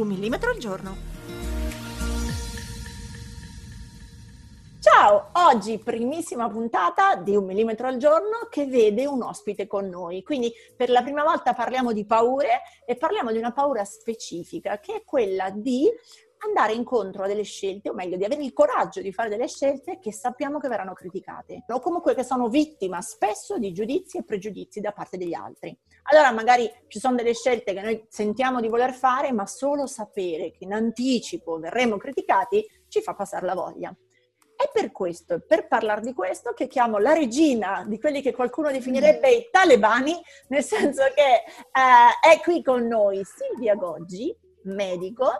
Un 0.00 0.06
millimetro 0.06 0.48
al 0.48 0.56
giorno. 0.56 0.96
Ciao, 4.80 5.28
oggi 5.32 5.76
primissima 5.76 6.48
puntata 6.48 7.16
di 7.16 7.36
un 7.36 7.44
millimetro 7.44 7.86
al 7.86 7.98
giorno 7.98 8.48
che 8.48 8.64
vede 8.64 9.04
un 9.04 9.20
ospite 9.20 9.66
con 9.66 9.90
noi. 9.90 10.22
Quindi 10.22 10.50
per 10.74 10.88
la 10.88 11.02
prima 11.02 11.22
volta 11.22 11.52
parliamo 11.52 11.92
di 11.92 12.06
paure 12.06 12.62
e 12.86 12.96
parliamo 12.96 13.30
di 13.30 13.36
una 13.36 13.52
paura 13.52 13.84
specifica 13.84 14.78
che 14.78 14.94
è 14.94 15.04
quella 15.04 15.50
di 15.50 15.86
andare 16.46 16.72
incontro 16.72 17.24
a 17.24 17.26
delle 17.26 17.42
scelte, 17.42 17.90
o 17.90 17.92
meglio, 17.92 18.16
di 18.16 18.24
avere 18.24 18.42
il 18.42 18.54
coraggio 18.54 19.02
di 19.02 19.12
fare 19.12 19.28
delle 19.28 19.48
scelte 19.48 19.98
che 19.98 20.14
sappiamo 20.14 20.58
che 20.58 20.68
verranno 20.68 20.94
criticate, 20.94 21.64
o 21.68 21.78
comunque 21.78 22.14
che 22.14 22.24
sono 22.24 22.48
vittima 22.48 23.02
spesso 23.02 23.58
di 23.58 23.70
giudizi 23.74 24.16
e 24.16 24.24
pregiudizi 24.24 24.80
da 24.80 24.92
parte 24.92 25.18
degli 25.18 25.34
altri. 25.34 25.76
Allora 26.04 26.32
magari 26.32 26.70
ci 26.88 26.98
sono 26.98 27.16
delle 27.16 27.34
scelte 27.34 27.72
che 27.72 27.80
noi 27.80 28.06
sentiamo 28.08 28.60
di 28.60 28.68
voler 28.68 28.92
fare, 28.92 29.32
ma 29.32 29.46
solo 29.46 29.86
sapere 29.86 30.50
che 30.50 30.64
in 30.64 30.72
anticipo 30.72 31.58
verremo 31.58 31.96
criticati 31.96 32.66
ci 32.88 33.02
fa 33.02 33.14
passare 33.14 33.46
la 33.46 33.54
voglia. 33.54 33.94
È 34.56 34.68
per 34.70 34.92
questo, 34.92 35.40
per 35.46 35.68
parlare 35.68 36.02
di 36.02 36.12
questo, 36.12 36.52
che 36.52 36.66
chiamo 36.66 36.98
la 36.98 37.14
regina 37.14 37.84
di 37.88 37.98
quelli 37.98 38.20
che 38.20 38.34
qualcuno 38.34 38.70
definirebbe 38.70 39.30
i 39.30 39.48
talebani, 39.50 40.20
nel 40.48 40.62
senso 40.62 41.04
che 41.14 41.22
eh, 41.22 42.34
è 42.34 42.40
qui 42.42 42.62
con 42.62 42.86
noi 42.86 43.22
Silvia 43.24 43.74
Goggi, 43.74 44.36
medico, 44.64 45.30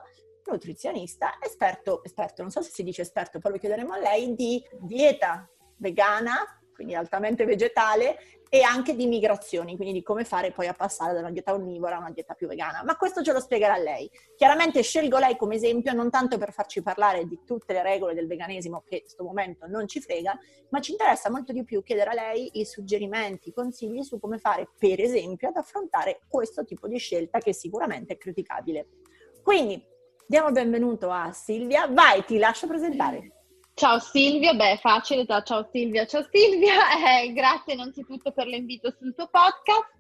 nutrizionista, 0.47 1.37
esperto, 1.41 2.03
esperto, 2.03 2.43
non 2.43 2.51
so 2.51 2.63
se 2.63 2.71
si 2.71 2.83
dice 2.83 3.03
esperto, 3.03 3.39
poi 3.39 3.53
lo 3.53 3.59
chiederemo 3.59 3.93
a 3.93 3.99
lei, 3.99 4.35
di 4.35 4.65
dieta 4.81 5.47
vegana, 5.77 6.59
quindi 6.75 6.95
altamente 6.95 7.45
vegetale, 7.45 8.19
e 8.53 8.63
anche 8.63 8.97
di 8.97 9.07
migrazioni, 9.07 9.77
quindi 9.77 9.95
di 9.95 10.03
come 10.03 10.25
fare 10.25 10.51
poi 10.51 10.67
a 10.67 10.75
passare 10.75 11.15
da 11.15 11.21
una 11.21 11.31
dieta 11.31 11.55
onnivora 11.55 11.95
a 11.95 11.99
una 12.01 12.11
dieta 12.11 12.35
più 12.35 12.49
vegana. 12.49 12.83
Ma 12.85 12.97
questo 12.97 13.23
ce 13.23 13.33
lo 13.33 13.39
spiegherà 13.39 13.77
lei. 13.77 14.11
Chiaramente 14.37 14.83
scelgo 14.83 15.19
lei 15.19 15.37
come 15.37 15.55
esempio 15.55 15.93
non 15.93 16.11
tanto 16.11 16.37
per 16.37 16.53
farci 16.53 16.83
parlare 16.83 17.27
di 17.27 17.39
tutte 17.47 17.73
le 17.73 17.83
regole 17.85 18.13
del 18.13 18.27
veganesimo 18.27 18.83
che 18.85 18.97
in 18.97 19.01
questo 19.03 19.23
momento 19.23 19.69
non 19.69 19.87
ci 19.87 20.01
frega, 20.01 20.37
ma 20.71 20.81
ci 20.81 20.91
interessa 20.91 21.31
molto 21.31 21.53
di 21.53 21.63
più 21.63 21.81
chiedere 21.85 22.11
a 22.11 22.15
lei 22.15 22.51
i 22.55 22.65
suggerimenti, 22.65 23.51
i 23.51 23.53
consigli 23.53 24.03
su 24.03 24.19
come 24.19 24.39
fare, 24.39 24.69
per 24.77 25.01
esempio, 25.01 25.51
ad 25.51 25.57
affrontare 25.57 26.23
questo 26.27 26.65
tipo 26.65 26.89
di 26.89 26.99
scelta 26.99 27.39
che 27.39 27.55
sicuramente 27.55 28.15
è 28.15 28.19
criticabile. 28.19 28.89
Quindi 29.45 29.81
diamo 30.27 30.49
il 30.49 30.55
benvenuto 30.55 31.09
a 31.11 31.31
Silvia. 31.31 31.87
Vai, 31.87 32.25
ti 32.25 32.37
lascio 32.37 32.67
presentare. 32.67 33.40
Ciao 33.81 33.99
Silvia, 33.99 34.53
beh 34.53 34.77
facile, 34.77 35.25
ciao 35.25 35.67
Silvia, 35.73 36.05
ciao 36.05 36.23
Silvia, 36.31 36.75
eh, 37.23 37.33
grazie 37.33 37.73
innanzitutto 37.73 38.31
per 38.31 38.47
l'invito 38.47 38.95
sul 38.99 39.15
tuo 39.15 39.27
podcast. 39.29 39.97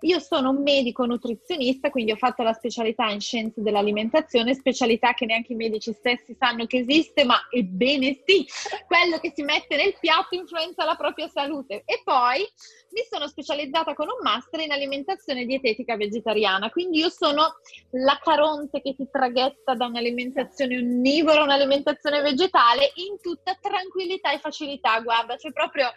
Io 0.00 0.18
sono 0.18 0.50
un 0.50 0.60
medico 0.62 1.06
nutrizionista, 1.06 1.88
quindi 1.88 2.12
ho 2.12 2.16
fatto 2.16 2.42
la 2.42 2.52
specialità 2.52 3.08
in 3.08 3.22
scienze 3.22 3.62
dell'alimentazione, 3.62 4.52
specialità 4.52 5.14
che 5.14 5.24
neanche 5.24 5.54
i 5.54 5.56
medici 5.56 5.94
stessi 5.94 6.36
sanno 6.38 6.66
che 6.66 6.80
esiste, 6.80 7.24
ma 7.24 7.38
ebbene 7.48 8.20
sì, 8.26 8.46
quello 8.86 9.16
che 9.16 9.32
si 9.34 9.42
mette 9.42 9.76
nel 9.76 9.96
piatto 9.98 10.34
influenza 10.34 10.84
la 10.84 10.96
propria 10.96 11.28
salute. 11.28 11.84
E 11.86 12.02
poi 12.04 12.40
mi 12.40 13.02
sono 13.08 13.26
specializzata 13.28 13.94
con 13.94 14.08
un 14.08 14.20
master 14.20 14.60
in 14.60 14.72
alimentazione 14.72 15.46
dietetica 15.46 15.96
vegetariana, 15.96 16.68
quindi 16.68 16.98
io 16.98 17.08
sono 17.08 17.54
la 17.92 18.20
caronte 18.22 18.82
che 18.82 18.94
ti 18.94 19.08
traghetta 19.10 19.74
da 19.74 19.86
un'alimentazione 19.86 20.76
onnivora 20.76 21.40
a 21.40 21.44
un'alimentazione 21.44 22.20
vegetale 22.20 22.92
in 22.96 23.20
tutta 23.22 23.56
tranquillità 23.58 24.32
e 24.32 24.38
facilità. 24.38 25.00
Guarda, 25.00 25.36
c'è 25.36 25.50
proprio 25.52 25.90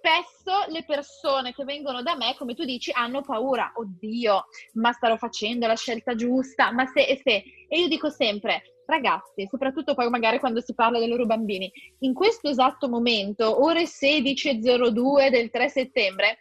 spesso 0.00 0.64
le 0.68 0.84
persone 0.84 1.52
che 1.52 1.64
vengono 1.64 2.02
da 2.02 2.16
me, 2.16 2.34
come 2.38 2.54
tu 2.54 2.64
dici, 2.64 2.90
hanno 2.90 3.20
paura. 3.20 3.72
Oddio, 3.74 4.46
ma 4.74 4.92
starò 4.92 5.16
facendo 5.18 5.66
la 5.66 5.76
scelta 5.76 6.14
giusta, 6.14 6.72
ma 6.72 6.86
se 6.86 7.04
e 7.04 7.20
se. 7.22 7.44
E 7.68 7.78
io 7.78 7.88
dico 7.88 8.08
sempre, 8.08 8.62
ragazzi, 8.86 9.46
soprattutto 9.46 9.94
poi 9.94 10.08
magari 10.08 10.38
quando 10.38 10.60
si 10.60 10.74
parla 10.74 10.98
dei 10.98 11.08
loro 11.08 11.26
bambini, 11.26 11.70
in 12.00 12.14
questo 12.14 12.48
esatto 12.48 12.88
momento, 12.88 13.62
ore 13.62 13.84
16.02 13.84 15.28
del 15.28 15.50
3 15.50 15.68
settembre, 15.68 16.38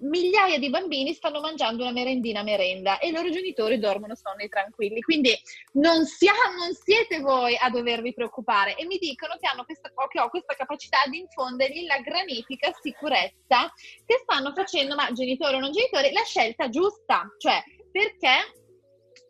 migliaia 0.00 0.58
di 0.58 0.70
bambini 0.70 1.12
stanno 1.12 1.40
mangiando 1.40 1.82
una 1.82 1.92
merendina 1.92 2.42
merenda 2.42 2.98
e 2.98 3.08
i 3.08 3.12
loro 3.12 3.30
genitori 3.30 3.78
dormono 3.78 4.14
sonni 4.14 4.48
tranquilli. 4.48 5.00
Quindi 5.00 5.36
non, 5.72 6.04
siamo, 6.04 6.38
non 6.58 6.72
siete 6.74 7.20
voi 7.20 7.56
a 7.56 7.70
dovervi 7.70 8.12
preoccupare 8.14 8.76
e 8.76 8.86
mi 8.86 8.98
dicono 8.98 9.34
che, 9.38 9.48
questa, 9.64 9.90
che 10.08 10.20
ho 10.20 10.28
questa 10.28 10.54
capacità 10.54 10.98
di 11.10 11.18
infondergli 11.18 11.86
la 11.86 11.98
granitica 11.98 12.72
sicurezza 12.80 13.72
che 14.04 14.20
stanno 14.22 14.52
facendo, 14.54 14.94
ma 14.94 15.12
genitori 15.12 15.56
o 15.56 15.60
non 15.60 15.72
genitori, 15.72 16.12
la 16.12 16.24
scelta 16.24 16.68
giusta. 16.68 17.26
Cioè, 17.38 17.62
perché 17.90 18.56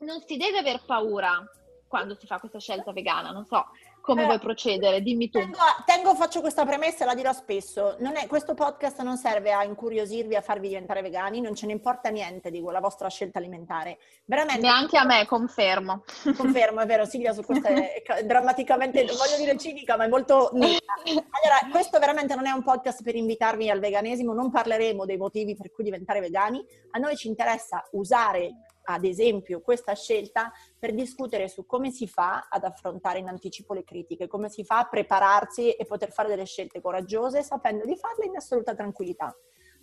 non 0.00 0.22
si 0.26 0.36
deve 0.36 0.58
aver 0.58 0.84
paura 0.84 1.42
quando 1.88 2.14
si 2.14 2.26
fa 2.26 2.38
questa 2.38 2.60
scelta 2.60 2.92
vegana, 2.92 3.30
non 3.30 3.46
so 3.46 3.64
come 4.08 4.22
eh, 4.22 4.24
vuoi 4.24 4.38
procedere, 4.38 5.02
dimmi 5.02 5.28
tu. 5.28 5.38
Tengo, 5.38 5.58
tengo, 5.84 6.14
faccio 6.14 6.40
questa 6.40 6.64
premessa 6.64 7.04
e 7.04 7.06
la 7.06 7.14
dirò 7.14 7.30
spesso, 7.34 7.98
è, 7.98 8.26
questo 8.26 8.54
podcast 8.54 9.02
non 9.02 9.18
serve 9.18 9.52
a 9.52 9.64
incuriosirvi, 9.64 10.34
a 10.34 10.40
farvi 10.40 10.68
diventare 10.68 11.02
vegani, 11.02 11.42
non 11.42 11.54
ce 11.54 11.66
ne 11.66 11.72
importa 11.72 12.08
niente 12.08 12.50
di 12.50 12.62
la 12.62 12.80
vostra 12.80 13.10
scelta 13.10 13.38
alimentare. 13.38 13.98
Veramente. 14.24 14.62
Neanche 14.62 14.96
a 14.96 15.04
me, 15.04 15.26
confermo. 15.26 16.04
Confermo, 16.34 16.80
è 16.80 16.86
vero, 16.86 17.04
Silvia 17.04 17.34
su 17.34 17.42
questo 17.42 17.68
è, 17.68 18.02
drammaticamente, 18.24 19.04
non 19.04 19.16
voglio 19.16 19.36
dire 19.36 19.58
cinica, 19.58 19.98
ma 19.98 20.04
è 20.04 20.08
molto 20.08 20.50
netta. 20.54 20.94
Allora, 21.04 21.70
questo 21.70 21.98
veramente 21.98 22.34
non 22.34 22.46
è 22.46 22.50
un 22.50 22.62
podcast 22.62 23.02
per 23.02 23.14
invitarvi 23.14 23.68
al 23.68 23.78
veganesimo, 23.78 24.32
non 24.32 24.50
parleremo 24.50 25.04
dei 25.04 25.18
motivi 25.18 25.54
per 25.54 25.70
cui 25.70 25.84
diventare 25.84 26.20
vegani, 26.20 26.64
a 26.92 26.98
noi 26.98 27.14
ci 27.14 27.28
interessa 27.28 27.86
usare 27.92 28.54
ad 28.92 29.04
esempio 29.04 29.60
questa 29.60 29.94
scelta 29.94 30.50
per 30.78 30.94
discutere 30.94 31.48
su 31.48 31.66
come 31.66 31.90
si 31.90 32.06
fa 32.06 32.48
ad 32.50 32.64
affrontare 32.64 33.18
in 33.18 33.28
anticipo 33.28 33.74
le 33.74 33.84
critiche, 33.84 34.26
come 34.26 34.48
si 34.48 34.64
fa 34.64 34.78
a 34.78 34.88
prepararsi 34.88 35.72
e 35.72 35.84
poter 35.84 36.10
fare 36.10 36.28
delle 36.28 36.46
scelte 36.46 36.80
coraggiose 36.80 37.42
sapendo 37.42 37.84
di 37.84 37.96
farle 37.96 38.26
in 38.26 38.36
assoluta 38.36 38.74
tranquillità. 38.74 39.34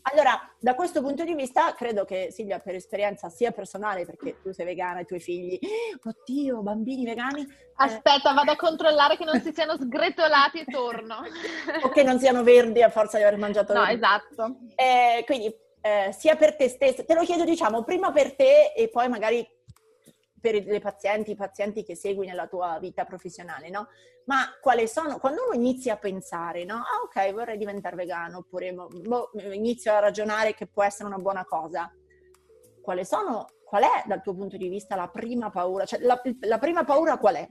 Allora, 0.07 0.39
da 0.59 0.75
questo 0.75 1.01
punto 1.01 1.23
di 1.23 1.33
vista, 1.33 1.73
credo 1.73 2.05
che 2.05 2.27
Silvia, 2.29 2.59
per 2.59 2.75
esperienza 2.75 3.29
sia 3.29 3.51
personale, 3.51 4.05
perché 4.05 4.39
tu 4.39 4.51
sei 4.51 4.65
vegana 4.65 4.99
e 4.99 5.01
i 5.01 5.05
tuoi 5.05 5.19
figli, 5.19 5.57
oddio, 6.03 6.61
bambini 6.61 7.05
vegani. 7.05 7.41
Eh, 7.41 7.47
Aspetta, 7.77 8.29
eh... 8.29 8.33
vado 8.35 8.51
a 8.51 8.55
controllare 8.55 9.17
che 9.17 9.25
non 9.25 9.41
si 9.41 9.51
siano 9.51 9.75
sgretolati 9.75 10.59
e 10.59 10.65
torno. 10.65 11.21
o 11.81 11.89
che 11.89 12.03
non 12.03 12.19
siano 12.19 12.43
verdi 12.43 12.83
a 12.83 12.89
forza 12.89 13.17
di 13.17 13.23
aver 13.23 13.39
mangiato. 13.39 13.73
No, 13.73 13.83
esatto. 13.85 14.57
Eh, 14.75 15.23
quindi 15.25 15.51
eh, 15.85 16.11
sia 16.11 16.35
per 16.35 16.55
te 16.55 16.67
stessa, 16.67 17.03
te 17.03 17.13
lo 17.13 17.21
chiedo 17.21 17.43
diciamo 17.43 17.83
prima 17.83 18.11
per 18.11 18.35
te 18.35 18.73
e 18.75 18.89
poi 18.89 19.07
magari 19.07 19.47
per 20.41 20.65
le 20.65 20.79
pazienti, 20.79 21.31
i 21.31 21.35
pazienti 21.35 21.83
che 21.83 21.95
segui 21.95 22.25
nella 22.25 22.47
tua 22.47 22.79
vita 22.79 23.05
professionale, 23.05 23.69
no? 23.69 23.89
Ma 24.25 24.57
quali 24.59 24.87
sono, 24.87 25.19
quando 25.19 25.43
uno 25.45 25.53
inizia 25.53 25.93
a 25.93 25.97
pensare, 25.97 26.65
no? 26.65 26.77
Ah 26.77 27.03
ok, 27.03 27.33
vorrei 27.33 27.59
diventare 27.59 27.95
vegano, 27.95 28.39
oppure 28.39 28.73
boh, 28.73 29.29
inizio 29.51 29.93
a 29.93 29.99
ragionare 29.99 30.55
che 30.55 30.65
può 30.65 30.81
essere 30.81 31.07
una 31.07 31.19
buona 31.19 31.45
cosa, 31.45 31.93
quali 32.81 33.05
sono, 33.05 33.45
qual 33.63 33.83
è 33.83 34.03
dal 34.07 34.23
tuo 34.23 34.33
punto 34.33 34.57
di 34.57 34.69
vista 34.69 34.95
la 34.95 35.07
prima 35.07 35.51
paura? 35.51 35.85
Cioè 35.85 35.99
la, 35.99 36.19
la 36.41 36.57
prima 36.57 36.83
paura 36.83 37.17
qual 37.17 37.35
è? 37.35 37.47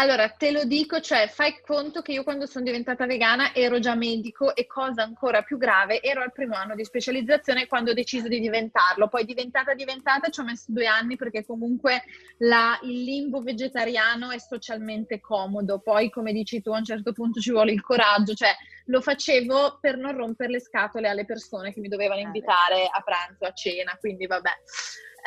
Allora, 0.00 0.28
te 0.28 0.52
lo 0.52 0.62
dico, 0.62 1.00
cioè 1.00 1.26
fai 1.26 1.60
conto 1.60 2.02
che 2.02 2.12
io 2.12 2.22
quando 2.22 2.46
sono 2.46 2.64
diventata 2.64 3.04
vegana 3.04 3.52
ero 3.52 3.80
già 3.80 3.96
medico 3.96 4.54
e 4.54 4.64
cosa 4.64 5.02
ancora 5.02 5.42
più 5.42 5.58
grave, 5.58 6.00
ero 6.00 6.22
al 6.22 6.30
primo 6.30 6.54
anno 6.54 6.76
di 6.76 6.84
specializzazione 6.84 7.66
quando 7.66 7.90
ho 7.90 7.94
deciso 7.94 8.28
di 8.28 8.38
diventarlo. 8.38 9.08
Poi 9.08 9.24
diventata 9.24 9.74
diventata 9.74 10.28
ci 10.28 10.38
ho 10.38 10.44
messo 10.44 10.66
due 10.68 10.86
anni 10.86 11.16
perché 11.16 11.44
comunque 11.44 12.04
la, 12.38 12.78
il 12.82 13.02
limbo 13.02 13.40
vegetariano 13.40 14.30
è 14.30 14.38
socialmente 14.38 15.18
comodo. 15.18 15.80
Poi, 15.80 16.10
come 16.10 16.32
dici 16.32 16.62
tu, 16.62 16.70
a 16.70 16.78
un 16.78 16.84
certo 16.84 17.12
punto 17.12 17.40
ci 17.40 17.50
vuole 17.50 17.72
il 17.72 17.82
coraggio, 17.82 18.34
cioè 18.34 18.54
lo 18.84 19.00
facevo 19.00 19.78
per 19.80 19.96
non 19.96 20.16
rompere 20.16 20.52
le 20.52 20.60
scatole 20.60 21.08
alle 21.08 21.24
persone 21.24 21.72
che 21.72 21.80
mi 21.80 21.88
dovevano 21.88 22.20
eh, 22.20 22.24
invitare 22.24 22.88
a 22.88 23.02
pranzo, 23.02 23.46
a 23.46 23.52
cena, 23.52 23.96
quindi 23.98 24.28
vabbè. 24.28 24.52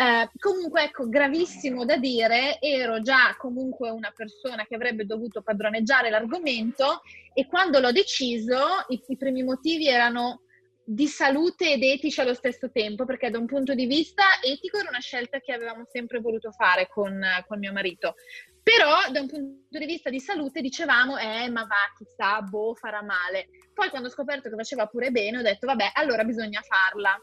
Eh, 0.02 0.32
comunque, 0.40 0.86
ecco, 0.86 1.08
gravissimo 1.08 1.86
da 1.86 1.96
dire, 1.98 2.58
ero 2.60 3.02
già 3.02 3.36
comunque 3.38 3.92
una 3.92 4.12
persona 4.16 4.66
che 4.66 4.74
avrebbe 4.74 5.06
dovuto 5.06 5.44
padroneggiare 5.44 6.10
l'argomento 6.10 7.02
e 7.36 7.46
quando 7.46 7.80
l'ho 7.80 7.92
deciso 7.92 8.58
i, 8.88 9.00
i 9.10 9.18
primi 9.18 9.44
motivi 9.44 9.88
erano 9.88 10.42
di 10.84 11.06
salute 11.06 11.74
ed 11.74 11.84
etici 11.84 12.20
allo 12.20 12.34
stesso 12.34 12.72
tempo, 12.72 13.06
perché 13.06 13.30
da 13.30 13.38
un 13.38 13.46
punto 13.46 13.76
di 13.76 13.86
vista 13.86 14.24
etico 14.44 14.80
era 14.80 14.90
una 14.90 15.00
scelta 15.00 15.40
che 15.40 15.54
avevamo 15.54 15.84
sempre 15.86 16.20
voluto 16.20 16.52
fare 16.52 16.88
con, 16.90 17.24
con 17.48 17.60
mio 17.60 17.72
marito. 17.72 18.16
Però 18.64 19.08
da 19.12 19.22
un 19.22 19.28
punto 19.28 19.78
di 19.78 19.86
vista 19.86 20.10
di 20.10 20.20
salute 20.20 20.62
dicevamo, 20.62 21.18
eh, 21.20 21.48
ma 21.50 21.62
va, 21.66 21.94
chissà, 21.96 22.42
boh, 22.42 22.74
farà 22.74 23.04
male. 23.04 23.50
Poi 23.72 23.90
quando 23.90 24.08
ho 24.08 24.12
scoperto 24.12 24.50
che 24.50 24.56
faceva 24.56 24.88
pure 24.88 25.12
bene, 25.12 25.38
ho 25.38 25.44
detto, 25.44 25.68
vabbè, 25.68 25.92
allora 25.94 26.24
bisogna 26.24 26.62
farla. 26.62 27.16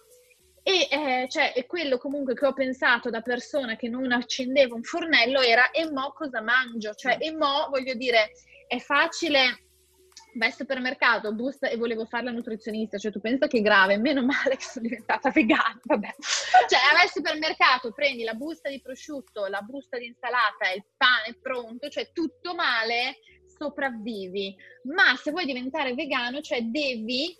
E 0.68 0.86
eh, 0.90 1.28
cioè, 1.30 1.64
quello 1.66 1.96
comunque 1.96 2.34
che 2.34 2.44
ho 2.44 2.52
pensato 2.52 3.08
da 3.08 3.22
persona 3.22 3.74
che 3.74 3.88
non 3.88 4.12
accendeva 4.12 4.74
un 4.74 4.82
fornello 4.82 5.40
era, 5.40 5.70
e 5.70 5.90
mo 5.90 6.12
cosa 6.12 6.42
mangio? 6.42 6.92
Cioè, 6.92 7.16
e 7.18 7.32
mo, 7.32 7.68
voglio 7.70 7.94
dire, 7.94 8.32
è 8.66 8.78
facile 8.78 9.64
vai 10.34 10.48
al 10.48 10.54
supermercato, 10.54 11.34
busta 11.34 11.68
e 11.68 11.78
volevo 11.78 12.04
fare 12.04 12.24
la 12.24 12.32
nutrizionista, 12.32 12.98
cioè 12.98 13.10
tu 13.10 13.18
pensa 13.18 13.46
che 13.46 13.58
è 13.58 13.62
grave, 13.62 13.96
meno 13.96 14.22
male 14.22 14.56
che 14.56 14.62
sono 14.62 14.86
diventata 14.86 15.30
vegana, 15.30 15.80
vabbè. 15.82 16.14
Cioè 16.68 16.78
vai 16.92 17.02
al 17.02 17.10
supermercato, 17.10 17.90
prendi 17.92 18.22
la 18.22 18.34
busta 18.34 18.68
di 18.68 18.82
prosciutto, 18.82 19.46
la 19.46 19.62
busta 19.62 19.96
di 19.96 20.04
insalata, 20.04 20.70
il 20.70 20.84
pane 20.98 21.38
pronto, 21.40 21.88
cioè 21.88 22.10
tutto 22.12 22.54
male, 22.54 23.16
sopravvivi. 23.46 24.54
Ma 24.94 25.16
se 25.16 25.30
vuoi 25.30 25.46
diventare 25.46 25.94
vegano, 25.94 26.42
cioè 26.42 26.60
devi 26.62 27.34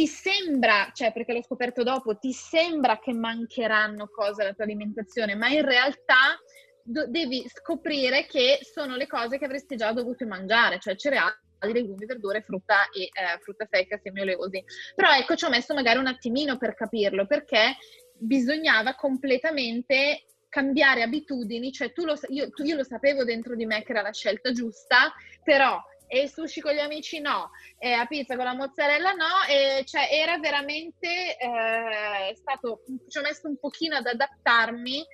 ti 0.00 0.06
sembra, 0.06 0.90
cioè 0.94 1.12
perché 1.12 1.34
l'ho 1.34 1.42
scoperto 1.42 1.82
dopo, 1.82 2.16
ti 2.16 2.32
sembra 2.32 2.98
che 2.98 3.12
mancheranno 3.12 4.08
cose 4.08 4.40
alla 4.40 4.54
tua 4.54 4.64
alimentazione, 4.64 5.34
ma 5.34 5.48
in 5.48 5.62
realtà 5.62 6.40
do- 6.82 7.06
devi 7.06 7.46
scoprire 7.46 8.24
che 8.24 8.60
sono 8.62 8.96
le 8.96 9.06
cose 9.06 9.36
che 9.36 9.44
avresti 9.44 9.76
già 9.76 9.92
dovuto 9.92 10.26
mangiare, 10.26 10.78
cioè 10.78 10.96
cereali 10.96 11.34
legumi, 11.70 12.06
verdure, 12.06 12.40
frutta 12.40 12.88
e 12.88 13.02
eh, 13.02 13.38
frutta 13.42 13.66
secca, 13.70 13.98
semi 14.02 14.22
oleosi. 14.22 14.64
Però 14.94 15.12
ecco, 15.12 15.34
ci 15.34 15.44
ho 15.44 15.50
messo 15.50 15.74
magari 15.74 15.98
un 15.98 16.06
attimino 16.06 16.56
per 16.56 16.74
capirlo, 16.74 17.26
perché 17.26 17.76
bisognava 18.14 18.94
completamente 18.94 20.24
cambiare 20.48 21.02
abitudini, 21.02 21.72
cioè 21.72 21.92
tu 21.92 22.06
lo, 22.06 22.18
io, 22.28 22.48
tu, 22.48 22.62
io 22.62 22.76
lo 22.76 22.84
sapevo 22.84 23.22
dentro 23.24 23.54
di 23.54 23.66
me 23.66 23.82
che 23.82 23.92
era 23.92 24.00
la 24.00 24.12
scelta 24.12 24.50
giusta, 24.50 25.12
però 25.44 25.78
e 26.12 26.26
sushi 26.26 26.60
con 26.60 26.72
gli 26.72 26.80
amici 26.80 27.20
no, 27.20 27.50
e 27.78 27.92
a 27.92 28.04
pizza 28.04 28.34
con 28.34 28.44
la 28.44 28.54
mozzarella 28.54 29.12
no, 29.12 29.46
e 29.48 29.84
cioè 29.84 30.08
era 30.10 30.38
veramente 30.38 31.36
eh, 31.38 32.34
stato, 32.34 32.82
ci 33.08 33.18
ho 33.18 33.22
messo 33.22 33.46
un 33.46 33.56
pochino 33.56 33.94
ad 33.94 34.06
adattarmi, 34.06 35.06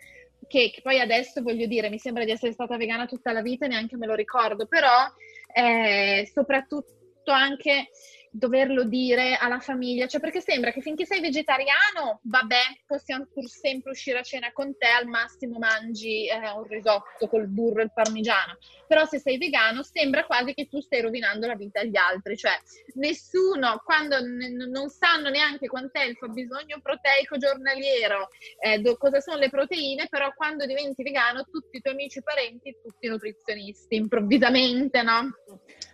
che, 0.48 0.70
che, 0.72 0.80
poi 0.80 0.98
adesso 0.98 1.42
voglio 1.42 1.66
dire, 1.66 1.90
mi 1.90 1.98
sembra 1.98 2.24
di 2.24 2.30
essere 2.30 2.52
stata 2.52 2.78
vegana 2.78 3.04
tutta 3.04 3.32
la 3.32 3.42
vita, 3.42 3.66
neanche 3.66 3.98
me 3.98 4.06
lo 4.06 4.14
ricordo, 4.14 4.66
però 4.66 5.06
eh, 5.52 6.30
soprattutto 6.32 7.30
anche 7.30 7.90
doverlo 8.36 8.84
dire 8.84 9.36
alla 9.36 9.60
famiglia, 9.60 10.06
cioè 10.06 10.20
perché 10.20 10.40
sembra 10.40 10.70
che 10.70 10.80
finché 10.80 11.06
sei 11.06 11.20
vegetariano, 11.20 12.20
vabbè, 12.22 12.82
possiamo 12.86 13.26
pur 13.32 13.48
sempre 13.48 13.92
uscire 13.92 14.18
a 14.18 14.22
cena 14.22 14.52
con 14.52 14.76
te, 14.76 14.86
al 14.86 15.06
massimo 15.06 15.58
mangi 15.58 16.26
eh, 16.28 16.50
un 16.50 16.64
risotto 16.64 17.28
col 17.28 17.48
burro 17.48 17.80
e 17.80 17.84
il 17.84 17.92
parmigiano, 17.92 18.58
però 18.86 19.06
se 19.06 19.18
sei 19.18 19.38
vegano 19.38 19.82
sembra 19.82 20.24
quasi 20.24 20.52
che 20.52 20.68
tu 20.68 20.80
stai 20.80 21.00
rovinando 21.00 21.46
la 21.46 21.54
vita 21.54 21.80
agli 21.80 21.96
altri, 21.96 22.36
cioè 22.36 22.52
nessuno, 22.94 23.80
quando 23.84 24.20
n- 24.20 24.68
non 24.70 24.88
sanno 24.90 25.30
neanche 25.30 25.66
quant'è 25.66 26.04
il 26.04 26.16
fabbisogno 26.16 26.80
proteico 26.82 27.38
giornaliero, 27.38 28.28
eh, 28.60 28.78
do- 28.78 28.96
cosa 28.96 29.20
sono 29.20 29.38
le 29.38 29.48
proteine, 29.48 30.06
però 30.08 30.32
quando 30.34 30.66
diventi 30.66 31.02
vegano 31.02 31.44
tutti 31.50 31.78
i 31.78 31.80
tuoi 31.80 31.94
amici 31.94 32.18
e 32.18 32.22
parenti, 32.22 32.76
tutti 32.82 33.08
nutrizionisti, 33.08 33.96
improvvisamente, 33.96 35.02
no? 35.02 35.34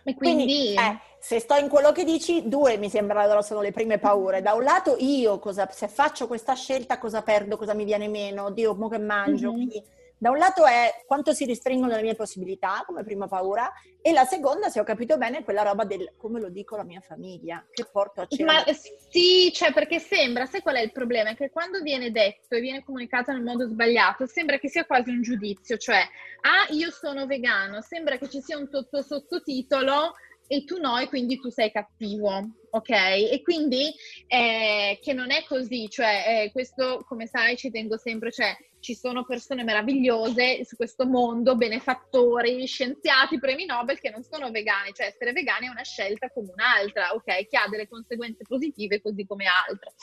E 0.03 0.15
quindi... 0.15 0.43
quindi 0.43 0.73
eh, 0.75 0.99
se 1.19 1.39
sto 1.39 1.55
in 1.55 1.69
quello 1.69 1.93
che 1.93 2.03
dici, 2.03 2.49
due 2.49 2.77
mi 2.77 2.89
sembrano 2.89 3.41
sono 3.41 3.61
le 3.61 3.71
prime 3.71 3.97
paure. 3.97 4.41
Da 4.41 4.53
un 4.53 4.63
lato 4.63 4.97
io, 4.99 5.39
cosa, 5.39 5.69
se 5.71 5.87
faccio 5.87 6.27
questa 6.27 6.53
scelta, 6.53 6.97
cosa 6.97 7.21
perdo, 7.21 7.55
cosa 7.55 7.73
mi 7.73 7.85
viene 7.85 8.09
meno, 8.09 8.51
Dio, 8.51 8.75
mo 8.75 8.89
che 8.89 8.97
mangio. 8.97 9.47
Mm-hmm. 9.47 9.55
Quindi, 9.55 9.83
da 10.23 10.31
un 10.31 10.37
lato 10.37 10.65
è 10.65 11.03
quanto 11.05 11.33
si 11.33 11.45
restringono 11.45 11.97
le 11.97 12.01
mie 12.01 12.15
possibilità, 12.15 12.81
come 12.85 13.03
prima 13.03 13.27
paura, 13.27 13.69
e 14.01 14.13
la 14.13 14.23
seconda, 14.23 14.69
se 14.69 14.79
ho 14.79 14.85
capito 14.85 15.17
bene, 15.17 15.39
è 15.39 15.43
quella 15.43 15.63
roba 15.63 15.83
del 15.83 16.13
come 16.15 16.39
lo 16.39 16.47
dico 16.47 16.75
alla 16.75 16.85
mia 16.85 17.01
famiglia, 17.01 17.61
che 17.69 17.83
porto 17.91 18.21
a 18.21 18.27
cena. 18.27 18.53
Ma 18.53 18.73
sì, 18.73 19.51
cioè 19.51 19.73
perché 19.73 19.99
sembra, 19.99 20.45
sai 20.45 20.61
qual 20.61 20.75
è 20.75 20.79
il 20.79 20.93
problema? 20.93 21.31
È 21.31 21.35
che 21.35 21.49
quando 21.49 21.81
viene 21.81 22.09
detto 22.09 22.55
e 22.55 22.61
viene 22.61 22.85
comunicato 22.85 23.33
nel 23.33 23.43
modo 23.43 23.67
sbagliato, 23.67 24.25
sembra 24.25 24.57
che 24.59 24.69
sia 24.69 24.85
quasi 24.85 25.09
un 25.09 25.21
giudizio, 25.21 25.75
cioè, 25.75 25.99
ah, 25.99 26.73
io 26.73 26.89
sono 26.89 27.25
vegano, 27.25 27.81
sembra 27.81 28.15
che 28.17 28.29
ci 28.29 28.39
sia 28.39 28.57
un 28.57 28.69
sottotitolo 28.69 30.13
e 30.53 30.65
tu 30.65 30.79
no, 30.79 30.99
e 30.99 31.07
quindi 31.07 31.39
tu 31.39 31.49
sei 31.49 31.71
cattivo, 31.71 32.29
ok? 32.69 32.89
E 32.89 33.41
quindi 33.41 33.91
eh, 34.27 34.99
che 35.01 35.11
non 35.11 35.31
è 35.31 35.43
così, 35.45 35.89
cioè 35.89 36.43
eh, 36.45 36.51
questo, 36.51 37.03
come 37.07 37.25
sai, 37.25 37.57
ci 37.57 37.71
tengo 37.71 37.97
sempre, 37.97 38.31
cioè 38.31 38.55
ci 38.79 38.93
sono 38.93 39.25
persone 39.25 39.63
meravigliose 39.63 40.63
su 40.63 40.75
questo 40.75 41.07
mondo, 41.07 41.55
benefattori, 41.55 42.67
scienziati, 42.67 43.39
premi 43.39 43.65
Nobel 43.65 43.99
che 43.99 44.11
non 44.11 44.21
sono 44.23 44.51
vegani, 44.51 44.91
cioè 44.93 45.07
essere 45.07 45.31
vegani 45.31 45.65
è 45.65 45.71
una 45.71 45.83
scelta 45.83 46.29
come 46.29 46.51
un'altra, 46.51 47.13
ok? 47.13 47.47
Che 47.47 47.57
ha 47.57 47.67
delle 47.67 47.87
conseguenze 47.87 48.43
positive 48.47 49.01
così 49.01 49.25
come 49.25 49.45
altre. 49.45 49.93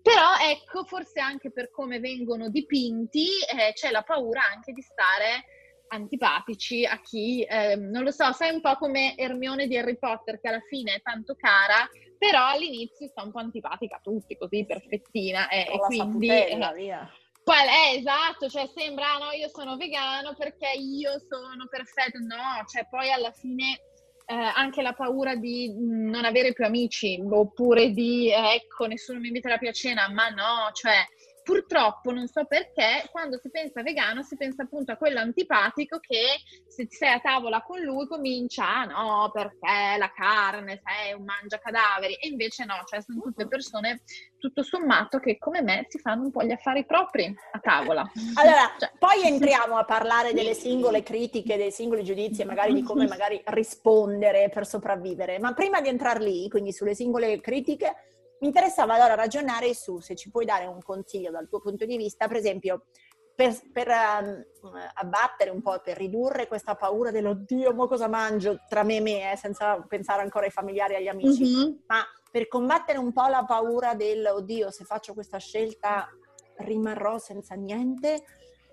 Però 0.00 0.36
ecco, 0.48 0.84
forse 0.84 1.18
anche 1.18 1.50
per 1.50 1.72
come 1.72 1.98
vengono 1.98 2.50
dipinti 2.50 3.26
eh, 3.26 3.72
c'è 3.72 3.90
la 3.90 4.02
paura 4.02 4.42
anche 4.44 4.72
di 4.72 4.80
stare 4.80 5.57
antipatici 5.88 6.84
a 6.84 7.00
chi, 7.00 7.42
eh, 7.42 7.76
non 7.76 8.04
lo 8.04 8.10
so, 8.10 8.32
sai 8.32 8.52
un 8.52 8.60
po' 8.60 8.76
come 8.76 9.16
Hermione 9.16 9.66
di 9.66 9.76
Harry 9.76 9.98
Potter 9.98 10.40
che 10.40 10.48
alla 10.48 10.62
fine 10.68 10.94
è 10.94 11.02
tanto 11.02 11.34
cara, 11.34 11.88
però 12.18 12.46
all'inizio 12.46 13.06
sta 13.06 13.22
un 13.22 13.30
po' 13.30 13.38
antipatica 13.38 13.96
a 13.96 14.00
tutti, 14.02 14.36
così 14.36 14.64
perfettina, 14.64 15.48
eh, 15.48 15.68
e 15.72 15.78
quindi... 15.78 16.28
Saputella, 16.28 16.72
via. 16.72 17.10
Qual 17.42 17.66
è 17.66 17.96
esatto, 17.96 18.48
cioè 18.50 18.68
sembra 18.76 19.16
no, 19.16 19.32
io 19.32 19.48
sono 19.48 19.76
vegano 19.76 20.34
perché 20.36 20.70
io 20.76 21.12
sono 21.18 21.66
perfetto, 21.70 22.18
no, 22.18 22.62
cioè 22.66 22.86
poi 22.90 23.10
alla 23.10 23.32
fine 23.32 23.80
eh, 24.26 24.34
anche 24.34 24.82
la 24.82 24.92
paura 24.92 25.34
di 25.34 25.72
non 25.74 26.26
avere 26.26 26.52
più 26.52 26.66
amici 26.66 27.18
oppure 27.26 27.92
di 27.92 28.30
eh, 28.30 28.56
ecco 28.56 28.84
nessuno 28.84 29.18
mi 29.18 29.28
invita 29.28 29.48
alla 29.48 29.72
cena, 29.72 30.10
ma 30.10 30.28
no, 30.28 30.70
cioè 30.74 31.02
purtroppo 31.48 32.12
non 32.12 32.26
so 32.28 32.44
perché 32.44 33.08
quando 33.10 33.38
si 33.38 33.48
pensa 33.48 33.82
vegano 33.82 34.22
si 34.22 34.36
pensa 34.36 34.64
appunto 34.64 34.92
a 34.92 34.96
quello 34.96 35.18
antipatico 35.18 35.98
che 35.98 36.42
se 36.66 36.86
sei 36.90 37.14
a 37.14 37.20
tavola 37.20 37.62
con 37.62 37.80
lui 37.80 38.06
comincia 38.06 38.68
ah 38.68 38.84
no 38.84 39.30
perché 39.32 39.96
la 39.96 40.12
carne 40.14 40.78
sei 40.84 41.14
un 41.14 41.24
mangia 41.24 41.58
cadaveri 41.58 42.12
e 42.16 42.28
invece 42.28 42.66
no 42.66 42.74
cioè 42.84 43.00
sono 43.00 43.22
tutte 43.22 43.48
persone 43.48 44.02
tutto 44.36 44.62
sommato 44.62 45.20
che 45.20 45.38
come 45.38 45.62
me 45.62 45.86
si 45.88 45.98
fanno 45.98 46.24
un 46.24 46.30
po' 46.30 46.44
gli 46.44 46.52
affari 46.52 46.84
propri 46.84 47.34
a 47.52 47.58
tavola. 47.58 48.08
Allora 48.34 48.70
cioè. 48.78 48.92
poi 48.98 49.24
entriamo 49.24 49.76
a 49.76 49.84
parlare 49.84 50.32
delle 50.32 50.54
singole 50.54 51.02
critiche 51.02 51.56
dei 51.56 51.72
singoli 51.72 52.04
giudizi 52.04 52.42
e 52.42 52.44
magari 52.44 52.72
di 52.72 52.82
come 52.82 53.06
magari 53.08 53.42
rispondere 53.46 54.48
per 54.48 54.64
sopravvivere. 54.66 55.38
Ma 55.40 55.54
prima 55.54 55.80
di 55.80 55.88
entrare 55.88 56.22
lì 56.22 56.48
quindi 56.48 56.72
sulle 56.72 56.94
singole 56.94 57.40
critiche 57.40 58.17
mi 58.40 58.46
interessava 58.46 58.94
allora 58.94 59.14
ragionare 59.14 59.74
su 59.74 59.98
se 60.00 60.14
ci 60.14 60.30
puoi 60.30 60.44
dare 60.44 60.66
un 60.66 60.80
consiglio 60.82 61.30
dal 61.30 61.48
tuo 61.48 61.60
punto 61.60 61.84
di 61.84 61.96
vista, 61.96 62.28
per 62.28 62.36
esempio, 62.36 62.86
per, 63.34 63.56
per 63.72 63.88
um, 63.88 64.72
abbattere 64.94 65.50
un 65.50 65.62
po', 65.62 65.80
per 65.80 65.96
ridurre 65.96 66.48
questa 66.48 66.74
paura 66.74 67.10
dell'oddio, 67.10 67.72
mo 67.72 67.86
cosa 67.86 68.08
mangio 68.08 68.64
tra 68.68 68.82
me 68.82 68.96
e 68.96 69.00
me, 69.00 69.32
eh, 69.32 69.36
senza 69.36 69.80
pensare 69.86 70.22
ancora 70.22 70.46
ai 70.46 70.50
familiari 70.50 70.94
e 70.94 70.96
agli 70.96 71.08
amici, 71.08 71.44
mm-hmm. 71.44 71.74
ma 71.86 72.04
per 72.30 72.48
combattere 72.48 72.98
un 72.98 73.12
po' 73.12 73.26
la 73.28 73.44
paura 73.44 73.94
dell'oddio, 73.94 74.70
se 74.70 74.84
faccio 74.84 75.14
questa 75.14 75.38
scelta 75.38 76.08
rimarrò 76.56 77.18
senza 77.18 77.54
niente, 77.54 78.24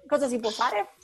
cosa 0.07 0.27
si 0.27 0.39
può 0.39 0.49
fare? 0.49 0.95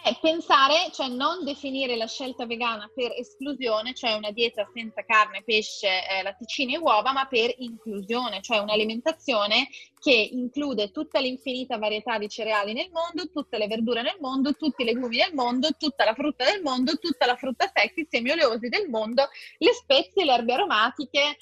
È 0.00 0.16
pensare, 0.20 0.90
cioè 0.92 1.08
non 1.08 1.44
definire 1.44 1.96
la 1.96 2.06
scelta 2.06 2.46
vegana 2.46 2.90
per 2.94 3.12
esclusione, 3.16 3.94
cioè 3.94 4.14
una 4.14 4.30
dieta 4.30 4.66
senza 4.72 5.04
carne, 5.04 5.42
pesce, 5.44 5.88
eh, 6.08 6.22
latticini 6.22 6.74
e 6.74 6.78
uova, 6.78 7.12
ma 7.12 7.26
per 7.26 7.52
inclusione, 7.58 8.40
cioè 8.40 8.58
un'alimentazione 8.58 9.68
che 9.98 10.12
include 10.12 10.92
tutta 10.92 11.18
l'infinita 11.18 11.78
varietà 11.78 12.16
di 12.16 12.28
cereali 12.28 12.72
nel 12.72 12.90
mondo, 12.90 13.28
tutte 13.30 13.58
le 13.58 13.66
verdure 13.66 14.02
nel 14.02 14.16
mondo, 14.20 14.54
tutti 14.54 14.82
i 14.82 14.84
legumi 14.84 15.16
nel 15.16 15.34
mondo, 15.34 15.70
tutta 15.76 16.04
la 16.04 16.14
frutta 16.14 16.44
del 16.44 16.62
mondo, 16.62 16.96
tutta 16.96 17.26
la 17.26 17.36
frutta 17.36 17.70
secca, 17.74 18.00
i 18.00 18.06
semi 18.08 18.30
oleosi 18.30 18.68
del 18.68 18.88
mondo, 18.88 19.28
le 19.58 19.72
spezie, 19.72 20.24
le 20.24 20.32
erbe 20.32 20.54
aromatiche, 20.54 21.36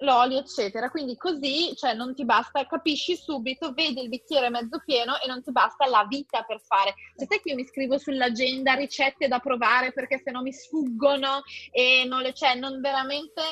l'olio, 0.00 0.38
eccetera. 0.38 0.90
Quindi 0.90 1.16
così, 1.16 1.74
cioè, 1.76 1.94
non 1.94 2.14
ti 2.14 2.24
basta, 2.24 2.66
capisci 2.66 3.16
subito, 3.16 3.72
vedi 3.72 4.02
il 4.02 4.08
bicchiere 4.08 4.50
mezzo 4.50 4.82
pieno 4.84 5.18
e 5.20 5.26
non 5.26 5.42
ti 5.42 5.50
basta 5.50 5.86
la 5.86 6.04
vita 6.08 6.42
per 6.42 6.60
fare. 6.60 6.94
Cioè, 7.16 7.26
sai 7.28 7.40
che 7.40 7.50
io 7.50 7.54
mi 7.54 7.66
scrivo 7.66 7.98
sull'agenda 7.98 8.74
ricette 8.74 9.28
da 9.28 9.38
provare 9.38 9.92
perché 9.92 10.20
se 10.22 10.30
no 10.30 10.42
mi 10.42 10.52
sfuggono 10.52 11.42
e 11.70 12.04
non 12.06 12.20
le 12.20 12.34
cioè, 12.34 12.54
non 12.54 12.80
veramente 12.80 13.42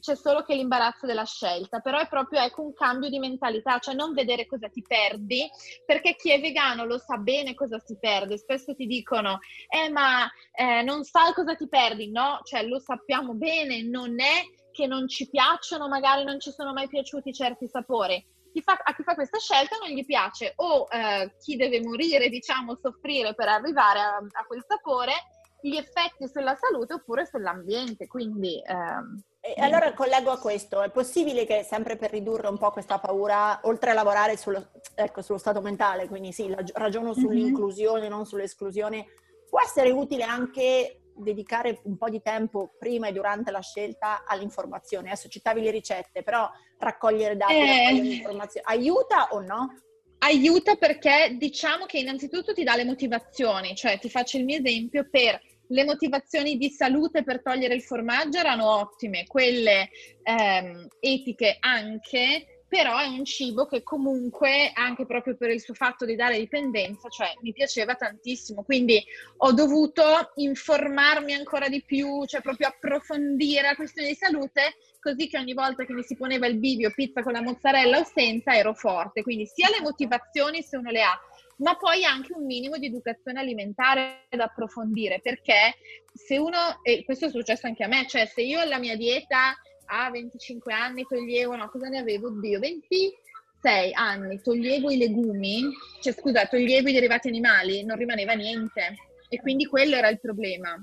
c'è 0.00 0.14
solo 0.14 0.42
che 0.42 0.54
l'imbarazzo 0.54 1.06
della 1.06 1.24
scelta, 1.24 1.80
però 1.80 1.98
è 1.98 2.08
proprio 2.08 2.40
ecco, 2.40 2.62
un 2.62 2.74
cambio 2.74 3.08
di 3.08 3.18
mentalità, 3.18 3.78
cioè 3.78 3.94
non 3.94 4.12
vedere 4.12 4.46
cosa 4.46 4.68
ti 4.68 4.82
perdi, 4.86 5.48
perché 5.86 6.14
chi 6.14 6.30
è 6.30 6.40
vegano 6.40 6.84
lo 6.84 6.98
sa 6.98 7.16
bene 7.16 7.54
cosa 7.54 7.78
si 7.78 7.96
perde, 7.98 8.36
spesso 8.36 8.74
ti 8.74 8.86
dicono, 8.86 9.38
eh 9.68 9.88
ma 9.88 10.30
eh, 10.52 10.82
non 10.82 11.04
sai 11.04 11.32
cosa 11.32 11.54
ti 11.54 11.68
perdi, 11.68 12.10
no, 12.10 12.40
cioè 12.44 12.64
lo 12.64 12.78
sappiamo 12.78 13.34
bene, 13.34 13.82
non 13.82 14.20
è 14.20 14.44
che 14.78 14.86
non 14.86 15.08
ci 15.08 15.28
piacciono, 15.28 15.88
magari 15.88 16.22
non 16.22 16.38
ci 16.38 16.52
sono 16.52 16.72
mai 16.72 16.86
piaciuti 16.86 17.32
certi 17.32 17.66
sapori. 17.66 18.24
Chi 18.52 18.62
fa, 18.62 18.78
a 18.80 18.94
chi 18.94 19.02
fa 19.02 19.16
questa 19.16 19.38
scelta 19.38 19.76
non 19.76 19.90
gli 19.90 20.06
piace 20.06 20.52
o 20.54 20.86
eh, 20.88 21.34
chi 21.40 21.56
deve 21.56 21.82
morire, 21.82 22.28
diciamo, 22.28 22.76
soffrire 22.76 23.34
per 23.34 23.48
arrivare 23.48 23.98
a, 23.98 24.16
a, 24.16 24.44
quel 24.46 24.64
sapore, 24.64 25.14
gli 25.60 25.74
effetti 25.74 26.28
sulla 26.28 26.54
salute 26.54 26.94
oppure 26.94 27.26
sull'ambiente. 27.26 28.06
Quindi 28.06 28.62
ehm, 28.64 29.20
e 29.40 29.60
allora 29.60 29.92
collego 29.94 30.30
a 30.30 30.38
questo, 30.38 30.80
è 30.82 30.90
possibile 30.90 31.44
che 31.44 31.64
sempre 31.64 31.96
per 31.96 32.12
ridurre 32.12 32.46
un 32.46 32.58
po' 32.58 32.70
questa 32.70 33.00
paura, 33.00 33.58
oltre 33.64 33.90
a 33.90 33.94
lavorare 33.94 34.36
sullo, 34.36 34.70
ecco, 34.94 35.22
sullo 35.22 35.38
stato 35.38 35.60
mentale, 35.60 36.06
quindi 36.06 36.30
sì, 36.30 36.54
ragiono 36.74 37.14
sull'inclusione, 37.14 38.02
mm-hmm. 38.02 38.10
non 38.10 38.26
sull'esclusione, 38.26 39.06
può 39.48 39.60
essere 39.60 39.90
utile 39.90 40.22
anche 40.22 40.97
dedicare 41.18 41.80
un 41.84 41.96
po' 41.96 42.08
di 42.08 42.20
tempo 42.22 42.74
prima 42.78 43.08
e 43.08 43.12
durante 43.12 43.50
la 43.50 43.60
scelta 43.60 44.24
all'informazione. 44.26 45.08
Adesso 45.08 45.28
citavi 45.28 45.60
le 45.60 45.70
ricette, 45.70 46.22
però 46.22 46.48
raccogliere 46.78 47.36
dati, 47.36 47.54
eh. 47.54 47.66
raccogliere 47.66 48.14
informazioni, 48.16 48.66
aiuta 48.68 49.28
o 49.30 49.40
no? 49.40 49.82
Aiuta 50.18 50.74
perché 50.74 51.36
diciamo 51.38 51.86
che 51.86 51.98
innanzitutto 51.98 52.52
ti 52.52 52.64
dà 52.64 52.74
le 52.74 52.84
motivazioni, 52.84 53.74
cioè 53.74 53.98
ti 53.98 54.10
faccio 54.10 54.36
il 54.36 54.44
mio 54.44 54.58
esempio 54.58 55.06
per 55.08 55.40
le 55.68 55.84
motivazioni 55.84 56.56
di 56.56 56.70
salute 56.70 57.22
per 57.22 57.42
togliere 57.42 57.74
il 57.74 57.82
formaggio 57.82 58.38
erano 58.38 58.70
ottime, 58.70 59.26
quelle 59.26 59.90
ehm, 60.22 60.86
etiche 60.98 61.56
anche, 61.60 62.57
però 62.68 62.98
è 62.98 63.06
un 63.06 63.24
cibo 63.24 63.66
che 63.66 63.82
comunque, 63.82 64.70
anche 64.74 65.06
proprio 65.06 65.36
per 65.36 65.50
il 65.50 65.60
suo 65.60 65.72
fatto 65.72 66.04
di 66.04 66.14
dare 66.14 66.38
dipendenza, 66.38 67.08
cioè 67.08 67.32
mi 67.40 67.52
piaceva 67.52 67.94
tantissimo, 67.94 68.62
quindi 68.62 69.02
ho 69.38 69.52
dovuto 69.52 70.32
informarmi 70.34 71.32
ancora 71.32 71.68
di 71.68 71.82
più, 71.82 72.26
cioè 72.26 72.42
proprio 72.42 72.68
approfondire 72.68 73.62
la 73.62 73.74
questione 73.74 74.08
di 74.08 74.14
salute, 74.14 74.76
così 75.00 75.28
che 75.28 75.38
ogni 75.38 75.54
volta 75.54 75.86
che 75.86 75.94
mi 75.94 76.02
si 76.02 76.14
poneva 76.14 76.46
il 76.46 76.58
bivio 76.58 76.92
pizza 76.94 77.22
con 77.22 77.32
la 77.32 77.40
mozzarella 77.40 78.00
o 78.00 78.04
senza 78.04 78.54
ero 78.54 78.74
forte, 78.74 79.22
quindi 79.22 79.46
sia 79.46 79.70
le 79.70 79.80
motivazioni 79.80 80.62
se 80.62 80.76
uno 80.76 80.90
le 80.90 81.02
ha, 81.02 81.18
ma 81.58 81.74
poi 81.76 82.04
anche 82.04 82.34
un 82.34 82.44
minimo 82.44 82.76
di 82.76 82.86
educazione 82.86 83.40
alimentare 83.40 84.26
da 84.28 84.44
approfondire, 84.44 85.20
perché 85.22 85.76
se 86.12 86.36
uno, 86.36 86.80
e 86.82 87.04
questo 87.04 87.26
è 87.26 87.30
successo 87.30 87.66
anche 87.66 87.84
a 87.84 87.88
me, 87.88 88.06
cioè 88.06 88.26
se 88.26 88.42
io 88.42 88.62
la 88.64 88.78
mia 88.78 88.96
dieta 88.96 89.56
a 89.88 90.10
25 90.10 90.72
anni 90.72 91.06
toglievo, 91.06 91.56
no, 91.56 91.68
cosa 91.68 91.88
ne 91.88 91.98
avevo? 91.98 92.28
Oddio, 92.28 92.58
26 92.58 93.92
anni, 93.92 94.40
toglievo 94.40 94.90
i 94.90 94.96
legumi, 94.96 95.62
cioè 96.00 96.12
scusa, 96.12 96.46
toglievo 96.46 96.88
i 96.88 96.92
derivati 96.92 97.28
animali, 97.28 97.84
non 97.84 97.96
rimaneva 97.96 98.32
niente. 98.32 98.96
E 99.28 99.40
quindi 99.40 99.66
quello 99.66 99.96
era 99.96 100.08
il 100.08 100.20
problema. 100.20 100.78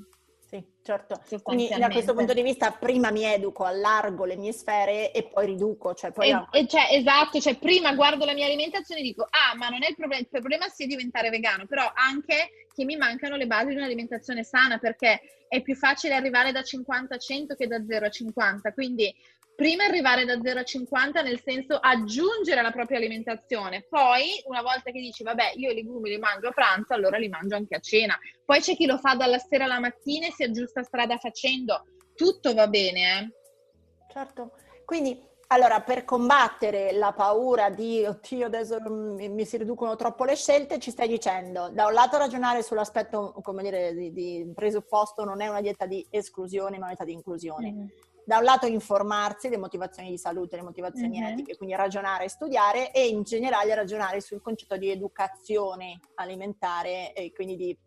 Sì, 0.55 0.63
certo. 0.83 1.21
Quindi 1.43 1.67
da 1.77 1.89
questo 1.89 2.13
punto 2.13 2.33
di 2.33 2.41
vista 2.41 2.71
prima 2.71 3.11
mi 3.11 3.25
educo, 3.25 3.65
allargo 3.65 4.23
le 4.23 4.37
mie 4.37 4.53
sfere 4.53 5.11
e 5.11 5.23
poi 5.23 5.47
riduco. 5.47 5.93
Cioè 5.93 6.11
poi 6.11 6.29
e, 6.29 6.47
e 6.51 6.67
cioè, 6.67 6.87
esatto, 6.91 7.41
cioè 7.41 7.57
prima 7.57 7.93
guardo 7.93 8.23
la 8.23 8.33
mia 8.33 8.45
alimentazione 8.45 9.01
e 9.01 9.03
dico, 9.03 9.23
ah, 9.23 9.55
ma 9.55 9.67
non 9.67 9.83
è 9.83 9.89
il 9.89 9.95
problema, 9.95 10.21
il 10.21 10.29
problema 10.29 10.67
sia 10.69 10.87
diventare 10.87 11.29
vegano, 11.29 11.65
però 11.65 11.91
anche 11.93 12.67
che 12.73 12.85
mi 12.85 12.95
mancano 12.95 13.35
le 13.35 13.47
basi 13.47 13.67
di 13.67 13.75
un'alimentazione 13.75 14.43
sana 14.43 14.77
perché 14.77 15.21
è 15.47 15.61
più 15.61 15.75
facile 15.75 16.15
arrivare 16.15 16.51
da 16.51 16.61
50 16.61 17.15
a 17.15 17.17
100 17.17 17.55
che 17.55 17.67
da 17.67 17.83
0 17.85 18.05
a 18.05 18.09
50. 18.09 18.73
Quindi 18.73 19.13
prima 19.55 19.85
arrivare 19.85 20.25
da 20.25 20.39
0 20.41 20.59
a 20.59 20.63
50 20.63 21.21
nel 21.21 21.41
senso 21.43 21.77
aggiungere 21.77 22.59
alla 22.59 22.71
propria 22.71 22.97
alimentazione, 22.97 23.85
poi 23.89 24.41
una 24.45 24.61
volta 24.61 24.91
che 24.91 24.99
dici 24.99 25.23
vabbè 25.23 25.53
io 25.55 25.71
i 25.71 25.75
legumi 25.75 26.09
li 26.09 26.17
mangio 26.17 26.49
a 26.49 26.51
pranzo, 26.51 26.93
allora 26.93 27.17
li 27.17 27.29
mangio 27.29 27.55
anche 27.55 27.75
a 27.75 27.79
cena. 27.79 28.17
Poi 28.43 28.59
c'è 28.59 28.75
chi 28.75 28.85
lo 28.85 28.97
fa 28.97 29.15
dalla 29.15 29.39
sera 29.39 29.63
alla 29.63 29.79
mattina 29.79 30.27
e 30.27 30.31
si 30.31 30.43
aggiusta 30.43 30.83
strada 30.83 31.17
facendo, 31.17 31.85
tutto 32.13 32.53
va 32.53 32.67
bene. 32.67 33.19
Eh? 33.19 34.11
Certo, 34.11 34.51
quindi 34.83 35.33
allora 35.47 35.81
per 35.81 36.05
combattere 36.05 36.91
la 36.93 37.13
paura 37.13 37.69
di 37.69 38.03
oddio 38.03 38.47
adesso 38.47 38.79
mi, 38.81 39.29
mi, 39.29 39.45
si 39.45 39.57
riducono 39.57 39.95
troppo 39.95 40.25
le 40.25 40.35
scelte, 40.35 40.79
ci 40.79 40.91
stai 40.91 41.07
dicendo 41.07 41.69
da 41.69 41.85
un 41.85 41.93
lato 41.93 42.17
ragionare 42.17 42.63
sull'aspetto 42.63 43.35
come 43.43 43.61
dire 43.61 43.93
di, 43.93 44.11
di 44.11 44.51
presupposto 44.55 45.23
non 45.23 45.41
è 45.41 45.47
una 45.47 45.61
dieta 45.61 45.85
di 45.85 46.05
esclusione 46.09 46.77
ma 46.77 46.85
una 46.85 46.95
dieta 46.95 47.05
di 47.05 47.13
inclusione. 47.13 47.71
Mm 47.71 47.87
da 48.25 48.37
un 48.37 48.43
lato 48.43 48.65
informarsi, 48.65 49.49
le 49.49 49.57
motivazioni 49.57 50.09
di 50.09 50.17
salute, 50.17 50.55
le 50.55 50.63
motivazioni 50.63 51.19
mm-hmm. 51.19 51.31
etiche, 51.31 51.55
quindi 51.55 51.75
ragionare 51.75 52.25
e 52.25 52.29
studiare 52.29 52.91
e 52.91 53.07
in 53.07 53.23
generale 53.23 53.75
ragionare 53.75 54.19
sul 54.19 54.41
concetto 54.41 54.77
di 54.77 54.89
educazione 54.89 55.99
alimentare 56.15 57.13
e 57.13 57.31
quindi 57.31 57.55
di 57.55 57.77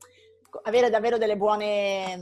avere 0.62 0.90
davvero 0.90 1.18
delle 1.18 1.36
buone 1.36 2.18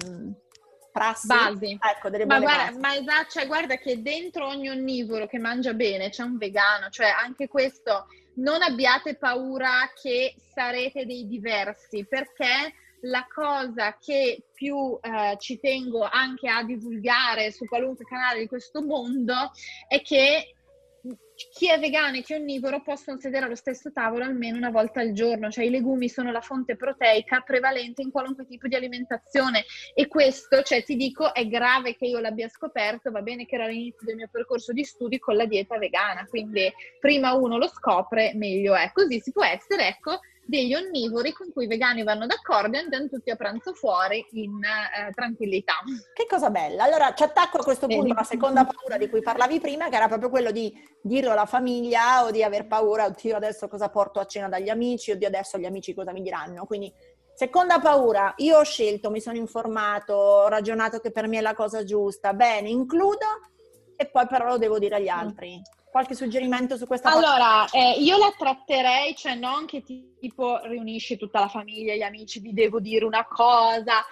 prassi. 0.91 1.27
Basi. 1.27 1.79
Ecco, 1.79 2.09
delle 2.09 2.25
buone 2.25 2.45
ma 2.45 2.53
guarda, 2.53 2.65
basi. 2.65 2.79
Ma 2.81 2.97
esatto, 2.97 3.31
cioè, 3.31 3.47
guarda 3.47 3.77
che 3.77 4.01
dentro 4.01 4.47
ogni 4.47 4.71
onnivoro 4.71 5.27
che 5.27 5.39
mangia 5.39 5.75
bene 5.75 6.09
c'è 6.09 6.23
un 6.23 6.39
vegano, 6.39 6.89
cioè 6.89 7.09
anche 7.09 7.49
questo 7.49 8.07
non 8.37 8.63
abbiate 8.63 9.17
paura 9.17 9.91
che 10.01 10.35
sarete 10.55 11.05
dei 11.05 11.27
diversi 11.27 12.07
perché 12.07 12.73
la 13.03 13.27
cosa 13.33 13.97
che 13.99 14.47
più 14.53 14.99
eh, 15.01 15.37
ci 15.39 15.59
tengo 15.59 16.03
anche 16.03 16.49
a 16.49 16.65
divulgare 16.65 17.53
su 17.53 17.67
qualunque 17.67 18.05
canale 18.05 18.41
di 18.41 18.47
questo 18.47 18.83
mondo 18.83 19.35
è 19.89 20.01
che 20.03 20.57
chi 21.53 21.71
è 21.71 21.79
vegano 21.79 22.17
e 22.17 22.23
chi 22.23 22.33
è 22.33 22.37
onnivoro 22.37 22.83
possono 22.83 23.19
sedere 23.19 23.45
allo 23.45 23.55
stesso 23.55 23.93
tavolo 23.93 24.25
almeno 24.25 24.57
una 24.57 24.71
volta 24.71 25.01
al 25.01 25.13
giorno, 25.13 25.51
cioè 25.51 25.65
i 25.65 25.71
legumi 25.71 26.09
sono 26.09 26.33
la 26.33 26.41
fonte 26.41 26.77
proteica 26.77 27.41
prevalente 27.41 28.03
in 28.03 28.11
qualunque 28.11 28.47
tipo 28.47 28.67
di 28.67 28.75
alimentazione. 28.75 29.65
E 29.95 30.09
questo, 30.09 30.63
cioè 30.63 30.83
ti 30.83 30.97
dico, 30.97 31.35
è 31.35 31.47
grave 31.47 31.95
che 31.95 32.07
io 32.07 32.21
l'abbia 32.21 32.49
scoperto, 32.49 33.11
va 33.11 33.23
bene 33.23 33.45
che 33.45 33.57
era 33.57 33.67
l'inizio 33.67 34.07
del 34.07 34.17
mio 34.17 34.29
percorso 34.31 34.73
di 34.73 34.85
studi 34.85 35.19
con 35.19 35.37
la 35.37 35.47
dieta 35.47 35.79
vegana, 35.79 36.27
quindi 36.27 36.73
prima 36.99 37.35
uno 37.35 37.59
lo 37.59 37.69
scopre 37.69 38.33
meglio 38.35 38.75
è, 38.75 38.91
così 38.93 39.21
si 39.21 39.33
può 39.33 39.45
essere, 39.45 39.89
ecco, 39.89 40.21
degli 40.47 40.75
onnivori 40.75 41.33
con 41.33 41.51
cui 41.53 41.65
i 41.65 41.67
vegani 41.67 42.05
vanno 42.05 42.27
d'accordo 42.27 42.77
e 42.77 42.81
andiamo 42.81 43.09
tutti 43.09 43.31
a 43.31 43.37
pranzo 43.37 43.75
fuori 43.75 44.25
in 44.33 44.63
eh, 44.63 45.13
tranquillità. 45.13 45.75
Che 46.15 46.27
cosa 46.27 46.51
bella! 46.51 46.85
Allora 46.85 47.13
ci 47.15 47.25
attacco 47.25 47.59
a 47.59 47.65
questo 47.65 47.89
punto 47.89 48.13
alla 48.13 48.23
seconda 48.23 48.65
paura 48.65 48.97
di 48.97 49.09
cui 49.09 49.21
parlavi 49.21 49.61
prima, 49.61 49.89
che 49.89 49.97
era 49.97 50.07
proprio 50.07 50.31
quello 50.31 50.53
di 50.53 50.73
dirlo 51.03 51.33
alla 51.33 51.47
famiglia 51.47 52.25
o 52.25 52.31
di 52.31 52.43
aver 52.43 52.67
paura, 52.67 53.07
oddio 53.07 53.37
adesso 53.37 53.67
cosa 53.69 53.89
porto 53.89 54.21
a 54.21 54.27
cena 54.27 54.49
dagli 54.49 54.69
amici, 54.69 55.11
oddio 55.11 55.27
adesso 55.27 55.59
gli 55.59 55.67
amici 55.67 55.95
cosa 55.95 56.13
mi 56.13 56.23
diranno. 56.23 56.65
Quindi 56.65 56.93
seconda 57.35 57.81
paura, 57.81 58.33
io 58.37 58.59
ho 58.59 58.65
scelto, 58.65 59.11
mi 59.11 59.21
sono 59.21 59.37
informato, 59.37 60.15
ho 60.15 60.49
ragionato 60.49 61.01
che 61.01 61.11
per 61.11 61.27
me 61.27 61.39
è 61.39 61.43
la 61.43 61.55
cosa 61.55 61.83
giusta, 61.83 62.33
bene, 62.33 62.69
includo 62.69 63.27
e 63.97 64.07
poi 64.07 64.27
però 64.27 64.47
lo 64.47 64.59
devo 64.59 64.79
dire 64.79 64.97
agli 64.97 65.11
mm. 65.11 65.19
altri. 65.19 65.57
Mm 65.57 65.75
qualche 65.97 66.15
suggerimento 66.15 66.77
su 66.77 66.87
questa? 66.87 67.11
Allora, 67.11 67.65
eh, 67.71 67.93
io 68.01 68.19
la 68.19 68.31
tratterei, 68.37 69.17
cioè 69.17 69.35
non 69.35 69.65
che 69.65 69.83
tipo 69.83 70.61
riunisci 70.65 71.17
tutta 71.17 71.41
la 71.41 71.49
famiglia, 71.49 71.95
gli 71.95 72.03
amici, 72.03 72.39
vi 72.39 72.53
devo 72.53 72.81
dire 72.81 73.07
una 73.07 73.27
cosa. 73.27 74.05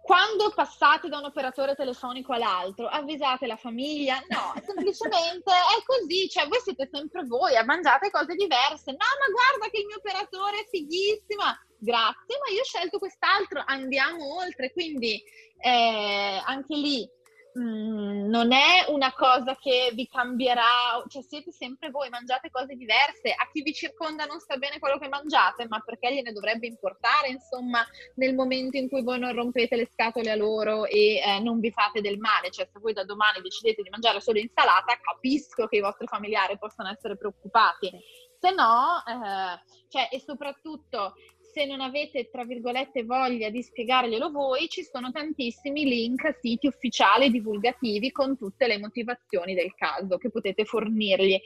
Quando 0.00 0.52
passate 0.54 1.08
da 1.08 1.18
un 1.18 1.24
operatore 1.24 1.74
telefonico 1.74 2.32
all'altro, 2.34 2.86
avvisate 2.86 3.48
la 3.48 3.56
famiglia? 3.56 4.22
No, 4.28 4.54
semplicemente 4.64 5.50
è 5.50 5.82
così, 5.84 6.28
cioè 6.28 6.46
voi 6.46 6.60
siete 6.60 6.88
sempre 6.90 7.24
voi, 7.24 7.52
mangiate 7.64 8.10
cose 8.10 8.36
diverse. 8.36 8.92
No, 8.92 9.08
ma 9.18 9.26
guarda 9.32 9.68
che 9.72 9.80
il 9.80 9.86
mio 9.86 9.96
operatore 9.96 10.60
è 10.60 10.68
fighissima. 10.70 11.50
Grazie, 11.80 12.38
ma 12.38 12.54
io 12.54 12.60
ho 12.60 12.64
scelto 12.64 12.98
quest'altro, 12.98 13.60
andiamo 13.66 14.36
oltre. 14.36 14.70
Quindi 14.70 15.20
eh, 15.58 16.40
anche 16.44 16.76
lì 16.76 17.10
Mm, 17.56 18.28
non 18.28 18.52
è 18.52 18.84
una 18.88 19.12
cosa 19.14 19.56
che 19.56 19.90
vi 19.94 20.06
cambierà, 20.06 21.02
cioè 21.08 21.22
siete 21.22 21.50
sempre 21.50 21.90
voi, 21.90 22.08
mangiate 22.10 22.50
cose 22.50 22.74
diverse, 22.74 23.32
a 23.34 23.48
chi 23.50 23.62
vi 23.62 23.72
circonda 23.72 24.26
non 24.26 24.38
sta 24.38 24.56
bene 24.58 24.78
quello 24.78 24.98
che 24.98 25.08
mangiate, 25.08 25.66
ma 25.66 25.80
perché 25.80 26.12
gliene 26.12 26.32
dovrebbe 26.32 26.66
importare, 26.66 27.28
insomma, 27.28 27.84
nel 28.16 28.34
momento 28.34 28.76
in 28.76 28.88
cui 28.88 29.02
voi 29.02 29.18
non 29.18 29.34
rompete 29.34 29.76
le 29.76 29.88
scatole 29.90 30.30
a 30.30 30.36
loro 30.36 30.84
e 30.84 31.16
eh, 31.16 31.40
non 31.40 31.58
vi 31.58 31.70
fate 31.70 32.00
del 32.00 32.18
male, 32.18 32.50
cioè 32.50 32.68
se 32.70 32.78
voi 32.80 32.92
da 32.92 33.04
domani 33.04 33.40
decidete 33.40 33.82
di 33.82 33.90
mangiare 33.90 34.20
solo 34.20 34.38
insalata, 34.38 34.98
capisco 35.00 35.66
che 35.66 35.76
i 35.76 35.80
vostri 35.80 36.06
familiari 36.06 36.58
possano 36.58 36.90
essere 36.90 37.16
preoccupati. 37.16 37.90
Se 38.40 38.50
no, 38.52 39.02
eh, 39.04 39.60
cioè, 39.88 40.08
e 40.12 40.20
soprattutto 40.20 41.14
se 41.52 41.64
non 41.64 41.80
avete, 41.80 42.28
tra 42.30 42.44
virgolette, 42.44 43.04
voglia 43.04 43.50
di 43.50 43.62
spiegarglielo 43.62 44.30
voi, 44.30 44.68
ci 44.68 44.82
sono 44.82 45.10
tantissimi 45.10 45.84
link, 45.84 46.38
siti 46.40 46.66
ufficiali 46.66 47.30
divulgativi 47.30 48.10
con 48.10 48.36
tutte 48.36 48.66
le 48.66 48.78
motivazioni 48.78 49.54
del 49.54 49.74
caso 49.74 50.18
che 50.18 50.30
potete 50.30 50.64
fornirgli. 50.64 51.40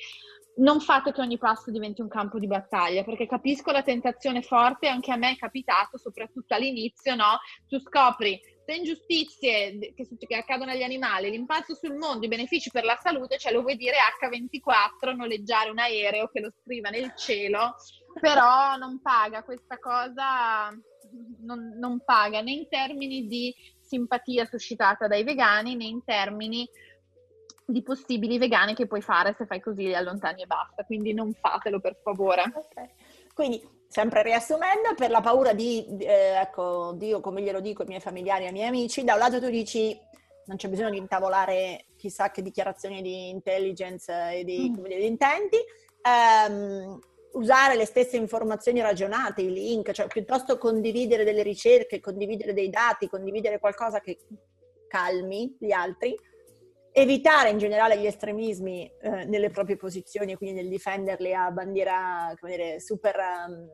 Non 0.54 0.80
fate 0.80 1.12
che 1.12 1.20
ogni 1.22 1.38
passo 1.38 1.70
diventi 1.70 2.02
un 2.02 2.08
campo 2.08 2.38
di 2.38 2.46
battaglia, 2.46 3.04
perché 3.04 3.26
capisco 3.26 3.70
la 3.70 3.82
tentazione 3.82 4.42
forte, 4.42 4.86
anche 4.86 5.10
a 5.10 5.16
me 5.16 5.30
è 5.30 5.36
capitato, 5.36 5.96
soprattutto 5.96 6.54
all'inizio, 6.54 7.14
no? 7.14 7.38
Tu 7.66 7.80
scopri 7.80 8.38
le 8.64 8.76
ingiustizie 8.76 9.78
che, 9.94 10.08
che, 10.18 10.36
accadono 10.36 10.70
agli 10.70 10.82
animali, 10.82 11.30
l'impatto 11.30 11.74
sul 11.74 11.96
mondo, 11.96 12.26
i 12.26 12.28
benefici 12.28 12.70
per 12.70 12.84
la 12.84 12.98
salute, 13.00 13.38
cioè 13.38 13.52
lo 13.52 13.62
vuoi 13.62 13.76
dire 13.76 13.96
H24, 14.20 15.14
noleggiare 15.14 15.70
un 15.70 15.78
aereo 15.78 16.28
che 16.28 16.40
lo 16.40 16.50
scriva 16.50 16.90
nel 16.90 17.14
cielo 17.16 17.76
però 18.22 18.76
non 18.76 19.00
paga 19.02 19.42
questa 19.42 19.80
cosa, 19.80 20.70
non, 21.40 21.74
non 21.76 22.04
paga 22.04 22.40
né 22.40 22.52
in 22.52 22.68
termini 22.68 23.26
di 23.26 23.52
simpatia 23.80 24.44
suscitata 24.44 25.08
dai 25.08 25.24
vegani 25.24 25.74
né 25.74 25.86
in 25.86 26.04
termini 26.04 26.68
di 27.64 27.82
possibili 27.82 28.38
vegani 28.38 28.76
che 28.76 28.86
puoi 28.86 29.02
fare 29.02 29.34
se 29.36 29.44
fai 29.44 29.60
così 29.60 29.86
li 29.86 29.94
allontani 29.96 30.42
e 30.42 30.46
basta, 30.46 30.84
quindi 30.84 31.12
non 31.12 31.32
fatelo 31.32 31.80
per 31.80 31.98
favore. 32.00 32.44
Okay. 32.54 32.90
Quindi, 33.34 33.60
sempre 33.88 34.22
riassumendo, 34.22 34.94
per 34.94 35.10
la 35.10 35.20
paura 35.20 35.52
di, 35.52 35.84
eh, 35.98 36.38
ecco, 36.40 36.92
Dio, 36.94 37.20
come 37.20 37.42
glielo 37.42 37.58
dico 37.58 37.82
ai 37.82 37.88
miei 37.88 38.00
familiari 38.00 38.44
e 38.44 38.46
ai 38.46 38.52
miei 38.52 38.68
amici, 38.68 39.02
da 39.02 39.14
un 39.14 39.18
lato 39.18 39.40
tu 39.40 39.50
dici 39.50 39.98
non 40.44 40.56
c'è 40.56 40.68
bisogno 40.68 40.90
di 40.90 40.98
intavolare 40.98 41.86
chissà 41.96 42.30
che 42.30 42.42
dichiarazioni 42.42 43.02
di 43.02 43.30
intelligence 43.30 44.12
e 44.32 44.44
di, 44.44 44.70
mm. 44.70 44.74
dire, 44.74 44.98
di 44.98 45.06
intenti, 45.06 45.58
um, 46.48 47.00
usare 47.32 47.76
le 47.76 47.84
stesse 47.84 48.16
informazioni 48.16 48.80
ragionate, 48.80 49.42
i 49.42 49.52
link, 49.52 49.92
cioè 49.92 50.06
piuttosto 50.06 50.58
condividere 50.58 51.24
delle 51.24 51.42
ricerche, 51.42 52.00
condividere 52.00 52.52
dei 52.52 52.68
dati, 52.68 53.08
condividere 53.08 53.58
qualcosa 53.58 54.00
che 54.00 54.18
calmi 54.88 55.56
gli 55.58 55.72
altri, 55.72 56.14
evitare 56.92 57.50
in 57.50 57.58
generale 57.58 57.98
gli 57.98 58.06
estremismi 58.06 58.90
eh, 59.00 59.24
nelle 59.24 59.50
proprie 59.50 59.76
posizioni, 59.76 60.36
quindi 60.36 60.60
nel 60.60 60.68
difenderli 60.68 61.32
a 61.32 61.50
bandiera, 61.50 62.34
come 62.38 62.56
dire, 62.56 62.80
super... 62.80 63.16
Um, 63.16 63.68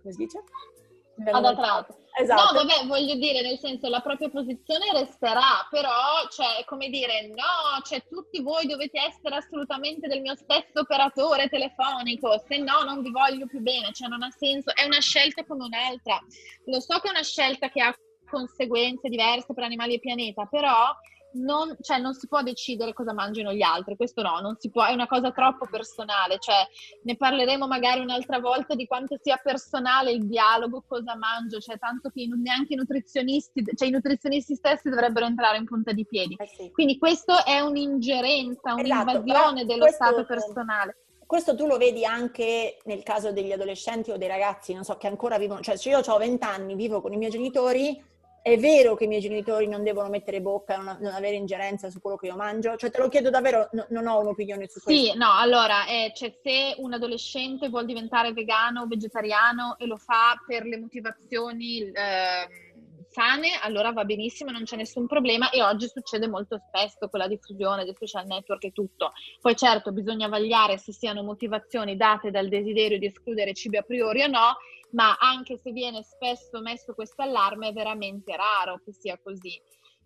come 0.00 0.12
si 0.12 0.18
dice? 0.18 0.42
Adattato. 1.24 2.04
Esatto. 2.18 2.54
No, 2.54 2.64
vabbè, 2.64 2.86
voglio 2.86 3.14
dire, 3.16 3.42
nel 3.42 3.58
senso, 3.58 3.88
la 3.88 4.00
propria 4.00 4.30
posizione 4.30 4.86
resterà, 4.92 5.66
però, 5.68 6.26
cioè, 6.30 6.64
come 6.64 6.88
dire, 6.88 7.26
no, 7.28 7.82
cioè, 7.84 8.02
tutti 8.08 8.40
voi 8.40 8.66
dovete 8.66 8.98
essere 8.98 9.36
assolutamente 9.36 10.08
del 10.08 10.22
mio 10.22 10.34
stesso 10.34 10.80
operatore 10.80 11.48
telefonico, 11.48 12.42
se 12.48 12.56
no 12.56 12.84
non 12.84 13.02
vi 13.02 13.10
voglio 13.10 13.46
più 13.46 13.60
bene, 13.60 13.92
cioè, 13.92 14.08
non 14.08 14.22
ha 14.22 14.30
senso, 14.30 14.74
è 14.74 14.84
una 14.84 15.00
scelta 15.00 15.44
come 15.44 15.64
un'altra. 15.64 16.18
Lo 16.66 16.80
so 16.80 16.98
che 17.00 17.08
è 17.08 17.10
una 17.10 17.22
scelta 17.22 17.68
che 17.68 17.82
ha 17.82 17.94
conseguenze 18.28 19.08
diverse 19.08 19.52
per 19.52 19.64
animali 19.64 19.94
e 19.94 20.00
pianeta, 20.00 20.46
però 20.46 20.94
non, 21.36 21.76
cioè, 21.80 21.98
non, 21.98 22.14
si 22.14 22.26
può 22.26 22.42
decidere 22.42 22.92
cosa 22.92 23.12
mangiano 23.12 23.52
gli 23.52 23.62
altri, 23.62 23.96
questo 23.96 24.22
no, 24.22 24.40
non 24.40 24.56
si 24.58 24.70
può, 24.70 24.84
è 24.84 24.92
una 24.92 25.06
cosa 25.06 25.30
troppo 25.30 25.66
personale, 25.70 26.38
cioè, 26.38 26.66
ne 27.02 27.16
parleremo 27.16 27.66
magari 27.66 28.00
un'altra 28.00 28.38
volta 28.38 28.74
di 28.74 28.86
quanto 28.86 29.16
sia 29.20 29.40
personale 29.42 30.12
il 30.12 30.26
dialogo 30.26 30.84
cosa 30.86 31.16
mangio, 31.16 31.58
cioè 31.58 31.78
tanto 31.78 32.10
che 32.10 32.26
neanche 32.26 32.74
i 32.74 32.76
nutrizionisti, 32.76 33.64
cioè 33.74 33.88
i 33.88 33.92
nutrizionisti 33.92 34.54
stessi 34.54 34.88
dovrebbero 34.88 35.26
entrare 35.26 35.58
in 35.58 35.64
punta 35.64 35.92
di 35.92 36.06
piedi. 36.06 36.34
Eh 36.38 36.46
sì. 36.46 36.70
Quindi 36.70 36.98
questo 36.98 37.44
è 37.44 37.60
un'ingerenza, 37.60 38.74
esatto, 38.76 39.10
un'invasione 39.10 39.64
dello 39.64 39.84
questo, 39.84 40.04
stato 40.04 40.24
personale. 40.24 40.96
Questo 41.26 41.56
tu 41.56 41.66
lo 41.66 41.76
vedi 41.76 42.04
anche 42.04 42.78
nel 42.84 43.02
caso 43.02 43.32
degli 43.32 43.50
adolescenti 43.50 44.12
o 44.12 44.16
dei 44.16 44.28
ragazzi, 44.28 44.72
non 44.72 44.84
so, 44.84 44.96
che 44.96 45.08
ancora 45.08 45.38
vivono, 45.38 45.60
cioè 45.60 45.76
se 45.76 45.88
io 45.88 45.98
ho 45.98 46.18
20 46.18 46.44
anni, 46.44 46.74
vivo 46.76 47.00
con 47.00 47.12
i 47.12 47.16
miei 47.16 47.30
genitori, 47.30 48.00
è 48.46 48.56
vero 48.60 48.94
che 48.94 49.04
i 49.04 49.08
miei 49.08 49.20
genitori 49.20 49.66
non 49.66 49.82
devono 49.82 50.08
mettere 50.08 50.40
bocca, 50.40 50.76
non, 50.76 50.98
non 51.00 51.12
avere 51.12 51.34
ingerenza 51.34 51.90
su 51.90 52.00
quello 52.00 52.16
che 52.16 52.26
io 52.26 52.36
mangio? 52.36 52.76
Cioè 52.76 52.92
te 52.92 53.00
lo 53.00 53.08
chiedo 53.08 53.28
davvero, 53.28 53.68
no, 53.72 53.86
non 53.88 54.06
ho 54.06 54.20
un'opinione 54.20 54.68
su 54.68 54.80
questo. 54.80 54.90
Sì, 54.92 55.18
no, 55.18 55.32
allora, 55.32 55.84
eh, 55.88 56.12
cioè, 56.14 56.32
se 56.44 56.76
un 56.78 56.92
adolescente 56.92 57.68
vuole 57.68 57.86
diventare 57.86 58.32
vegano 58.32 58.82
o 58.82 58.86
vegetariano 58.86 59.76
e 59.78 59.86
lo 59.86 59.96
fa 59.96 60.40
per 60.46 60.64
le 60.64 60.78
motivazioni... 60.78 61.90
Eh, 61.90 62.64
sane, 63.16 63.58
allora 63.62 63.92
va 63.92 64.04
benissimo, 64.04 64.50
non 64.50 64.64
c'è 64.64 64.76
nessun 64.76 65.06
problema 65.06 65.48
e 65.48 65.62
oggi 65.62 65.88
succede 65.88 66.28
molto 66.28 66.58
spesso 66.58 67.08
con 67.08 67.18
la 67.18 67.26
diffusione 67.26 67.84
dei 67.84 67.96
social 67.98 68.26
network 68.26 68.64
e 68.64 68.72
tutto. 68.72 69.12
Poi 69.40 69.56
certo 69.56 69.90
bisogna 69.90 70.28
vagliare 70.28 70.76
se 70.76 70.92
siano 70.92 71.22
motivazioni 71.22 71.96
date 71.96 72.30
dal 72.30 72.48
desiderio 72.48 72.98
di 72.98 73.06
escludere 73.06 73.54
cibi 73.54 73.78
a 73.78 73.82
priori 73.82 74.22
o 74.22 74.26
no, 74.26 74.58
ma 74.90 75.16
anche 75.18 75.56
se 75.56 75.72
viene 75.72 76.02
spesso 76.02 76.60
messo 76.60 76.92
questo 76.92 77.22
allarme 77.22 77.68
è 77.68 77.72
veramente 77.72 78.36
raro 78.36 78.82
che 78.84 78.92
sia 78.92 79.18
così. 79.18 79.58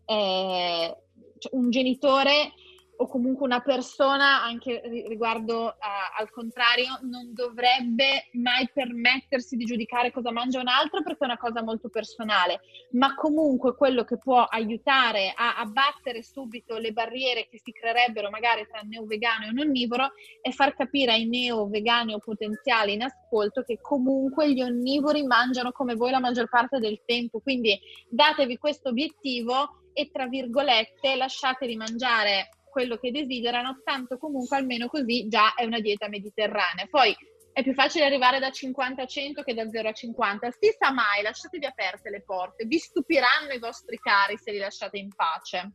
Eh, 0.04 0.96
cioè 1.38 1.54
un 1.54 1.70
genitore 1.70 2.52
o 3.00 3.06
comunque 3.06 3.46
una 3.46 3.60
persona, 3.60 4.42
anche 4.42 4.82
riguardo 5.08 5.64
uh, 5.64 6.18
al 6.18 6.30
contrario, 6.30 6.98
non 7.02 7.32
dovrebbe 7.32 8.28
mai 8.32 8.68
permettersi 8.72 9.56
di 9.56 9.64
giudicare 9.64 10.12
cosa 10.12 10.30
mangia 10.30 10.60
un 10.60 10.68
altro 10.68 11.02
perché 11.02 11.24
è 11.24 11.24
una 11.24 11.38
cosa 11.38 11.62
molto 11.62 11.88
personale, 11.88 12.60
ma 12.92 13.14
comunque 13.14 13.74
quello 13.74 14.04
che 14.04 14.18
può 14.18 14.42
aiutare 14.42 15.32
a 15.34 15.56
abbattere 15.56 16.22
subito 16.22 16.76
le 16.76 16.92
barriere 16.92 17.48
che 17.48 17.58
si 17.62 17.72
creerebbero 17.72 18.28
magari 18.28 18.66
tra 18.70 18.82
neo-vegano 18.82 19.46
e 19.46 19.60
onnivoro 19.60 20.12
è 20.42 20.50
far 20.50 20.74
capire 20.74 21.12
ai 21.12 21.26
neo-vegani 21.26 22.12
o 22.12 22.18
potenziali 22.18 22.92
in 22.92 23.02
ascolto 23.02 23.62
che 23.62 23.80
comunque 23.80 24.52
gli 24.52 24.60
onnivori 24.60 25.24
mangiano 25.24 25.72
come 25.72 25.94
voi 25.94 26.10
la 26.10 26.20
maggior 26.20 26.50
parte 26.50 26.78
del 26.78 27.00
tempo, 27.06 27.40
quindi 27.40 27.80
datevi 28.10 28.58
questo 28.58 28.90
obiettivo 28.90 29.78
e 29.94 30.10
tra 30.10 30.26
virgolette 30.26 31.16
lasciatevi 31.16 31.76
mangiare 31.76 32.50
quello 32.70 32.96
che 32.96 33.10
desiderano, 33.10 33.80
tanto 33.84 34.16
comunque 34.18 34.56
almeno 34.56 34.88
così 34.88 35.28
già 35.28 35.54
è 35.54 35.64
una 35.64 35.80
dieta 35.80 36.08
mediterranea. 36.08 36.86
Poi 36.88 37.14
è 37.52 37.62
più 37.62 37.74
facile 37.74 38.04
arrivare 38.04 38.38
da 38.38 38.50
50 38.50 39.02
a 39.02 39.06
100 39.06 39.42
che 39.42 39.54
da 39.54 39.68
0 39.68 39.88
a 39.88 39.92
50. 39.92 40.50
Si 40.50 40.74
sa 40.78 40.92
mai, 40.92 41.22
lasciatevi 41.22 41.66
aperte 41.66 42.10
le 42.10 42.22
porte, 42.22 42.64
vi 42.64 42.78
stupiranno 42.78 43.52
i 43.52 43.58
vostri 43.58 43.98
cari 43.98 44.38
se 44.38 44.52
li 44.52 44.58
lasciate 44.58 44.98
in 44.98 45.08
pace. 45.14 45.72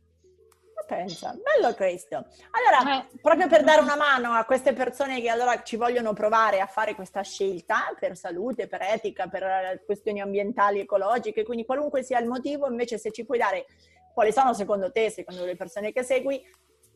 Pensa, 0.86 1.34
bello 1.34 1.74
questo. 1.74 2.26
Allora, 2.50 3.00
eh. 3.00 3.06
proprio 3.20 3.48
per 3.48 3.64
dare 3.64 3.80
una 3.80 3.96
mano 3.96 4.32
a 4.32 4.44
queste 4.44 4.72
persone 4.72 5.20
che 5.20 5.28
allora 5.28 5.62
ci 5.62 5.76
vogliono 5.76 6.12
provare 6.12 6.60
a 6.60 6.66
fare 6.66 6.94
questa 6.94 7.22
scelta 7.22 7.94
per 7.98 8.16
salute, 8.16 8.68
per 8.68 8.82
etica, 8.82 9.26
per 9.26 9.82
questioni 9.84 10.20
ambientali, 10.20 10.80
ecologiche, 10.80 11.44
quindi 11.44 11.64
qualunque 11.64 12.02
sia 12.02 12.20
il 12.20 12.28
motivo, 12.28 12.68
invece 12.68 12.98
se 12.98 13.10
ci 13.10 13.24
puoi 13.24 13.38
dare 13.38 13.66
quali 14.14 14.32
sono 14.32 14.54
secondo 14.54 14.92
te, 14.92 15.10
secondo 15.10 15.44
le 15.44 15.56
persone 15.56 15.92
che 15.92 16.02
segui, 16.02 16.40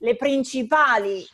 le 0.00 0.16
principali 0.16 1.26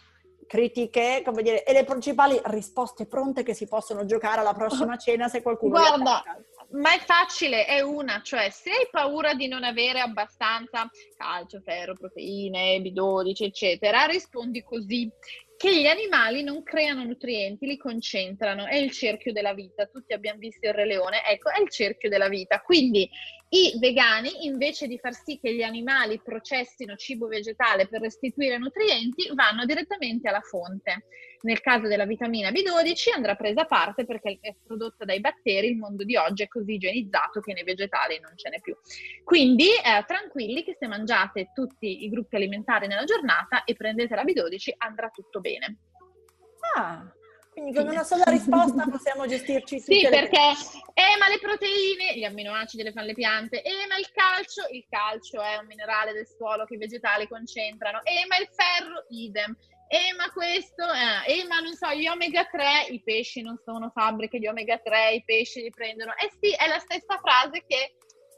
critiche, 0.47 1.23
come 1.25 1.43
dire, 1.43 1.65
e 1.65 1.73
le 1.73 1.85
principali 1.85 2.41
risposte 2.45 3.07
pronte 3.07 3.43
che 3.43 3.55
si 3.55 3.67
possono 3.67 4.05
giocare 4.05 4.41
alla 4.41 4.55
prossima 4.55 4.97
cena 4.99 5.29
se 5.29 5.43
qualcuno 5.43 5.73
Guarda, 5.73 6.23
ma 6.71 6.95
è 6.95 6.99
facile, 6.99 7.65
è 7.65 7.81
una, 7.81 8.21
cioè 8.23 8.51
se 8.51 8.71
hai 8.71 8.89
paura 8.91 9.35
di 9.35 9.49
non 9.49 9.65
avere 9.65 10.01
abbastanza 10.01 10.89
calcio, 11.17 11.61
ferro, 11.61 11.95
proteine, 11.95 12.79
B12, 12.79 13.43
eccetera, 13.43 14.05
rispondi 14.05 14.63
così 14.63 15.11
che 15.57 15.81
gli 15.81 15.87
animali 15.87 16.43
non 16.43 16.63
creano 16.63 17.03
nutrienti, 17.03 17.67
li 17.67 17.79
concentrano, 17.79 18.67
è 18.67 18.77
il 18.77 18.91
cerchio 18.93 19.33
della 19.33 19.55
vita. 19.55 19.87
Tutti 19.87 20.13
abbiamo 20.13 20.39
visto 20.39 20.67
il 20.67 20.75
Re 20.75 20.85
Leone, 20.85 21.25
ecco, 21.27 21.51
è 21.51 21.61
il 21.61 21.71
cerchio 21.71 22.11
della 22.11 22.29
vita. 22.29 22.61
Quindi 22.61 23.09
i 23.49 23.79
vegani, 23.79 24.45
invece 24.47 24.89
di 24.89 24.99
far 24.99 25.15
sì 25.15 25.39
che 25.41 25.55
gli 25.55 25.63
animali 25.63 26.21
processino 26.21 26.97
cibo 26.97 27.29
vegetale 27.29 27.87
per 27.87 28.01
restituire 28.01 28.59
nutrienti, 28.59 29.31
vanno 29.35 29.65
direttamente 29.65 30.29
alla 30.29 30.41
fonte. 30.41 31.05
Nel 31.43 31.61
caso 31.61 31.87
della 31.87 32.07
vitamina 32.07 32.51
B12 32.51 33.15
andrà 33.15 33.37
presa 33.37 33.63
a 33.63 33.67
parte 33.67 34.05
perché 34.05 34.39
è 34.41 34.55
prodotta 34.67 35.05
dai 35.05 35.21
batteri, 35.21 35.69
il 35.69 35.77
mondo 35.77 36.03
di 36.03 36.17
oggi 36.17 36.43
è 36.43 36.49
così 36.49 36.73
igienizzato 36.73 37.41
che 37.41 37.53
nei 37.53 37.63
vegetali 37.63 38.19
non 38.19 38.33
ce 38.37 38.51
n'è 38.51 38.61
più. 38.61 38.77
Quindi 39.23 39.69
eh, 39.69 40.05
tranquilli 40.07 40.65
che 40.65 40.77
se 40.79 40.89
mangiate 40.89 41.53
tutti 41.55 42.05
i 42.05 42.09
gruppi 42.09 42.37
alimentari 42.37 42.89
nella 42.89 43.05
giornata 43.05 43.63
e 43.63 43.75
prendete 43.75 44.15
la 44.17 44.25
B12 44.25 44.71
andrà 44.79 45.09
tutto 45.11 45.41
bene. 45.41 45.77
Ah, 46.75 47.07
quindi 47.57 47.73
con 47.73 47.89
una 47.89 48.05
sola 48.05 48.25
risposta 48.27 48.85
possiamo 48.85 49.27
gestirci 49.27 49.79
tutte 49.79 49.99
Sì, 49.99 50.07
perché, 50.11 50.53
eh, 50.93 51.17
ma 51.19 51.27
le 51.29 51.39
proteine, 51.41 52.15
gli 52.15 52.25
amminoacidi 52.25 52.83
le 52.83 52.93
fanno 52.93 53.07
le 53.07 53.15
piante, 53.15 53.63
eh, 53.63 53.87
ma 53.89 53.97
il 53.97 54.11
calcio, 54.13 54.67
il 54.71 54.85
calcio 54.91 55.41
è 55.41 55.57
un 55.57 55.65
minerale 55.65 56.13
del 56.13 56.27
suolo 56.27 56.67
che 56.67 56.75
i 56.75 56.77
vegetali 56.77 57.27
concentrano, 57.27 58.03
eh, 58.03 58.27
ma 58.29 58.37
il 58.37 58.49
ferro, 58.53 59.07
idem. 59.09 59.57
Eh, 59.89 60.13
ma 60.19 60.31
questo, 60.33 60.85
eh, 60.85 61.33
eh, 61.33 61.47
ma 61.47 61.61
non 61.61 61.73
so, 61.73 61.95
gli 61.95 62.07
omega 62.07 62.45
3, 62.45 62.89
i 62.91 63.03
pesci 63.03 63.41
non 63.41 63.57
sono 63.65 63.89
fabbriche 63.89 64.39
di 64.39 64.49
omega 64.49 64.77
3, 64.77 65.15
i 65.15 65.25
pesci 65.25 65.63
li 65.63 65.71
prendono. 65.71 66.13
Eh 66.13 66.31
sì, 66.39 66.53
è 66.53 66.69
la 66.69 66.79
stessa 66.79 67.17
frase 67.17 67.65
che 67.67 67.97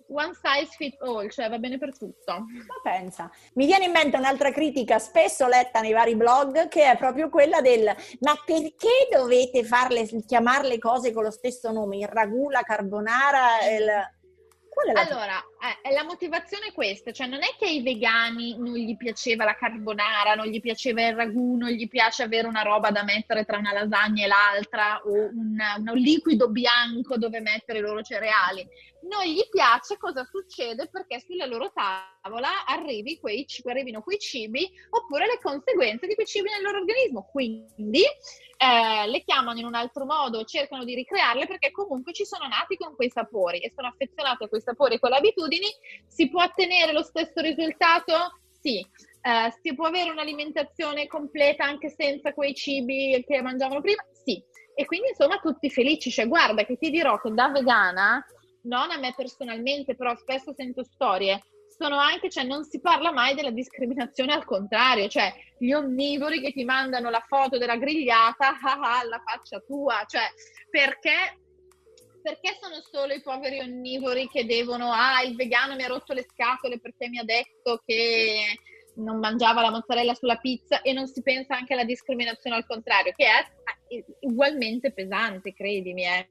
one 0.08 0.32
size 0.34 0.74
fits 0.76 1.00
all, 1.00 1.28
cioè 1.28 1.48
va 1.48 1.58
bene 1.58 1.78
per 1.78 1.96
tutto. 1.96 2.32
Ma 2.32 2.80
pensa, 2.82 3.30
mi 3.54 3.66
viene 3.66 3.86
in 3.86 3.92
mente 3.92 4.16
un'altra 4.16 4.50
critica 4.50 4.98
spesso 4.98 5.46
letta 5.46 5.80
nei 5.80 5.92
vari 5.92 6.16
blog 6.16 6.68
che 6.68 6.90
è 6.90 6.96
proprio 6.96 7.28
quella 7.28 7.60
del 7.60 7.94
ma 8.20 8.34
perché 8.44 9.08
dovete 9.10 9.64
farle, 9.64 10.06
le 10.68 10.78
cose 10.78 11.12
con 11.12 11.22
lo 11.24 11.30
stesso 11.30 11.70
nome? 11.70 11.98
Il 11.98 12.08
ragù, 12.08 12.50
la 12.50 12.62
carbonara, 12.62 13.66
il 13.70 13.86
allora, 14.94 15.44
eh, 15.84 15.92
la 15.92 16.04
motivazione 16.04 16.66
è 16.68 16.72
questa, 16.72 17.10
cioè 17.10 17.26
non 17.26 17.42
è 17.42 17.56
che 17.58 17.66
ai 17.66 17.82
vegani 17.82 18.56
non 18.56 18.74
gli 18.74 18.96
piaceva 18.96 19.44
la 19.44 19.56
carbonara, 19.56 20.34
non 20.34 20.46
gli 20.46 20.60
piaceva 20.60 21.06
il 21.06 21.16
ragù, 21.16 21.56
non 21.56 21.70
gli 21.70 21.88
piace 21.88 22.22
avere 22.22 22.46
una 22.46 22.62
roba 22.62 22.90
da 22.90 23.02
mettere 23.02 23.44
tra 23.44 23.58
una 23.58 23.72
lasagna 23.72 24.24
e 24.24 24.28
l'altra 24.28 25.00
o 25.04 25.12
un, 25.12 25.58
un 25.86 25.96
liquido 25.96 26.48
bianco 26.48 27.16
dove 27.16 27.40
mettere 27.40 27.78
i 27.78 27.82
loro 27.82 28.02
cereali. 28.02 28.66
Non 29.02 29.24
gli 29.24 29.48
piace 29.50 29.96
cosa 29.96 30.24
succede 30.24 30.88
perché 30.88 31.20
sulla 31.20 31.46
loro 31.46 31.72
tavola 31.72 32.64
arrivi 32.66 33.18
quei, 33.18 33.46
arrivino 33.66 34.02
quei 34.02 34.18
cibi 34.18 34.68
oppure 34.90 35.26
le 35.26 35.38
conseguenze 35.40 36.06
di 36.06 36.14
quei 36.14 36.26
cibi 36.26 36.50
nel 36.50 36.62
loro 36.62 36.78
organismo. 36.78 37.28
Quindi 37.30 38.02
eh, 38.58 39.08
le 39.08 39.22
chiamano 39.22 39.58
in 39.58 39.64
un 39.64 39.74
altro 39.74 40.04
modo, 40.04 40.44
cercano 40.44 40.82
di 40.82 40.96
ricrearle 40.96 41.46
perché 41.46 41.70
comunque 41.70 42.12
ci 42.12 42.24
sono 42.24 42.48
nati 42.48 42.76
con 42.76 42.96
quei 42.96 43.08
sapori 43.08 43.60
e 43.60 43.72
sono 43.72 43.86
affezionati 43.86 44.44
a 44.44 44.48
quei 44.48 44.60
sapori 44.60 44.96
e 44.96 44.98
quelle 44.98 45.16
abitudini. 45.16 45.66
Si 46.06 46.28
può 46.28 46.42
ottenere 46.42 46.92
lo 46.92 47.04
stesso 47.04 47.40
risultato? 47.40 48.40
Sì. 48.60 48.84
Eh, 49.20 49.54
si 49.62 49.74
può 49.74 49.86
avere 49.86 50.10
un'alimentazione 50.10 51.06
completa 51.06 51.64
anche 51.64 51.88
senza 51.88 52.34
quei 52.34 52.52
cibi 52.54 53.24
che 53.26 53.40
mangiavano 53.42 53.80
prima? 53.80 54.04
Sì. 54.24 54.42
E 54.74 54.84
quindi 54.86 55.10
insomma 55.10 55.38
tutti 55.38 55.70
felici. 55.70 56.10
Cioè, 56.10 56.26
guarda 56.26 56.64
che 56.64 56.76
ti 56.76 56.90
dirò 56.90 57.20
che 57.20 57.30
da 57.30 57.50
vegana, 57.50 58.24
non 58.62 58.90
a 58.90 58.98
me 58.98 59.14
personalmente, 59.16 59.94
però 59.94 60.16
spesso 60.16 60.52
sento 60.52 60.82
storie 60.82 61.40
sono 61.78 61.96
anche, 61.96 62.28
cioè 62.28 62.44
non 62.44 62.64
si 62.64 62.80
parla 62.80 63.12
mai 63.12 63.34
della 63.34 63.52
discriminazione 63.52 64.32
al 64.32 64.44
contrario, 64.44 65.06
cioè 65.08 65.32
gli 65.58 65.72
onnivori 65.72 66.40
che 66.40 66.52
ti 66.52 66.64
mandano 66.64 67.08
la 67.08 67.24
foto 67.26 67.56
della 67.56 67.76
grigliata, 67.76 68.48
ah, 68.60 68.98
ah, 68.98 69.04
la 69.04 69.22
faccia 69.24 69.60
tua, 69.60 70.04
cioè 70.06 70.24
perché 70.68 71.38
perché 72.20 72.58
sono 72.60 72.74
solo 72.90 73.14
i 73.14 73.22
poveri 73.22 73.60
onnivori 73.60 74.28
che 74.28 74.44
devono, 74.44 74.92
ah, 74.92 75.22
il 75.22 75.36
vegano 75.36 75.76
mi 75.76 75.84
ha 75.84 75.86
rotto 75.86 76.12
le 76.12 76.26
scatole 76.28 76.78
perché 76.80 77.08
mi 77.08 77.18
ha 77.18 77.24
detto 77.24 77.80
che 77.86 78.58
non 78.96 79.18
mangiava 79.18 79.62
la 79.62 79.70
mozzarella 79.70 80.14
sulla 80.14 80.36
pizza 80.36 80.82
e 80.82 80.92
non 80.92 81.06
si 81.06 81.22
pensa 81.22 81.56
anche 81.56 81.72
alla 81.72 81.84
discriminazione 81.84 82.56
al 82.56 82.66
contrario, 82.66 83.12
che 83.16 83.24
è 83.24 84.04
ugualmente 84.20 84.92
pesante, 84.92 85.54
credimi. 85.54 86.04
Eh. 86.04 86.28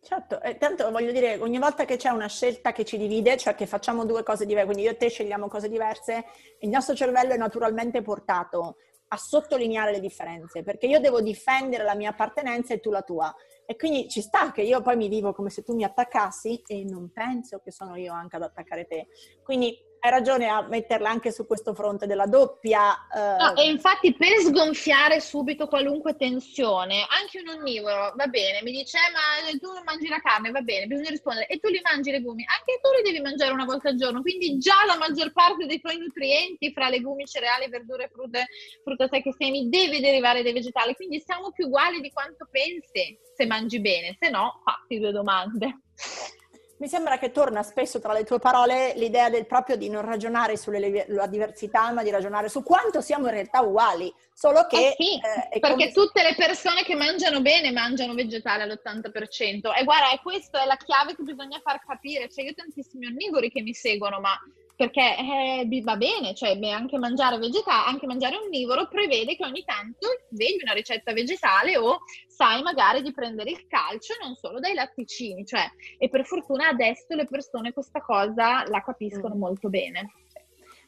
Certo, 0.00 0.40
e 0.40 0.56
tanto 0.56 0.90
voglio 0.90 1.12
dire, 1.12 1.38
ogni 1.38 1.58
volta 1.58 1.84
che 1.84 1.96
c'è 1.96 2.08
una 2.08 2.28
scelta 2.28 2.72
che 2.72 2.84
ci 2.84 2.96
divide, 2.96 3.36
cioè 3.36 3.54
che 3.54 3.66
facciamo 3.66 4.06
due 4.06 4.22
cose 4.22 4.46
diverse, 4.46 4.66
quindi 4.66 4.84
io 4.84 4.92
e 4.92 4.96
te 4.96 5.08
scegliamo 5.08 5.48
cose 5.48 5.68
diverse, 5.68 6.24
il 6.60 6.68
nostro 6.68 6.94
cervello 6.94 7.32
è 7.32 7.36
naturalmente 7.36 8.00
portato 8.00 8.76
a 9.08 9.16
sottolineare 9.16 9.90
le 9.92 10.00
differenze, 10.00 10.62
perché 10.62 10.86
io 10.86 11.00
devo 11.00 11.20
difendere 11.20 11.82
la 11.82 11.94
mia 11.94 12.10
appartenenza 12.10 12.74
e 12.74 12.80
tu 12.80 12.90
la 12.90 13.02
tua. 13.02 13.34
E 13.66 13.76
quindi 13.76 14.08
ci 14.08 14.20
sta 14.20 14.50
che 14.52 14.62
io 14.62 14.80
poi 14.82 14.96
mi 14.96 15.08
vivo 15.08 15.32
come 15.32 15.50
se 15.50 15.62
tu 15.62 15.74
mi 15.74 15.84
attaccassi 15.84 16.62
e 16.66 16.84
non 16.84 17.10
penso 17.12 17.58
che 17.58 17.70
sono 17.70 17.96
io 17.96 18.12
anche 18.12 18.36
ad 18.36 18.42
attaccare 18.42 18.86
te. 18.86 19.08
Quindi 19.42 19.78
hai 20.00 20.10
ragione 20.10 20.46
a 20.48 20.62
metterla 20.62 21.08
anche 21.08 21.32
su 21.32 21.46
questo 21.46 21.74
fronte 21.74 22.06
della 22.06 22.26
doppia. 22.26 23.06
Eh... 23.14 23.36
No, 23.36 23.56
e 23.56 23.68
infatti 23.68 24.14
per 24.14 24.38
sgonfiare 24.40 25.20
subito 25.20 25.66
qualunque 25.66 26.16
tensione, 26.16 27.06
anche 27.08 27.40
un 27.40 27.58
onnivoro 27.58 28.12
va 28.16 28.26
bene, 28.26 28.62
mi 28.62 28.72
dice 28.72 28.98
eh, 28.98 29.12
ma 29.12 29.58
tu 29.58 29.72
non 29.72 29.82
mangi 29.84 30.08
la 30.08 30.20
carne, 30.20 30.50
va 30.50 30.60
bene, 30.60 30.86
bisogna 30.86 31.10
rispondere, 31.10 31.46
e 31.46 31.58
tu 31.58 31.68
li 31.68 31.80
mangi 31.82 32.10
i 32.10 32.12
legumi, 32.12 32.44
anche 32.46 32.80
tu 32.80 32.88
li 32.96 33.02
devi 33.02 33.20
mangiare 33.22 33.52
una 33.52 33.64
volta 33.64 33.88
al 33.88 33.96
giorno, 33.96 34.20
quindi 34.20 34.58
già 34.58 34.84
la 34.86 34.96
maggior 34.96 35.32
parte 35.32 35.66
dei 35.66 35.80
tuoi 35.80 35.98
nutrienti 35.98 36.72
fra 36.72 36.88
legumi, 36.88 37.26
cereali, 37.26 37.68
verdure, 37.68 38.08
frutta, 38.12 38.44
frutta 38.82 39.08
secche, 39.08 39.34
semi 39.36 39.68
deve 39.68 40.00
derivare 40.00 40.42
dai 40.42 40.52
vegetali, 40.52 40.94
quindi 40.94 41.20
siamo 41.20 41.50
più 41.50 41.66
uguali 41.66 42.00
di 42.00 42.10
quanto 42.10 42.46
pensi 42.50 43.18
se 43.36 43.46
mangi 43.46 43.80
bene, 43.80 44.16
se 44.18 44.30
no 44.30 44.60
fatti 44.64 44.98
due 44.98 45.12
domande. 45.12 45.80
Mi 46.78 46.86
sembra 46.86 47.18
che 47.18 47.32
torna 47.32 47.64
spesso 47.64 47.98
tra 47.98 48.12
le 48.12 48.22
tue 48.22 48.38
parole 48.38 48.92
l'idea 48.94 49.28
del 49.28 49.46
proprio 49.46 49.76
di 49.76 49.88
non 49.88 50.04
ragionare 50.04 50.56
sulla 50.56 51.26
diversità, 51.26 51.90
ma 51.90 52.04
di 52.04 52.10
ragionare 52.10 52.48
su 52.48 52.62
quanto 52.62 53.00
siamo 53.00 53.26
in 53.26 53.32
realtà 53.32 53.62
uguali. 53.62 54.14
Solo 54.32 54.64
che... 54.68 54.90
Eh 54.90 54.94
sì, 54.96 55.14
eh, 55.14 55.58
perché 55.58 55.90
come... 55.90 55.92
tutte 55.92 56.22
le 56.22 56.36
persone 56.36 56.84
che 56.84 56.94
mangiano 56.94 57.40
bene 57.40 57.72
mangiano 57.72 58.14
vegetale 58.14 58.62
all'80%. 58.62 59.76
E 59.76 59.82
guarda, 59.82 60.16
questa 60.22 60.62
è 60.62 60.66
la 60.66 60.76
chiave 60.76 61.16
che 61.16 61.24
bisogna 61.24 61.58
far 61.64 61.84
capire. 61.84 62.28
Cioè, 62.28 62.44
io 62.44 62.52
ho 62.52 62.54
tantissimi 62.54 63.06
onnivori 63.06 63.50
che 63.50 63.60
mi 63.60 63.74
seguono, 63.74 64.20
ma 64.20 64.38
perché 64.78 65.16
eh, 65.16 65.82
va 65.82 65.96
bene, 65.96 66.36
cioè 66.36 66.56
beh, 66.56 66.70
anche 66.70 66.98
mangiare 66.98 67.36
vegetale, 67.38 67.88
anche 67.88 68.06
mangiare 68.06 68.36
onnivoro 68.36 68.86
prevede 68.86 69.34
che 69.34 69.44
ogni 69.44 69.64
tanto 69.64 70.06
vedi 70.28 70.62
una 70.62 70.72
ricetta 70.72 71.12
vegetale 71.12 71.76
o 71.76 71.98
sai 72.28 72.62
magari 72.62 73.02
di 73.02 73.12
prendere 73.12 73.50
il 73.50 73.66
calcio 73.66 74.14
non 74.22 74.36
solo 74.36 74.60
dai 74.60 74.74
latticini, 74.74 75.44
cioè, 75.44 75.68
e 75.98 76.08
per 76.08 76.24
fortuna 76.24 76.68
adesso 76.68 77.06
le 77.16 77.24
persone 77.24 77.72
questa 77.72 78.00
cosa 78.00 78.64
la 78.68 78.80
capiscono 78.80 79.34
mm. 79.34 79.38
molto 79.38 79.68
bene. 79.68 80.12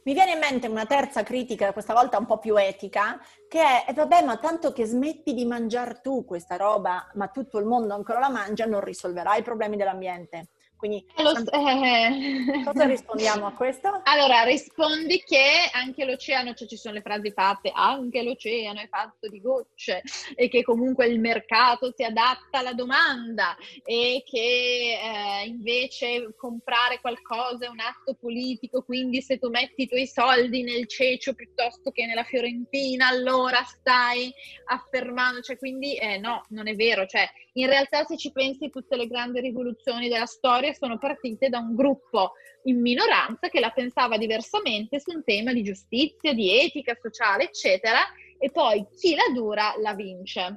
Mi 0.05 0.14
viene 0.14 0.35
in 0.35 0.38
mente 0.38 0.68
una 0.68 0.87
terza 0.87 1.24
critica, 1.24 1.72
questa 1.72 1.92
volta 1.92 2.16
un 2.16 2.26
po' 2.26 2.38
più 2.38 2.57
etica, 2.57 3.20
che 3.48 3.61
è, 3.61 3.87
eh, 3.88 3.92
vabbè, 3.92 4.22
ma 4.22 4.37
tanto 4.37 4.72
che 4.72 4.85
smetti 4.85 5.35
di 5.35 5.44
mangiare 5.44 5.98
tu 6.00 6.24
questa 6.24 6.55
roba, 6.55 7.11
ma 7.14 7.26
tutto 7.26 7.59
il 7.59 7.66
mondo 7.66 7.92
ancora 7.92 8.20
la 8.20 8.31
mangia, 8.31 8.66
non 8.66 8.83
risolverai 8.83 9.40
i 9.40 9.42
problemi 9.42 9.76
dell'ambiente. 9.76 10.50
Quindi 10.81 11.05
eh, 11.14 11.23
lo, 11.23 11.33
eh. 11.33 12.64
cosa 12.64 12.87
rispondiamo 12.87 13.47
a 13.47 13.53
questo? 13.53 14.01
Allora, 14.05 14.45
rispondi 14.45 15.23
che 15.23 15.69
anche 15.73 16.07
l'oceano, 16.07 16.55
cioè 16.55 16.66
ci 16.66 16.79
sono 16.79 16.95
le 16.95 17.03
frasi 17.03 17.31
fatte, 17.33 17.71
anche 17.75 18.23
l'oceano 18.23 18.81
è 18.81 18.88
fatto 18.88 19.29
di 19.29 19.43
gocce 19.43 20.03
e 20.35 20.49
che 20.49 20.62
comunque 20.62 21.07
il 21.07 21.21
mercato 21.21 21.93
si 21.95 22.03
adatta 22.03 22.61
alla 22.61 22.73
domanda 22.73 23.55
e 23.85 24.23
che 24.25 24.99
eh, 24.99 25.47
invece 25.49 26.35
comprare 26.35 26.99
qualcosa 27.03 27.66
è 27.66 27.69
un 27.69 27.81
atto 27.81 28.14
politico, 28.14 28.83
quindi 28.83 29.21
se 29.21 29.38
tu 29.38 29.51
metti 29.51 29.83
i 29.83 29.87
tuoi 29.87 30.07
soldi 30.07 30.62
nel 30.62 30.88
cecio 30.88 31.35
piuttosto 31.35 31.90
che 31.90 32.07
nella 32.07 32.25
fiorentina, 32.25 33.09
allora 33.09 33.62
stai 33.64 34.33
affermando, 34.64 35.43
cioè 35.43 35.59
quindi 35.59 35.97
eh, 35.97 36.16
no, 36.16 36.47
non 36.49 36.69
è 36.69 36.75
vero, 36.75 37.05
cioè 37.05 37.29
in 37.55 37.67
realtà 37.67 38.05
se 38.05 38.17
ci 38.17 38.31
pensi 38.33 38.71
tutte 38.71 38.97
le 38.97 39.07
grandi 39.07 39.41
rivoluzioni 39.41 40.09
della 40.09 40.27
storia 40.27 40.73
sono 40.73 40.99
partite 40.99 41.49
da 41.49 41.59
un 41.59 41.75
gruppo 41.75 42.33
in 42.65 42.81
minoranza 42.81 43.49
che 43.49 43.61
la 43.61 43.71
pensava 43.71 44.17
diversamente 44.17 45.01
su 45.01 45.11
un 45.11 45.25
tema 45.25 45.53
di 45.53 45.63
giustizia, 45.63 46.33
di 46.33 46.61
etica 46.61 46.97
sociale, 47.01 47.45
eccetera, 47.45 47.99
e 48.39 48.51
poi 48.51 48.87
chi 48.97 49.15
la 49.15 49.33
dura 49.35 49.75
la 49.81 49.95
vince. 49.95 50.55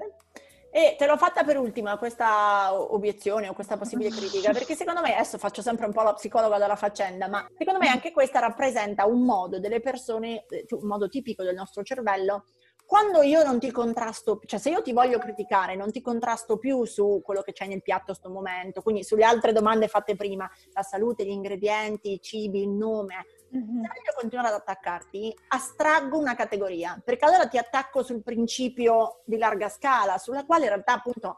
E 0.76 0.96
te 0.98 1.06
l'ho 1.06 1.18
fatta 1.18 1.44
per 1.44 1.60
ultima 1.60 1.98
questa 1.98 2.74
obiezione 2.74 3.48
o 3.48 3.54
questa 3.54 3.78
possibile 3.78 4.10
critica, 4.10 4.52
perché 4.54 4.74
secondo 4.74 5.02
me, 5.02 5.14
adesso 5.14 5.38
faccio 5.38 5.62
sempre 5.62 5.86
un 5.86 5.94
po' 5.94 6.02
la 6.02 6.14
psicologa 6.14 6.58
della 6.58 6.76
faccenda, 6.76 7.28
ma 7.28 7.48
secondo 7.56 7.80
me 7.80 7.90
anche 7.90 8.12
questa 8.12 8.40
rappresenta 8.40 9.06
un 9.06 9.24
modo 9.24 9.60
delle 9.60 9.82
persone, 9.82 10.46
eh, 10.50 10.66
un 10.72 10.88
modo 10.88 11.08
tipico 11.08 11.44
del 11.44 11.54
nostro 11.54 11.84
cervello 11.84 12.46
quando 12.94 13.24
io 13.24 13.42
non 13.42 13.58
ti 13.58 13.72
contrasto, 13.72 14.40
cioè 14.46 14.60
se 14.60 14.70
io 14.70 14.84
ti 14.84 14.94
voglio 14.94 15.18
criticare, 15.18 15.76
non 15.76 15.92
ti 15.92 16.00
contrasto 16.00 16.60
più 16.60 16.86
su 16.86 17.22
quello 17.24 17.42
che 17.42 17.52
c'è 17.52 17.66
nel 17.66 17.82
piatto 17.82 18.12
in 18.12 18.18
questo 18.20 18.30
momento, 18.30 18.84
quindi 18.84 19.04
sulle 19.04 19.24
altre 19.24 19.52
domande 19.52 19.88
fatte 19.88 20.16
prima, 20.16 20.48
la 20.74 20.84
salute, 20.84 21.26
gli 21.26 21.32
ingredienti, 21.32 22.12
i 22.12 22.22
cibi, 22.22 22.62
il 22.62 22.70
nome, 22.70 23.26
mm-hmm. 23.52 23.82
se 23.82 23.88
voglio 23.88 24.14
continuare 24.16 24.50
ad 24.50 24.60
attaccarti, 24.60 25.36
astraggo 25.48 26.20
una 26.20 26.36
categoria, 26.36 27.02
perché 27.04 27.26
allora 27.26 27.48
ti 27.48 27.58
attacco 27.58 28.04
sul 28.04 28.22
principio 28.22 29.22
di 29.26 29.38
larga 29.40 29.70
scala, 29.70 30.20
sulla 30.20 30.46
quale 30.46 30.66
in 30.66 30.70
realtà 30.70 30.94
appunto 30.94 31.38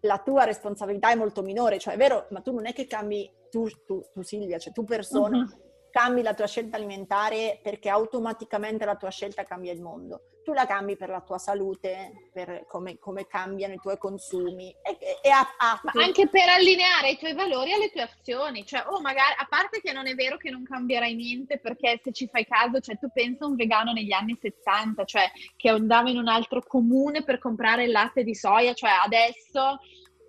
la 0.00 0.18
tua 0.18 0.44
responsabilità 0.44 1.10
è 1.10 1.14
molto 1.14 1.40
minore, 1.40 1.78
cioè 1.78 1.94
è 1.94 1.96
vero, 1.96 2.26
ma 2.28 2.42
tu 2.42 2.52
non 2.52 2.66
è 2.66 2.74
che 2.74 2.86
cambi, 2.86 3.26
tu, 3.48 3.66
tu, 3.86 4.04
tu 4.12 4.20
Silvia, 4.20 4.58
cioè 4.58 4.74
tu 4.74 4.84
persona, 4.84 5.38
mm-hmm 5.38 5.68
cambi 5.90 6.22
la 6.22 6.34
tua 6.34 6.46
scelta 6.46 6.76
alimentare 6.76 7.60
perché 7.62 7.88
automaticamente 7.88 8.84
la 8.84 8.96
tua 8.96 9.10
scelta 9.10 9.44
cambia 9.44 9.72
il 9.72 9.80
mondo. 9.80 10.22
Tu 10.42 10.52
la 10.54 10.66
cambi 10.66 10.96
per 10.96 11.10
la 11.10 11.20
tua 11.20 11.36
salute, 11.36 12.30
per 12.32 12.64
come, 12.66 12.98
come 12.98 13.26
cambiano 13.26 13.74
i 13.74 13.78
tuoi 13.78 13.98
consumi 13.98 14.74
e, 14.82 14.98
e 15.22 15.28
a, 15.28 15.46
a, 15.58 15.80
Ma 15.92 16.02
anche 16.02 16.28
per 16.28 16.48
allineare 16.48 17.10
i 17.10 17.18
tuoi 17.18 17.34
valori 17.34 17.72
alle 17.72 17.90
tue 17.90 18.02
azioni. 18.02 18.64
Cioè, 18.64 18.84
oh, 18.88 19.00
magari, 19.00 19.34
a 19.36 19.46
parte 19.48 19.80
che 19.80 19.92
non 19.92 20.06
è 20.06 20.14
vero 20.14 20.38
che 20.38 20.50
non 20.50 20.64
cambierai 20.64 21.14
niente 21.14 21.58
perché 21.58 22.00
se 22.02 22.12
ci 22.12 22.26
fai 22.26 22.46
caso, 22.46 22.80
cioè 22.80 22.98
tu 22.98 23.10
pensa 23.12 23.44
a 23.44 23.48
un 23.48 23.56
vegano 23.56 23.92
negli 23.92 24.12
anni 24.12 24.36
70, 24.40 25.04
cioè 25.04 25.30
che 25.56 25.68
andava 25.68 26.08
in 26.08 26.16
un 26.16 26.28
altro 26.28 26.62
comune 26.66 27.22
per 27.22 27.38
comprare 27.38 27.84
il 27.84 27.90
latte 27.90 28.24
di 28.24 28.34
soia, 28.34 28.72
cioè 28.72 28.92
adesso 29.04 29.78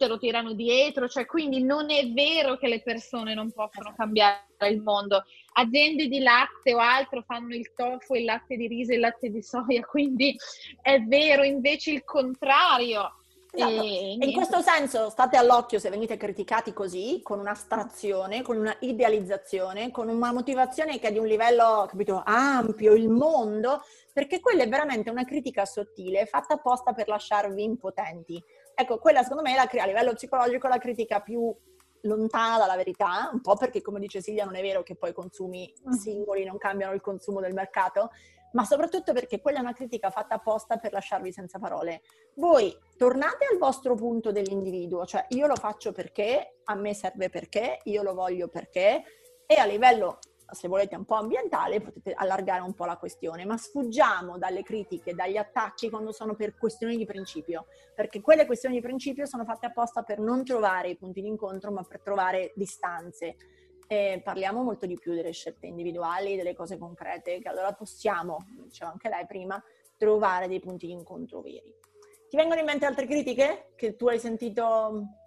te 0.01 0.07
lo 0.07 0.17
tirano 0.17 0.53
dietro, 0.53 1.07
cioè 1.07 1.27
quindi 1.27 1.61
non 1.63 1.91
è 1.91 2.09
vero 2.09 2.57
che 2.57 2.67
le 2.67 2.81
persone 2.81 3.35
non 3.35 3.51
possono 3.51 3.93
cambiare 3.95 4.41
il 4.67 4.81
mondo. 4.81 5.23
Aziende 5.53 6.07
di 6.07 6.19
latte 6.19 6.73
o 6.73 6.79
altro 6.79 7.21
fanno 7.21 7.53
il 7.53 7.71
tofu, 7.75 8.15
il 8.15 8.25
latte 8.25 8.55
di 8.55 8.65
riso 8.65 8.93
il 8.93 8.99
latte 8.99 9.29
di 9.29 9.43
soia, 9.43 9.85
quindi 9.85 10.35
è 10.81 10.99
vero 11.01 11.43
invece 11.43 11.91
il 11.91 12.03
contrario. 12.03 13.17
Esatto. 13.53 13.83
E, 13.83 14.17
in 14.17 14.31
questo 14.31 14.61
senso 14.61 15.09
state 15.09 15.35
all'occhio 15.35 15.77
se 15.77 15.89
venite 15.89 16.17
criticati 16.17 16.73
così, 16.73 17.19
con 17.21 17.37
un'astrazione, 17.37 18.41
con 18.41 18.57
una 18.57 18.75
idealizzazione, 18.79 19.91
con 19.91 20.07
una 20.07 20.31
motivazione 20.31 20.97
che 20.99 21.09
è 21.09 21.11
di 21.11 21.19
un 21.19 21.27
livello 21.27 21.85
capito, 21.87 22.23
ampio, 22.25 22.93
il 22.93 23.09
mondo, 23.09 23.83
perché 24.13 24.39
quella 24.39 24.63
è 24.63 24.69
veramente 24.69 25.09
una 25.11 25.25
critica 25.25 25.65
sottile, 25.65 26.25
fatta 26.25 26.55
apposta 26.55 26.93
per 26.93 27.07
lasciarvi 27.07 27.61
impotenti. 27.61 28.41
Ecco, 28.75 28.97
quella 28.99 29.21
secondo 29.23 29.43
me 29.43 29.55
è 29.55 29.79
a 29.79 29.85
livello 29.85 30.13
psicologico 30.13 30.67
la 30.67 30.77
critica 30.77 31.19
più 31.21 31.53
lontana 32.01 32.57
dalla 32.57 32.75
verità, 32.75 33.29
un 33.31 33.41
po' 33.41 33.55
perché 33.55 33.81
come 33.81 33.99
dice 33.99 34.21
Silvia 34.21 34.45
non 34.45 34.55
è 34.55 34.61
vero 34.61 34.83
che 34.83 34.95
poi 34.95 35.11
i 35.11 35.13
consumi 35.13 35.71
mm. 35.87 35.91
singoli 35.91 36.43
non 36.45 36.57
cambiano 36.57 36.93
il 36.93 37.01
consumo 37.01 37.39
del 37.39 37.53
mercato, 37.53 38.09
ma 38.53 38.65
soprattutto 38.65 39.13
perché 39.13 39.39
quella 39.39 39.59
è 39.59 39.61
una 39.61 39.73
critica 39.73 40.09
fatta 40.09 40.35
apposta 40.35 40.77
per 40.77 40.91
lasciarvi 40.91 41.31
senza 41.31 41.59
parole. 41.59 42.01
Voi 42.35 42.75
tornate 42.97 43.45
al 43.49 43.57
vostro 43.57 43.95
punto 43.95 44.31
dell'individuo, 44.31 45.05
cioè 45.05 45.25
io 45.29 45.47
lo 45.47 45.55
faccio 45.55 45.91
perché, 45.91 46.59
a 46.65 46.75
me 46.75 46.93
serve 46.93 47.29
perché, 47.29 47.79
io 47.83 48.03
lo 48.03 48.13
voglio 48.13 48.47
perché, 48.47 49.03
e 49.45 49.55
a 49.55 49.65
livello 49.65 50.19
se 50.51 50.67
volete 50.67 50.95
un 50.95 51.05
po' 51.05 51.15
ambientale, 51.15 51.81
potete 51.81 52.13
allargare 52.13 52.61
un 52.61 52.73
po' 52.73 52.85
la 52.85 52.97
questione, 52.97 53.45
ma 53.45 53.57
sfuggiamo 53.57 54.37
dalle 54.37 54.63
critiche, 54.63 55.13
dagli 55.13 55.37
attacchi 55.37 55.89
quando 55.89 56.11
sono 56.11 56.35
per 56.35 56.57
questioni 56.57 56.97
di 56.97 57.05
principio, 57.05 57.67
perché 57.95 58.21
quelle 58.21 58.45
questioni 58.45 58.75
di 58.75 58.81
principio 58.81 59.25
sono 59.25 59.43
fatte 59.43 59.67
apposta 59.67 60.03
per 60.03 60.19
non 60.19 60.43
trovare 60.43 60.89
i 60.89 60.97
punti 60.97 61.21
di 61.21 61.27
incontro, 61.27 61.71
ma 61.71 61.83
per 61.83 62.01
trovare 62.01 62.51
distanze. 62.55 63.35
e 63.87 64.21
parliamo 64.23 64.63
molto 64.63 64.85
di 64.85 64.97
più 64.97 65.13
delle 65.13 65.31
scelte 65.31 65.67
individuali, 65.67 66.37
delle 66.37 66.55
cose 66.55 66.77
concrete, 66.77 67.39
che 67.39 67.49
allora 67.49 67.73
possiamo, 67.73 68.37
diceva 68.63 68.89
anche 68.89 69.09
lei 69.09 69.25
prima, 69.25 69.61
trovare 69.97 70.47
dei 70.47 70.61
punti 70.61 70.85
di 70.85 70.93
incontro 70.93 71.41
veri. 71.41 71.75
Ti 72.29 72.37
vengono 72.37 72.61
in 72.61 72.65
mente 72.65 72.85
altre 72.85 73.05
critiche 73.05 73.73
che 73.75 73.97
tu 73.97 74.07
hai 74.07 74.17
sentito 74.17 75.19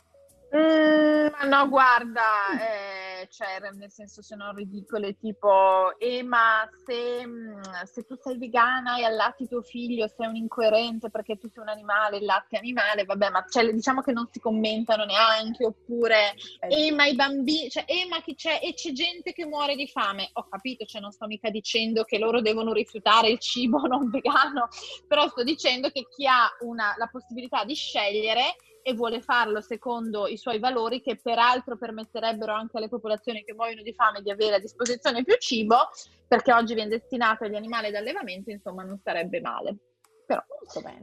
Mm, 0.56 1.48
no, 1.48 1.68
guarda, 1.68 2.22
eh, 2.60 3.03
cioè, 3.34 3.58
nel 3.72 3.90
senso 3.90 4.22
se 4.22 4.36
non 4.36 4.54
ridicole, 4.54 5.18
tipo, 5.18 5.98
eh, 5.98 6.22
ma 6.22 6.68
se, 6.86 7.26
mm, 7.26 7.62
se, 7.84 8.06
tu 8.06 8.16
sei 8.22 8.38
vegana 8.38 8.96
e 8.96 9.04
allatti 9.04 9.48
tuo 9.48 9.60
figlio, 9.60 10.06
sei 10.06 10.28
un 10.28 10.36
incoerente 10.36 11.10
perché 11.10 11.36
tu 11.36 11.48
sei 11.48 11.64
un 11.64 11.68
animale, 11.68 12.18
il 12.18 12.24
latte 12.24 12.54
è 12.54 12.58
animale, 12.60 13.04
vabbè, 13.04 13.30
ma 13.30 13.44
cioè, 13.48 13.68
diciamo 13.72 14.02
che 14.02 14.12
non 14.12 14.28
si 14.30 14.38
commentano 14.38 15.04
neanche, 15.04 15.66
oppure, 15.66 16.34
eh, 16.68 16.92
ma 16.92 17.06
i 17.06 17.16
bambini, 17.16 17.68
cioè, 17.70 17.84
eh, 17.88 18.06
ma 18.08 18.20
chi 18.20 18.36
c'è? 18.36 18.60
E 18.62 18.74
c'è 18.74 18.92
gente 18.92 19.32
che 19.32 19.46
muore 19.46 19.74
di 19.74 19.88
fame. 19.88 20.30
Ho 20.34 20.46
capito, 20.48 20.84
cioè, 20.84 21.00
non 21.00 21.10
sto 21.10 21.26
mica 21.26 21.50
dicendo 21.50 22.04
che 22.04 22.18
loro 22.18 22.40
devono 22.40 22.72
rifiutare 22.72 23.30
il 23.30 23.40
cibo 23.40 23.78
non 23.88 24.10
vegano, 24.10 24.68
però 25.08 25.26
sto 25.28 25.42
dicendo 25.42 25.90
che 25.90 26.06
chi 26.08 26.24
ha 26.26 26.48
una, 26.60 26.94
la 26.96 27.08
possibilità 27.08 27.64
di 27.64 27.74
scegliere 27.74 28.54
e 28.86 28.92
vuole 28.92 29.22
farlo 29.22 29.62
secondo 29.62 30.26
i 30.26 30.36
suoi 30.36 30.58
valori 30.58 31.00
che 31.00 31.16
peraltro 31.16 31.78
permetterebbero 31.78 32.52
anche 32.52 32.76
alle 32.76 32.90
popolazioni 32.90 33.42
che 33.42 33.54
muoiono 33.54 33.80
di 33.80 33.94
fame 33.94 34.20
di 34.20 34.30
avere 34.30 34.56
a 34.56 34.58
disposizione 34.58 35.24
più 35.24 35.36
cibo 35.38 35.88
perché 36.28 36.52
oggi 36.52 36.74
viene 36.74 36.90
destinato 36.90 37.44
agli 37.44 37.54
animali 37.54 37.90
d'allevamento, 37.90 38.50
insomma 38.50 38.82
non 38.82 39.00
sarebbe 39.02 39.40
male. 39.40 39.76
Però 40.26 40.42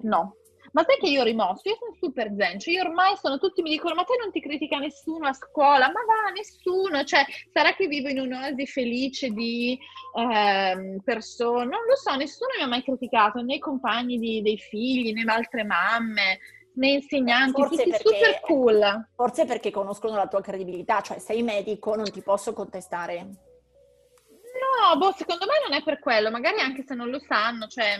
no. 0.04 0.36
Ma 0.74 0.84
sai 0.84 0.98
che 1.00 1.08
io 1.08 1.22
ho 1.22 1.26
rimosso? 1.26 1.67
Io 1.70 1.76
sono 1.76 1.96
super 2.00 2.32
zen, 2.38 2.60
cioè 2.60 2.76
io 2.76 2.84
ormai 2.84 3.17
sono 3.17 3.39
tutti 3.39 3.62
mi 3.62 3.72
dicono 3.72 3.96
ma 3.96 4.04
te 4.04 4.15
non 4.17 4.32
ti 4.32 4.39
critica 4.39 4.78
nessuno 4.78 5.28
a 5.28 5.34
scuola? 5.34 5.88
Ma 5.88 6.02
va, 6.06 6.32
nessuno, 6.34 7.04
cioè 7.04 7.26
sarà 7.52 7.74
che 7.74 7.88
vivo 7.88 8.10
in 8.10 8.20
un'oasi 8.20 8.67
felice 8.67 9.32
di 9.32 9.78
eh, 10.17 11.02
persone, 11.04 11.65
non 11.65 11.84
lo 11.88 11.96
so, 11.96 12.15
nessuno 12.15 12.52
mi 12.58 12.63
ha 12.63 12.67
mai 12.67 12.84
criticato, 12.84 13.41
né 13.41 13.56
i 13.56 13.60
compagni 13.60 14.17
di, 14.17 14.41
dei 14.41 14.58
figli, 14.58 15.12
né 15.12 15.24
altre 15.26 15.63
mamme, 15.63 16.39
né 16.76 16.92
insegnanti, 16.92 17.62
forse 17.62 17.84
perché, 17.84 18.08
super 18.08 18.40
cool. 18.42 19.10
Forse 19.16 19.46
perché 19.46 19.72
conoscono 19.72 20.16
la 20.16 20.28
tua 20.28 20.42
credibilità, 20.42 21.02
cioè 21.02 21.20
sei 21.20 21.44
medico, 21.44 21.96
non 21.96 22.10
ti 22.10 22.22
posso 22.22 22.54
contestare. 22.54 23.24
No, 23.24 24.98
boh, 24.98 25.14
secondo 25.18 25.46
me 25.46 25.54
non 25.68 25.78
è 25.78 25.84
per 25.84 26.00
quello, 26.00 26.32
magari 26.32 26.60
anche 26.60 26.84
se 26.86 26.96
non 26.96 27.10
lo 27.10 27.20
sanno, 27.20 27.68
cioè 27.68 27.98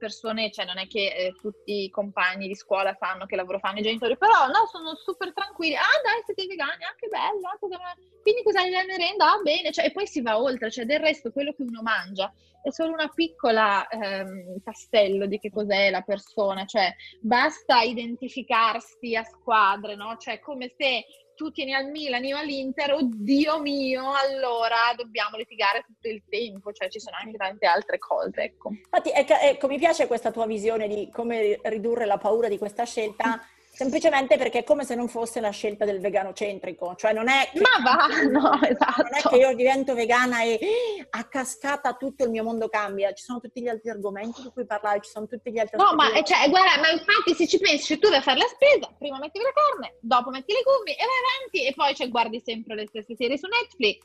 persone, 0.00 0.50
cioè 0.50 0.64
non 0.64 0.78
è 0.78 0.86
che 0.88 1.12
eh, 1.14 1.34
tutti 1.38 1.84
i 1.84 1.90
compagni 1.90 2.48
di 2.48 2.56
scuola 2.56 2.96
sanno 2.98 3.26
che 3.26 3.36
lavoro 3.36 3.58
fanno 3.58 3.80
i 3.80 3.82
genitori, 3.82 4.16
però 4.16 4.46
no, 4.46 4.66
sono 4.72 4.96
super 4.96 5.32
tranquilli. 5.34 5.76
Ah, 5.76 6.00
dai, 6.02 6.22
siete 6.24 6.46
vegani, 6.46 6.82
ah, 6.82 6.96
bello, 7.08 7.46
ah, 7.46 7.96
quindi 8.22 8.42
cosa 8.42 8.60
hai 8.60 8.70
la 8.70 8.84
merenda? 8.84 9.32
Ah, 9.32 9.40
bene, 9.42 9.70
cioè, 9.70 9.84
e 9.84 9.92
poi 9.92 10.06
si 10.06 10.22
va 10.22 10.40
oltre, 10.40 10.70
cioè 10.70 10.86
del 10.86 11.00
resto 11.00 11.30
quello 11.30 11.52
che 11.52 11.62
uno 11.62 11.82
mangia 11.82 12.32
è 12.62 12.70
solo 12.70 12.92
una 12.92 13.08
piccola 13.08 13.86
ehm, 13.88 14.62
tastello 14.62 15.26
di 15.26 15.38
che 15.38 15.50
cos'è 15.50 15.90
la 15.90 16.02
persona, 16.02 16.64
cioè 16.64 16.94
basta 17.20 17.80
identificarsi 17.80 19.14
a 19.16 19.24
squadre, 19.24 19.96
no? 19.96 20.16
Cioè 20.18 20.40
come 20.40 20.72
se 20.76 21.04
tu 21.40 21.50
tieni 21.50 21.72
al 21.72 21.86
Milan, 21.86 22.22
io 22.22 22.36
all'Inter, 22.36 22.92
oddio 22.92 23.60
mio, 23.60 24.12
allora 24.12 24.92
dobbiamo 24.94 25.38
litigare 25.38 25.82
tutto 25.86 26.06
il 26.06 26.22
tempo, 26.28 26.70
cioè 26.70 26.90
ci 26.90 27.00
sono 27.00 27.16
anche 27.18 27.38
tante 27.38 27.64
altre 27.64 27.96
cose, 27.96 28.42
ecco. 28.42 28.68
Infatti, 28.68 29.10
ecco, 29.10 29.32
ecco 29.40 29.66
mi 29.66 29.78
piace 29.78 30.06
questa 30.06 30.32
tua 30.32 30.44
visione 30.44 30.86
di 30.86 31.08
come 31.10 31.58
ridurre 31.62 32.04
la 32.04 32.18
paura 32.18 32.46
di 32.46 32.58
questa 32.58 32.84
scelta 32.84 33.40
semplicemente 33.80 34.36
perché 34.36 34.58
è 34.58 34.64
come 34.64 34.84
se 34.84 34.94
non 34.94 35.08
fosse 35.08 35.40
la 35.40 35.48
scelta 35.48 35.86
del 35.86 36.00
vegano 36.00 36.34
centrico, 36.34 36.94
cioè 36.96 37.14
non 37.14 37.28
è 37.28 37.48
che, 37.50 37.60
Ma 37.60 37.80
va, 37.82 38.08
no, 38.28 38.60
esatto. 38.60 39.02
non 39.04 39.14
è 39.14 39.22
che 39.26 39.36
io 39.36 39.54
divento 39.54 39.94
vegana 39.94 40.42
e 40.42 40.60
a 41.08 41.24
cascata 41.24 41.94
tutto 41.94 42.24
il 42.24 42.30
mio 42.30 42.44
mondo 42.44 42.68
cambia, 42.68 43.10
ci 43.14 43.24
sono 43.24 43.40
tutti 43.40 43.62
gli 43.62 43.68
altri 43.68 43.88
argomenti 43.88 44.42
di 44.42 44.50
cui 44.52 44.66
parlare, 44.66 45.00
ci 45.00 45.08
sono 45.08 45.26
tutti 45.26 45.50
gli 45.50 45.58
altri 45.58 45.78
No, 45.78 45.94
ma 45.94 46.12
cioè, 46.22 46.50
guarda, 46.50 46.78
ma 46.78 46.90
infatti 46.90 47.32
se 47.32 47.46
ci 47.46 47.58
pensi, 47.58 47.98
tu 47.98 48.10
vai 48.10 48.18
a 48.18 48.22
fare 48.22 48.36
la 48.36 48.48
spesa, 48.48 48.94
prima 48.98 49.18
metti 49.18 49.38
la 49.38 49.52
carne, 49.54 49.96
dopo 50.00 50.28
metti 50.28 50.52
i 50.52 50.56
legumi 50.56 50.92
e 50.92 51.04
vai 51.06 51.16
avanti 51.24 51.66
e 51.66 51.72
poi 51.74 51.94
cioè, 51.94 52.10
guardi 52.10 52.42
sempre 52.44 52.74
le 52.74 52.86
stesse 52.86 53.16
serie 53.16 53.38
su 53.38 53.46
Netflix 53.46 54.04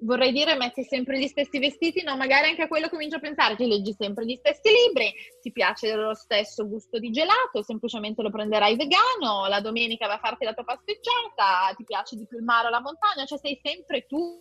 vorrei 0.00 0.32
dire 0.32 0.56
metti 0.56 0.84
sempre 0.84 1.18
gli 1.18 1.26
stessi 1.26 1.58
vestiti, 1.58 2.02
no, 2.02 2.16
magari 2.16 2.48
anche 2.48 2.62
a 2.62 2.68
quello 2.68 2.88
comincio 2.88 3.16
a 3.16 3.20
pensare, 3.20 3.56
ti 3.56 3.66
leggi 3.66 3.92
sempre 3.92 4.24
gli 4.24 4.36
stessi 4.36 4.70
libri, 4.70 5.12
ti 5.40 5.50
piace 5.50 5.94
lo 5.94 6.14
stesso 6.14 6.68
gusto 6.68 6.98
di 6.98 7.10
gelato, 7.10 7.62
semplicemente 7.62 8.22
lo 8.22 8.30
prenderai 8.30 8.76
vegano, 8.76 9.46
la 9.48 9.60
domenica 9.60 10.06
vai 10.06 10.16
a 10.16 10.20
farti 10.20 10.44
la 10.44 10.54
tua 10.54 10.64
passeggiata, 10.64 11.74
ti 11.76 11.84
piace 11.84 12.16
di 12.16 12.26
più 12.26 12.38
il 12.38 12.44
mare 12.44 12.68
o 12.68 12.70
la 12.70 12.80
montagna, 12.80 13.24
cioè 13.24 13.38
sei 13.38 13.58
sempre 13.62 14.06
tu, 14.06 14.40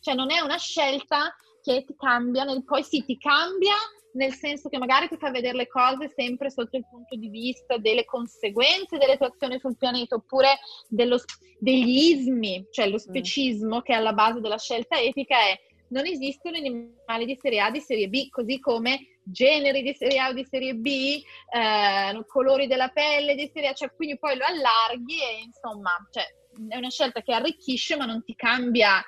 cioè 0.00 0.14
non 0.14 0.30
è 0.30 0.40
una 0.40 0.58
scelta 0.58 1.34
che 1.62 1.84
ti 1.86 1.94
cambia, 1.96 2.44
nel, 2.44 2.64
poi 2.64 2.82
sì, 2.82 3.04
ti 3.04 3.16
cambia 3.18 3.74
nel 4.14 4.32
senso 4.34 4.68
che 4.68 4.78
magari 4.78 5.08
ti 5.08 5.16
fa 5.16 5.30
vedere 5.30 5.56
le 5.56 5.68
cose 5.68 6.12
sempre 6.14 6.50
sotto 6.50 6.76
il 6.76 6.86
punto 6.88 7.16
di 7.16 7.28
vista 7.28 7.78
delle 7.78 8.04
conseguenze 8.04 8.98
delle 8.98 9.16
tue 9.16 9.28
azioni 9.28 9.58
sul 9.58 9.76
pianeta, 9.76 10.16
oppure 10.16 10.58
dello, 10.88 11.18
degli 11.58 12.10
ismi, 12.10 12.66
cioè 12.70 12.88
lo 12.88 12.94
mm. 12.94 12.98
specismo 12.98 13.76
mm. 13.78 13.80
che 13.80 13.92
è 13.92 13.96
alla 13.96 14.12
base 14.12 14.40
della 14.40 14.58
scelta 14.58 14.98
etica 15.00 15.38
è 15.38 15.58
non 15.92 16.06
esistono 16.06 16.56
animali 16.56 17.26
di 17.26 17.38
serie 17.40 17.60
A 17.60 17.70
di 17.70 17.80
serie 17.80 18.08
B, 18.08 18.28
così 18.30 18.58
come 18.60 19.18
generi 19.24 19.82
di 19.82 19.94
serie 19.94 20.18
A 20.18 20.28
o 20.28 20.32
di 20.32 20.46
serie 20.48 20.74
B, 20.74 20.86
eh, 20.86 22.24
colori 22.26 22.66
della 22.66 22.88
pelle 22.88 23.34
di 23.34 23.50
serie 23.52 23.68
A, 23.68 23.72
cioè 23.74 23.94
quindi 23.94 24.18
poi 24.18 24.36
lo 24.36 24.44
allarghi 24.44 25.20
e 25.20 25.42
insomma, 25.44 25.90
cioè, 26.10 26.24
è 26.68 26.76
una 26.76 26.90
scelta 26.90 27.20
che 27.20 27.32
arricchisce 27.32 27.96
ma 27.96 28.06
non 28.06 28.24
ti 28.24 28.34
cambia 28.34 29.04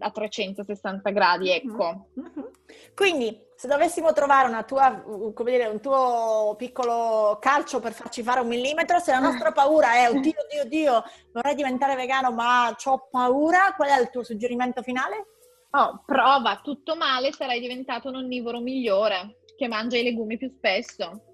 a 0.00 0.10
360 0.10 1.10
gradi, 1.10 1.50
ecco. 1.50 2.08
Mm-hmm. 2.18 2.46
Quindi, 2.94 3.46
se 3.54 3.66
dovessimo 3.68 4.12
trovare 4.12 4.48
una 4.48 4.62
tua, 4.62 5.02
come 5.34 5.50
dire, 5.50 5.66
un 5.66 5.80
tuo 5.80 6.54
piccolo 6.56 7.38
calcio 7.40 7.80
per 7.80 7.92
farci 7.92 8.22
fare 8.22 8.40
un 8.40 8.48
millimetro, 8.48 8.98
se 8.98 9.10
la 9.10 9.18
nostra 9.18 9.50
paura 9.52 9.94
è, 9.94 10.08
oddio, 10.08 10.32
oddio, 10.44 10.62
oddio, 10.62 11.04
vorrei 11.32 11.54
diventare 11.54 11.96
vegano, 11.96 12.30
ma 12.30 12.74
ho 12.84 13.08
paura, 13.10 13.74
qual 13.76 13.88
è 13.88 14.00
il 14.00 14.10
tuo 14.10 14.22
suggerimento 14.22 14.82
finale? 14.82 15.26
Oh, 15.70 16.02
prova, 16.06 16.60
tutto 16.62 16.96
male, 16.96 17.32
sarai 17.32 17.60
diventato 17.60 18.08
un 18.08 18.16
onnivoro 18.16 18.60
migliore, 18.60 19.40
che 19.56 19.68
mangia 19.68 19.98
i 19.98 20.02
legumi 20.02 20.38
più 20.38 20.48
spesso. 20.56 21.24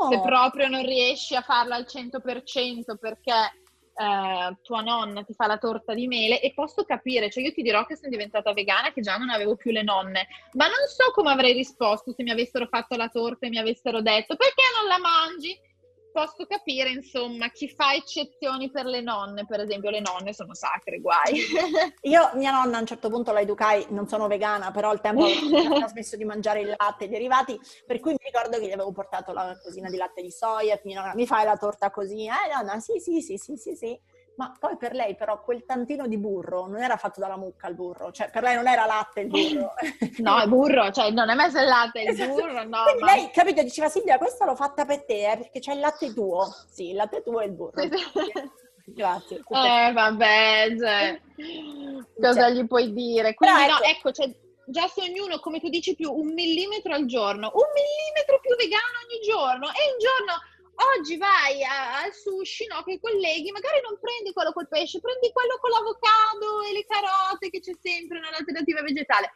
Oh. 0.00 0.10
Se 0.10 0.20
proprio 0.20 0.68
non 0.68 0.84
riesci 0.84 1.34
a 1.34 1.42
farlo 1.42 1.74
al 1.74 1.86
100% 1.86 2.96
perché 2.98 3.32
eh, 3.94 4.56
tua 4.62 4.80
nonna 4.80 5.22
ti 5.22 5.34
fa 5.34 5.46
la 5.46 5.58
torta 5.58 5.94
di 5.94 6.06
mele 6.06 6.40
e 6.40 6.52
posso 6.54 6.84
capire, 6.84 7.30
cioè 7.30 7.42
io 7.42 7.52
ti 7.52 7.62
dirò 7.62 7.84
che 7.84 7.96
sono 7.96 8.10
diventata 8.10 8.52
vegana, 8.52 8.92
che 8.92 9.00
già 9.00 9.16
non 9.16 9.30
avevo 9.30 9.56
più 9.56 9.70
le 9.70 9.82
nonne, 9.82 10.26
ma 10.52 10.66
non 10.66 10.86
so 10.88 11.10
come 11.12 11.30
avrei 11.30 11.52
risposto 11.52 12.12
se 12.12 12.22
mi 12.22 12.30
avessero 12.30 12.66
fatto 12.66 12.96
la 12.96 13.08
torta 13.08 13.46
e 13.46 13.50
mi 13.50 13.58
avessero 13.58 14.00
detto 14.00 14.36
perché 14.36 14.62
non 14.78 14.88
la 14.88 14.98
mangi? 14.98 15.58
Posso 16.12 16.46
capire, 16.46 16.90
insomma, 16.90 17.50
chi 17.50 17.68
fa 17.68 17.94
eccezioni 17.94 18.70
per 18.70 18.84
le 18.84 19.00
nonne, 19.00 19.46
per 19.46 19.60
esempio, 19.60 19.90
le 19.90 20.00
nonne 20.00 20.32
sono 20.32 20.54
sacre, 20.54 21.00
guai. 21.00 21.40
Io, 22.02 22.30
mia 22.34 22.52
nonna, 22.52 22.76
a 22.76 22.80
un 22.80 22.86
certo 22.86 23.08
punto 23.08 23.32
la 23.32 23.40
educai, 23.40 23.86
non 23.88 24.06
sono 24.06 24.28
vegana, 24.28 24.70
però 24.70 24.90
al 24.90 25.00
tempo 25.00 25.24
ha 25.82 25.88
smesso 25.88 26.16
di 26.16 26.24
mangiare 26.24 26.60
il 26.60 26.74
latte 26.76 27.04
e 27.04 27.06
i 27.06 27.10
derivati, 27.10 27.58
per 27.86 27.98
cui 27.98 28.12
mi 28.12 28.24
ricordo 28.24 28.58
che 28.58 28.66
gli 28.66 28.72
avevo 28.72 28.92
portato 28.92 29.32
la 29.32 29.58
cosina 29.60 29.88
di 29.88 29.96
latte 29.96 30.22
di 30.22 30.30
soia, 30.30 30.74
e 30.74 30.80
mia 30.84 31.00
nonna, 31.00 31.14
mi 31.14 31.26
fai 31.26 31.44
la 31.44 31.56
torta 31.56 31.90
così? 31.90 32.26
Eh, 32.26 32.54
nonna, 32.54 32.78
sì, 32.78 32.98
sì, 33.00 33.20
sì, 33.20 33.36
sì, 33.38 33.56
sì, 33.56 33.74
sì. 33.74 34.00
Ma 34.34 34.56
poi 34.58 34.76
per 34.76 34.94
lei 34.94 35.14
però 35.14 35.42
quel 35.42 35.64
tantino 35.66 36.06
di 36.06 36.16
burro 36.16 36.66
non 36.66 36.80
era 36.80 36.96
fatto 36.96 37.20
dalla 37.20 37.36
mucca 37.36 37.68
il 37.68 37.74
burro, 37.74 38.10
cioè 38.12 38.30
per 38.30 38.42
lei 38.42 38.56
non 38.56 38.66
era 38.66 38.86
latte 38.86 39.20
il 39.20 39.28
burro. 39.28 39.74
no, 40.18 40.40
è 40.40 40.46
burro, 40.46 40.90
cioè 40.90 41.10
non 41.10 41.28
è 41.28 41.34
messo 41.34 41.58
il 41.58 41.66
latte, 41.66 42.00
il 42.00 42.08
esatto. 42.08 42.32
burro, 42.32 42.64
no. 42.64 42.82
Quindi 42.84 43.02
ma... 43.02 43.14
lei, 43.14 43.30
capito, 43.30 43.62
diceva 43.62 43.88
Silvia, 43.88 44.18
questa 44.18 44.46
l'ho 44.46 44.54
fatta 44.54 44.86
per 44.86 45.04
te, 45.04 45.30
eh, 45.30 45.36
perché 45.36 45.60
c'è 45.60 45.74
il 45.74 45.80
latte 45.80 46.14
tuo. 46.14 46.46
Sì, 46.70 46.90
il 46.90 46.96
latte 46.96 47.22
tuo 47.22 47.40
e 47.40 47.46
il 47.46 47.52
burro. 47.52 47.82
Grazie. 48.84 49.36
Eh, 49.36 49.92
vabbè, 49.92 50.76
cioè, 50.78 51.20
cosa 52.20 52.48
cioè. 52.48 52.52
gli 52.52 52.66
puoi 52.66 52.92
dire? 52.92 53.34
Quindi 53.34 53.56
Però, 53.56 53.72
no, 53.74 53.82
ecco, 53.82 54.08
ecco 54.08 54.12
cioè, 54.12 54.34
già 54.66 54.86
se 54.88 55.02
ognuno, 55.02 55.38
come 55.38 55.60
tu 55.60 55.68
dici 55.68 55.94
più, 55.94 56.12
un 56.12 56.32
millimetro 56.32 56.94
al 56.94 57.06
giorno, 57.06 57.50
un 57.54 57.68
millimetro 57.74 58.40
più 58.40 58.56
vegano 58.56 58.98
ogni 59.04 59.20
giorno, 59.20 59.66
e 59.68 59.92
un 59.92 59.98
giorno 59.98 60.32
oggi 60.96 61.16
vai 61.16 61.62
a, 61.64 62.02
al 62.02 62.12
sushi, 62.12 62.66
no, 62.66 62.82
che 62.82 62.92
i 62.92 63.00
colleghi, 63.00 63.50
magari 63.52 63.80
non 63.82 63.98
prendi 64.00 64.32
quello 64.32 64.52
col 64.52 64.68
pesce, 64.68 65.00
prendi 65.00 65.30
quello 65.32 65.58
con 65.60 65.70
l'avocado 65.70 66.62
e 66.62 66.72
le 66.72 66.84
carote, 66.84 67.50
che 67.50 67.60
c'è 67.60 67.72
sempre 67.80 68.18
un'alternativa 68.18 68.82
vegetale. 68.82 69.32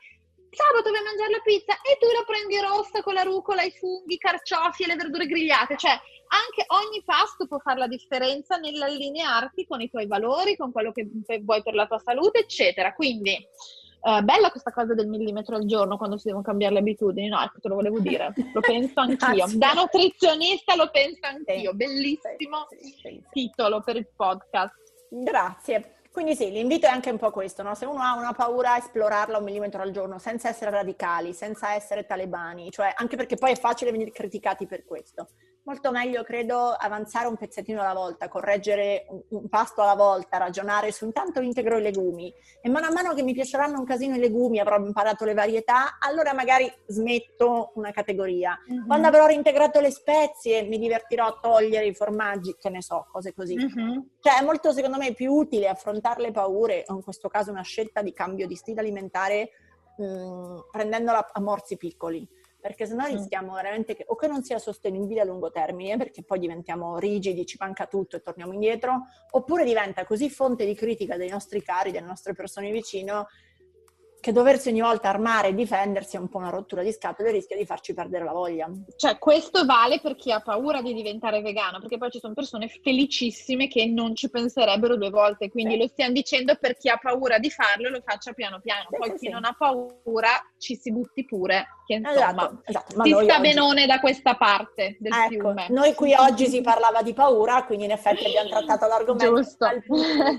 Sabato 0.51 0.91
vai 0.91 1.01
a 1.01 1.05
mangiare 1.05 1.31
la 1.31 1.41
pizza 1.45 1.75
e 1.83 1.99
tu 1.99 2.07
la 2.07 2.25
prendi 2.25 2.59
rossa 2.61 3.03
con 3.03 3.15
la 3.15 3.23
rucola, 3.23 3.63
i 3.63 3.73
funghi, 3.73 4.15
i 4.15 4.19
carciofi 4.19 4.85
e 4.85 4.87
le 4.87 4.97
verdure 4.97 5.27
grigliate. 5.27 5.77
Cioè, 5.77 5.91
anche 5.91 6.65
ogni 6.69 7.03
pasto 7.05 7.47
può 7.47 7.59
fare 7.59 7.79
la 7.79 7.89
differenza 7.89 8.57
nell'allinearti 8.57 9.67
con 9.67 9.81
i 9.81 9.91
tuoi 9.91 10.07
valori, 10.07 10.57
con 10.57 10.73
quello 10.73 10.93
che 10.93 11.09
vuoi 11.43 11.63
per 11.63 11.75
la 11.75 11.87
tua 11.87 11.99
salute, 11.99 12.41
eccetera. 12.41 12.95
Quindi 12.95 13.37
eh, 14.03 14.23
bella 14.23 14.51
questa 14.51 14.73
cosa 14.73 14.95
del 14.95 15.09
millimetro 15.09 15.57
al 15.57 15.67
giorno 15.67 15.97
quando 15.97 16.17
si 16.17 16.27
devono 16.27 16.45
cambiare 16.45 16.75
le 16.75 16.81
abitudini, 16.81 17.29
no, 17.29 17.43
ecco, 17.43 17.61
te 17.61 17.69
lo 17.69 17.75
volevo 17.75 17.99
dire, 17.99 18.33
lo 18.53 18.61
penso 18.61 19.01
anch'io. 19.01 19.47
da 19.55 19.73
nutrizionista 19.73 20.75
lo 20.77 20.91
penso 20.91 21.21
anch'io, 21.23 21.73
bellissimo 21.75 22.67
sì, 23.03 23.23
titolo 23.31 23.83
per 23.83 23.97
il 23.97 24.09
podcast. 24.15 24.75
Grazie. 25.09 25.93
Quindi 26.11 26.35
sì, 26.35 26.51
l'invito 26.51 26.87
è 26.87 26.89
anche 26.89 27.11
un 27.11 27.19
po' 27.19 27.31
questo, 27.31 27.63
no? 27.63 27.75
se 27.75 27.85
uno 27.85 28.01
ha 28.01 28.17
una 28.17 28.33
paura, 28.33 28.79
esplorarla 28.79 29.37
un 29.37 29.45
millimetro 29.45 29.83
al 29.83 29.91
giorno, 29.91 30.19
senza 30.19 30.49
essere 30.49 30.71
radicali, 30.71 31.35
senza 31.35 31.75
essere 31.75 32.07
talebani, 32.07 32.71
cioè 32.71 32.91
anche 32.97 33.17
perché 33.17 33.37
poi 33.37 33.53
è 33.53 33.57
facile 33.57 33.91
venire 33.91 34.13
criticati 34.13 34.67
per 34.67 34.87
questo 34.87 35.29
molto 35.67 35.91
meglio, 35.91 36.23
credo, 36.23 36.71
avanzare 36.71 37.27
un 37.27 37.37
pezzettino 37.37 37.81
alla 37.81 37.93
volta, 37.93 38.29
correggere 38.29 39.07
un, 39.09 39.21
un, 39.31 39.49
pasto 39.49 39.83
alla 39.83 39.97
volta, 39.97 40.39
ragionare 40.39 40.93
su 40.93 41.05
intanto 41.05 41.41
integro 41.41 41.77
i 41.79 41.83
legumi 41.83 42.33
e 42.63 42.69
mano 42.69 42.87
a 42.87 42.93
mano 42.93 43.15
che 43.15 43.25
mi 43.25 43.33
piaceranno 43.33 43.79
un 43.79 43.85
casino 43.85 44.15
i 44.15 44.21
legumi, 44.21 44.61
avrò 44.61 44.79
imparato 44.79 45.25
le 45.25 45.35
varietà, 45.35 45.99
allora 45.99 46.33
magari 46.33 46.73
smetto 46.87 47.73
una 47.75 47.91
categoria. 47.91 48.57
Mm-hmm. 48.71 48.87
Quando 48.87 49.09
avrò 49.09 49.27
reintegrato 49.27 49.81
le 49.81 49.91
spezie 49.91 50.63
mi 50.63 50.79
divertirò 50.79 51.27
a 51.27 51.39
togliere 51.41 51.87
i 51.87 51.95
formaggi, 51.95 52.55
che 52.57 52.71
ne 52.71 52.81
so, 52.81 53.07
cose 53.11 53.35
così. 53.35 53.57
Mm-hmm. 53.57 53.99
Cioè 54.21 54.39
è 54.41 54.45
molto 54.45 54.73
secondo 54.73 54.99
me 54.99 55.15
più 55.15 55.33
utile 55.33 55.67
affrontare 55.67 56.23
le 56.23 56.31
paure, 56.31 56.85
o 56.87 56.95
in 56.95 57.03
questo 57.03 57.29
caso 57.29 57.51
una 57.51 57.63
scelta 57.63 58.03
di 58.03 58.13
cambio 58.13 58.47
di 58.47 58.55
stile 58.55 58.81
alimentare, 58.81 59.51
mh, 59.97 60.05
mm, 60.05 60.59
prendendola 60.71 61.33
a 61.33 61.41
morsi 61.41 61.77
piccoli 61.77 62.45
perché 62.67 62.85
sennò 62.85 63.07
rischiamo 63.07 63.55
veramente 63.55 63.95
che 63.95 64.05
o 64.09 64.17
che 64.17 64.27
non 64.27 64.43
sia 64.43 64.59
sostenibile 64.59 65.21
a 65.21 65.25
lungo 65.25 65.53
termine, 65.53 65.97
perché 65.97 66.25
poi 66.25 66.41
diventiamo 66.41 66.99
rigidi, 66.99 67.47
ci 67.47 67.57
manca 67.61 67.87
tutto 67.87 68.17
e 68.17 68.23
torniamo 68.23 68.53
indietro, 68.53 69.07
oppure 69.31 69.65
diventa 69.65 70.05
così 70.05 70.29
fonte 70.29 70.67
di 70.67 70.75
critica 70.75 71.17
dei 71.17 71.29
nostri 71.29 71.63
cari, 71.63 71.93
delle 71.93 72.07
nostre 72.07 72.35
persone 72.35 72.73
vicino, 72.73 73.29
che 74.27 74.33
doversi 74.33 74.71
ogni 74.71 74.81
volta 74.81 75.09
armare 75.09 75.49
e 75.49 75.55
difendersi 75.55 76.17
è 76.17 76.19
un 76.19 76.29
po' 76.29 76.39
una 76.39 76.51
rottura 76.51 76.83
di 76.83 76.91
scatole 76.91 77.29
e 77.29 77.33
rischia 77.33 77.57
di 77.57 77.65
farci 77.65 77.95
perdere 77.95 78.25
la 78.25 78.33
voglia. 78.33 78.69
Cioè, 78.97 79.19
questo 79.19 79.65
vale 79.65 80.01
per 80.01 80.17
chi 80.17 80.33
ha 80.33 80.41
paura 80.41 80.83
di 80.83 80.95
diventare 80.95 81.43
vegano, 81.43 81.79
perché 81.79 81.97
poi 81.97 82.11
ci 82.11 82.19
sono 82.19 82.35
persone 82.35 82.67
felicissime 82.67 83.69
che 83.69 83.87
non 83.87 84.17
ci 84.17 84.29
penserebbero 84.29 84.97
due 84.97 85.11
volte, 85.11 85.49
quindi 85.49 85.75
sì. 85.75 85.79
lo 85.79 85.87
stiamo 85.87 86.13
dicendo 86.13 86.57
per 86.57 86.77
chi 86.77 86.89
ha 86.89 86.97
paura 86.97 87.39
di 87.39 87.51
farlo, 87.51 87.89
lo 87.89 88.03
faccia 88.05 88.33
piano 88.33 88.59
piano, 88.61 88.89
sì, 88.91 88.97
poi 88.97 89.11
sì, 89.11 89.27
chi 89.27 89.29
non 89.29 89.45
ha 89.45 89.55
paura 89.57 90.31
ci 90.59 90.75
si 90.75 90.91
butti 90.91 91.25
pure, 91.25 91.69
che 91.87 91.95
insomma 91.95 92.17
esatto, 92.17 92.63
esatto. 92.65 93.03
si 93.05 93.11
sta 93.11 93.19
oggi... 93.19 93.41
benone 93.41 93.87
da 93.87 94.01
questa 94.01 94.35
parte 94.35 94.97
del 94.99 95.13
ecco, 95.13 95.29
fiume. 95.29 95.67
Noi 95.69 95.95
qui 95.95 96.15
oggi 96.15 96.49
si 96.49 96.63
parlava 96.63 97.01
di 97.03 97.15
paura, 97.15 97.63
quindi 97.63 97.85
in 97.85 97.93
effetti 97.93 98.25
abbiamo 98.25 98.49
trattato 98.49 98.89
l'argomento 98.89 99.37
Giusto. 99.37 99.69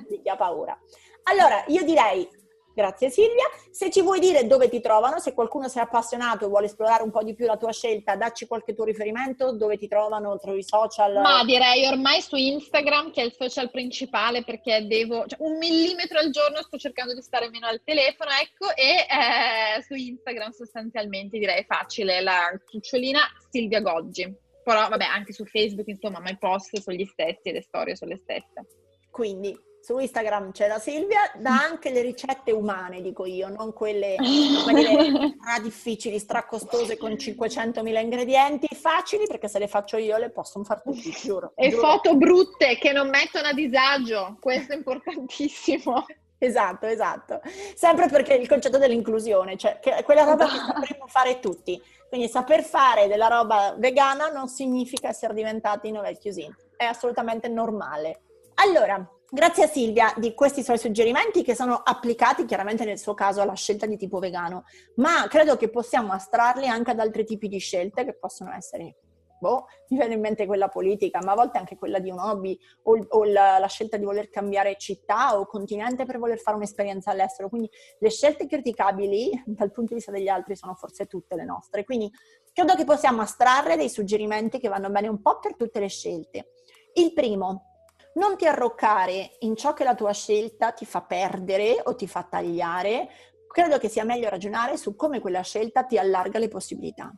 di 0.10 0.20
chi 0.22 0.28
ha 0.28 0.36
paura. 0.36 0.78
Allora, 1.24 1.64
io 1.68 1.84
direi 1.86 2.28
Grazie 2.78 3.10
Silvia. 3.10 3.46
Se 3.72 3.90
ci 3.90 4.04
vuoi 4.04 4.20
dire 4.20 4.46
dove 4.46 4.70
ti 4.70 4.82
trovano, 4.82 5.18
se 5.18 5.34
qualcuno 5.34 5.68
si 5.68 5.80
è 5.80 5.82
appassionato 5.82 6.46
e 6.46 6.48
vuole 6.48 6.68
esplorare 6.68 7.02
un 7.02 7.10
po' 7.10 7.24
di 7.24 7.34
più 7.34 7.48
la 7.48 7.58
tua 7.58 7.72
scelta, 7.72 8.16
dacci 8.16 8.46
qualche 8.46 8.76
tuo 8.76 8.84
riferimento, 8.84 9.52
dove 9.52 9.80
ti 9.80 9.88
trovano, 9.88 10.38
trovi 10.38 10.62
social? 10.62 11.14
Ma 11.14 11.44
direi 11.44 11.88
ormai 11.88 12.22
su 12.22 12.36
Instagram, 12.36 13.10
che 13.10 13.22
è 13.22 13.26
il 13.26 13.34
social 13.34 13.72
principale, 13.72 14.44
perché 14.44 14.86
devo, 14.86 15.26
cioè, 15.26 15.42
un 15.42 15.58
millimetro 15.58 16.20
al 16.20 16.30
giorno 16.30 16.62
sto 16.62 16.78
cercando 16.78 17.16
di 17.16 17.22
stare 17.24 17.50
meno 17.50 17.66
al 17.66 17.82
telefono, 17.84 18.30
ecco, 18.40 18.72
e 18.76 19.08
eh, 19.10 19.82
su 19.82 19.96
Instagram 19.96 20.52
sostanzialmente 20.52 21.40
direi 21.40 21.64
facile, 21.64 22.22
la 22.22 22.52
cucciolina 22.64 23.22
Silvia 23.50 23.82
Goggi. 23.82 24.32
Però 24.64 24.88
vabbè, 24.88 25.06
anche 25.06 25.34
su 25.34 25.46
Facebook, 25.46 25.88
insomma, 25.88 26.20
ma 26.20 26.30
i 26.30 26.38
post 26.38 26.78
sono 26.78 26.96
gli 26.96 27.06
stessi 27.06 27.50
e 27.50 27.54
le 27.54 27.64
storie 27.64 27.96
sono 27.96 28.12
le 28.12 28.20
stesse. 28.22 28.68
Quindi 29.10 29.66
su 29.88 29.98
Instagram 30.00 30.52
c'è 30.52 30.68
la 30.68 30.80
Silvia, 30.80 31.32
dà 31.38 31.62
anche 31.62 31.92
le 31.92 32.02
ricette 32.02 32.52
umane, 32.52 33.02
dico 33.02 33.26
io, 33.26 33.48
non 33.48 33.72
quelle 33.72 34.18
dire, 34.20 35.34
stra 35.40 35.60
difficili, 35.62 36.20
stracostose 36.20 36.98
con 36.98 37.12
500.000 37.12 38.02
ingredienti, 38.02 38.68
facili 38.76 39.28
perché 39.28 39.48
se 39.48 39.60
le 39.60 39.70
faccio 39.70 39.96
io 39.96 40.18
le 40.18 40.30
possono 40.30 40.66
far 40.66 40.82
tutti, 40.82 41.10
giuro. 41.12 41.54
E 41.56 41.70
giuro. 41.70 41.88
foto 41.88 42.18
brutte 42.18 42.78
che 42.78 42.92
non 42.92 43.08
mettono 43.08 43.48
a 43.48 43.54
disagio, 43.54 44.36
questo 44.42 44.74
è 44.74 44.76
importantissimo. 44.76 46.06
Esatto, 46.38 46.86
esatto. 46.86 47.40
Sempre 47.74 48.10
perché 48.10 48.34
il 48.34 48.50
concetto 48.50 48.78
dell'inclusione, 48.78 49.56
cioè 49.56 49.80
che 49.80 50.04
quella 50.04 50.26
roba 50.26 50.48
che 50.48 50.58
sapremmo 50.68 51.08
fare 51.08 51.40
tutti. 51.40 51.82
Quindi 52.10 52.28
saper 52.28 52.62
fare 52.62 53.08
della 53.08 53.28
roba 53.28 53.74
vegana 53.78 54.28
non 54.28 54.50
significa 54.50 55.08
essere 55.08 55.34
diventati 55.34 55.92
novel 55.92 56.20
cuisine, 56.20 56.58
è 56.76 56.84
assolutamente 56.84 57.48
normale. 57.48 58.20
Allora, 58.56 59.17
Grazie 59.30 59.66
a 59.66 59.68
Silvia 59.68 60.14
di 60.16 60.34
questi 60.34 60.64
suoi 60.64 60.78
suggerimenti 60.78 61.44
che 61.44 61.54
sono 61.54 61.82
applicati 61.84 62.46
chiaramente 62.46 62.86
nel 62.86 62.98
suo 62.98 63.14
caso 63.14 63.42
alla 63.42 63.56
scelta 63.56 63.86
di 63.86 63.98
tipo 63.98 64.20
vegano, 64.20 64.64
ma 64.96 65.28
credo 65.28 65.58
che 65.58 65.70
possiamo 65.70 66.14
astrarli 66.14 66.66
anche 66.66 66.92
ad 66.92 67.00
altri 67.02 67.26
tipi 67.26 67.50
di 67.50 67.58
scelte 67.58 68.06
che 68.06 68.14
possono 68.14 68.54
essere, 68.54 68.96
boh, 69.38 69.66
mi 69.90 69.98
viene 69.98 70.14
in 70.14 70.22
mente 70.22 70.46
quella 70.46 70.70
politica, 70.70 71.20
ma 71.22 71.34
a 71.34 71.36
volte 71.36 71.58
anche 71.58 71.76
quella 71.76 72.00
di 72.00 72.10
un 72.10 72.20
hobby 72.20 72.58
o, 72.84 73.06
o 73.06 73.24
la, 73.26 73.60
la, 73.60 73.68
scelta 73.68 73.98
di 73.98 74.06
voler 74.06 74.30
cambiare 74.30 74.78
città 74.78 75.38
o 75.38 75.46
continente 75.46 76.06
per 76.06 76.20
voler 76.20 76.40
fare 76.40 76.56
un'esperienza 76.56 77.12
all'estero. 77.12 77.50
Quindi 77.50 77.70
le 78.00 78.10
scelte 78.10 78.48
criticabili 78.48 79.44
dal 79.46 79.72
punto 79.72 79.90
di 79.90 79.96
vista 79.96 80.12
degli 80.12 80.30
altri 80.30 80.56
sono 80.56 80.74
forse 80.76 81.06
tutte 81.06 81.36
le 81.36 81.44
nostre. 81.44 81.84
Quindi 81.84 82.10
credo 82.54 82.76
che 82.76 82.86
possiamo 82.86 83.24
astrarre 83.24 83.76
dei 83.76 83.90
suggerimenti 83.90 84.58
che 84.58 84.70
vanno 84.70 84.90
bene 84.90 85.10
un 85.10 85.22
po' 85.22 85.38
per 85.40 85.58
tutte 85.58 85.82
le 85.82 85.90
scelte. 85.90 86.54
Il 86.94 87.12
primo, 87.12 87.77
non 88.18 88.36
ti 88.36 88.48
arroccare 88.48 89.38
in 89.40 89.56
ciò 89.56 89.74
che 89.74 89.84
la 89.84 89.96
tua 89.96 90.12
scelta 90.12 90.72
ti 90.72 90.86
fa 90.86 91.02
perdere 91.02 91.82
o 91.84 91.96
ti 91.96 92.08
fa 92.08 92.24
tagliare, 92.24 93.10
credo 93.48 93.78
che 93.78 93.90
sia 93.90 94.04
meglio 94.04 94.30
ragionare 94.30 94.76
su 94.78 94.96
come 94.96 95.20
quella 95.20 95.42
scelta 95.42 95.84
ti 95.84 95.98
allarga 95.98 96.40
le 96.40 96.48
possibilità. 96.48 97.14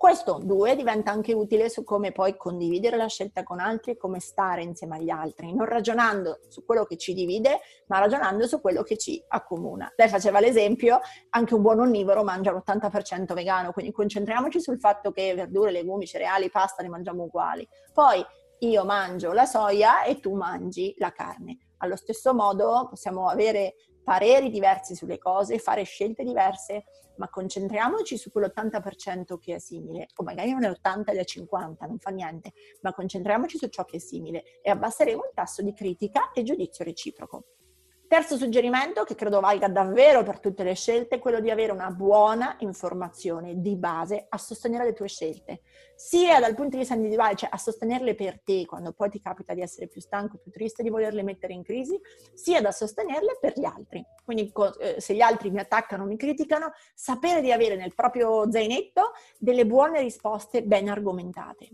Questo, 0.00 0.40
due, 0.42 0.76
diventa 0.76 1.10
anche 1.10 1.34
utile 1.34 1.68
su 1.68 1.84
come 1.84 2.10
poi 2.10 2.34
condividere 2.38 2.96
la 2.96 3.06
scelta 3.06 3.42
con 3.42 3.60
altri 3.60 3.92
e 3.92 3.96
come 3.98 4.18
stare 4.18 4.62
insieme 4.62 4.96
agli 4.96 5.10
altri, 5.10 5.54
non 5.54 5.66
ragionando 5.66 6.38
su 6.48 6.64
quello 6.64 6.86
che 6.86 6.96
ci 6.96 7.12
divide, 7.12 7.60
ma 7.88 7.98
ragionando 7.98 8.46
su 8.46 8.62
quello 8.62 8.82
che 8.82 8.96
ci 8.96 9.22
accomuna. 9.28 9.92
Lei 9.94 10.08
faceva 10.08 10.40
l'esempio, 10.40 11.00
anche 11.28 11.54
un 11.54 11.60
buon 11.60 11.80
onnivoro 11.80 12.24
mangia 12.24 12.50
l'80% 12.50 13.34
vegano, 13.34 13.72
quindi 13.72 13.92
concentriamoci 13.92 14.58
sul 14.58 14.80
fatto 14.80 15.10
che 15.10 15.34
verdure, 15.34 15.70
legumi, 15.70 16.06
cereali, 16.06 16.48
pasta 16.48 16.82
ne 16.82 16.88
mangiamo 16.88 17.24
uguali. 17.24 17.68
Poi 17.92 18.24
io 18.60 18.84
mangio 18.84 19.32
la 19.32 19.46
soia 19.46 20.04
e 20.04 20.20
tu 20.20 20.34
mangi 20.34 20.94
la 20.98 21.12
carne. 21.12 21.58
Allo 21.78 21.96
stesso 21.96 22.34
modo 22.34 22.88
possiamo 22.88 23.28
avere 23.28 23.74
pareri 24.02 24.50
diversi 24.50 24.94
sulle 24.94 25.18
cose, 25.18 25.58
fare 25.58 25.82
scelte 25.84 26.24
diverse, 26.24 26.84
ma 27.16 27.28
concentriamoci 27.28 28.16
su 28.18 28.30
quell'80% 28.30 29.38
che 29.38 29.54
è 29.54 29.58
simile, 29.58 30.08
o 30.16 30.22
magari 30.22 30.52
non 30.52 30.64
è 30.64 30.70
80 30.70 31.12
ed 31.12 31.18
è 31.18 31.24
50, 31.24 31.86
non 31.86 31.98
fa 31.98 32.10
niente, 32.10 32.52
ma 32.82 32.92
concentriamoci 32.92 33.56
su 33.56 33.68
ciò 33.68 33.84
che 33.84 33.96
è 33.96 34.00
simile 34.00 34.42
e 34.62 34.70
abbasseremo 34.70 35.24
il 35.24 35.30
tasso 35.34 35.62
di 35.62 35.72
critica 35.72 36.32
e 36.32 36.42
giudizio 36.42 36.84
reciproco. 36.84 37.44
Terzo 38.10 38.36
suggerimento, 38.36 39.04
che 39.04 39.14
credo 39.14 39.38
valga 39.38 39.68
davvero 39.68 40.24
per 40.24 40.40
tutte 40.40 40.64
le 40.64 40.74
scelte, 40.74 41.14
è 41.14 41.18
quello 41.20 41.38
di 41.38 41.48
avere 41.48 41.70
una 41.70 41.92
buona 41.92 42.56
informazione 42.58 43.60
di 43.60 43.76
base 43.76 44.26
a 44.28 44.36
sostenere 44.36 44.82
le 44.82 44.94
tue 44.94 45.06
scelte, 45.06 45.60
sia 45.94 46.40
dal 46.40 46.56
punto 46.56 46.70
di 46.70 46.78
vista 46.78 46.94
individuale, 46.94 47.36
cioè 47.36 47.50
a 47.52 47.56
sostenerle 47.56 48.16
per 48.16 48.40
te 48.42 48.64
quando 48.66 48.90
poi 48.94 49.10
ti 49.10 49.20
capita 49.20 49.54
di 49.54 49.60
essere 49.60 49.86
più 49.86 50.00
stanco, 50.00 50.38
più 50.38 50.50
triste, 50.50 50.82
di 50.82 50.90
volerle 50.90 51.22
mettere 51.22 51.52
in 51.52 51.62
crisi, 51.62 52.00
sia 52.34 52.60
da 52.60 52.72
sostenerle 52.72 53.38
per 53.40 53.52
gli 53.56 53.64
altri. 53.64 54.04
Quindi 54.24 54.52
eh, 54.80 55.00
se 55.00 55.14
gli 55.14 55.20
altri 55.20 55.52
mi 55.52 55.60
attaccano, 55.60 56.04
mi 56.04 56.16
criticano, 56.16 56.72
sapere 56.92 57.40
di 57.40 57.52
avere 57.52 57.76
nel 57.76 57.94
proprio 57.94 58.50
zainetto 58.50 59.12
delle 59.38 59.64
buone 59.66 60.00
risposte 60.00 60.64
ben 60.64 60.88
argomentate. 60.88 61.68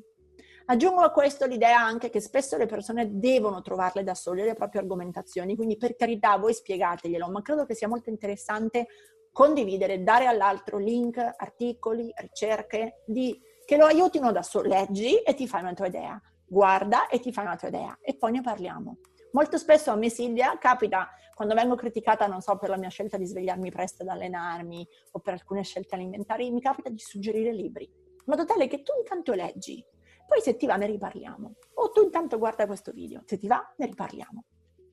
Aggiungo 0.68 1.02
a 1.02 1.10
questo 1.10 1.46
l'idea 1.46 1.78
anche 1.78 2.10
che 2.10 2.20
spesso 2.20 2.56
le 2.56 2.66
persone 2.66 3.20
devono 3.20 3.62
trovarle 3.62 4.02
da 4.02 4.14
sole 4.14 4.44
le 4.44 4.54
proprie 4.54 4.80
argomentazioni, 4.80 5.54
quindi 5.54 5.76
per 5.76 5.94
carità 5.94 6.36
voi 6.38 6.54
spiegateglielo, 6.54 7.28
ma 7.28 7.40
credo 7.40 7.64
che 7.64 7.76
sia 7.76 7.86
molto 7.86 8.10
interessante 8.10 8.88
condividere, 9.30 10.02
dare 10.02 10.26
all'altro 10.26 10.78
link, 10.78 11.18
articoli, 11.18 12.12
ricerche 12.16 13.02
di, 13.06 13.40
che 13.64 13.76
lo 13.76 13.84
aiutino 13.84 14.32
da 14.32 14.42
solo. 14.42 14.66
Leggi 14.66 15.18
e 15.18 15.34
ti 15.34 15.46
fai 15.46 15.60
una 15.60 15.72
tua 15.72 15.86
idea, 15.86 16.20
guarda 16.44 17.06
e 17.06 17.20
ti 17.20 17.32
fai 17.32 17.44
una 17.44 17.56
tua 17.56 17.68
idea 17.68 17.96
e 18.02 18.16
poi 18.16 18.32
ne 18.32 18.40
parliamo. 18.40 18.98
Molto 19.32 19.58
spesso 19.58 19.92
a 19.92 19.94
me 19.94 20.08
Silvia 20.08 20.58
capita 20.58 21.10
quando 21.34 21.54
vengo 21.54 21.76
criticata, 21.76 22.26
non 22.26 22.40
so, 22.40 22.56
per 22.56 22.70
la 22.70 22.76
mia 22.76 22.88
scelta 22.88 23.16
di 23.16 23.26
svegliarmi 23.26 23.70
presto 23.70 24.02
ad 24.02 24.08
allenarmi 24.08 24.84
o 25.12 25.20
per 25.20 25.34
alcune 25.34 25.62
scelte 25.62 25.94
alimentari, 25.94 26.50
mi 26.50 26.60
capita 26.60 26.88
di 26.88 26.98
suggerire 26.98 27.52
libri, 27.52 27.84
in 27.84 28.24
modo 28.24 28.44
tale 28.44 28.66
che 28.66 28.82
tu 28.82 28.92
intanto 28.98 29.32
leggi, 29.32 29.84
poi 30.26 30.40
se 30.40 30.56
ti 30.56 30.66
va 30.66 30.76
ne 30.76 30.86
riparliamo. 30.86 31.54
O 31.74 31.90
tu 31.90 32.02
intanto 32.02 32.38
guarda 32.38 32.66
questo 32.66 32.92
video, 32.92 33.22
se 33.24 33.38
ti 33.38 33.46
va 33.46 33.74
ne 33.76 33.86
riparliamo. 33.86 34.44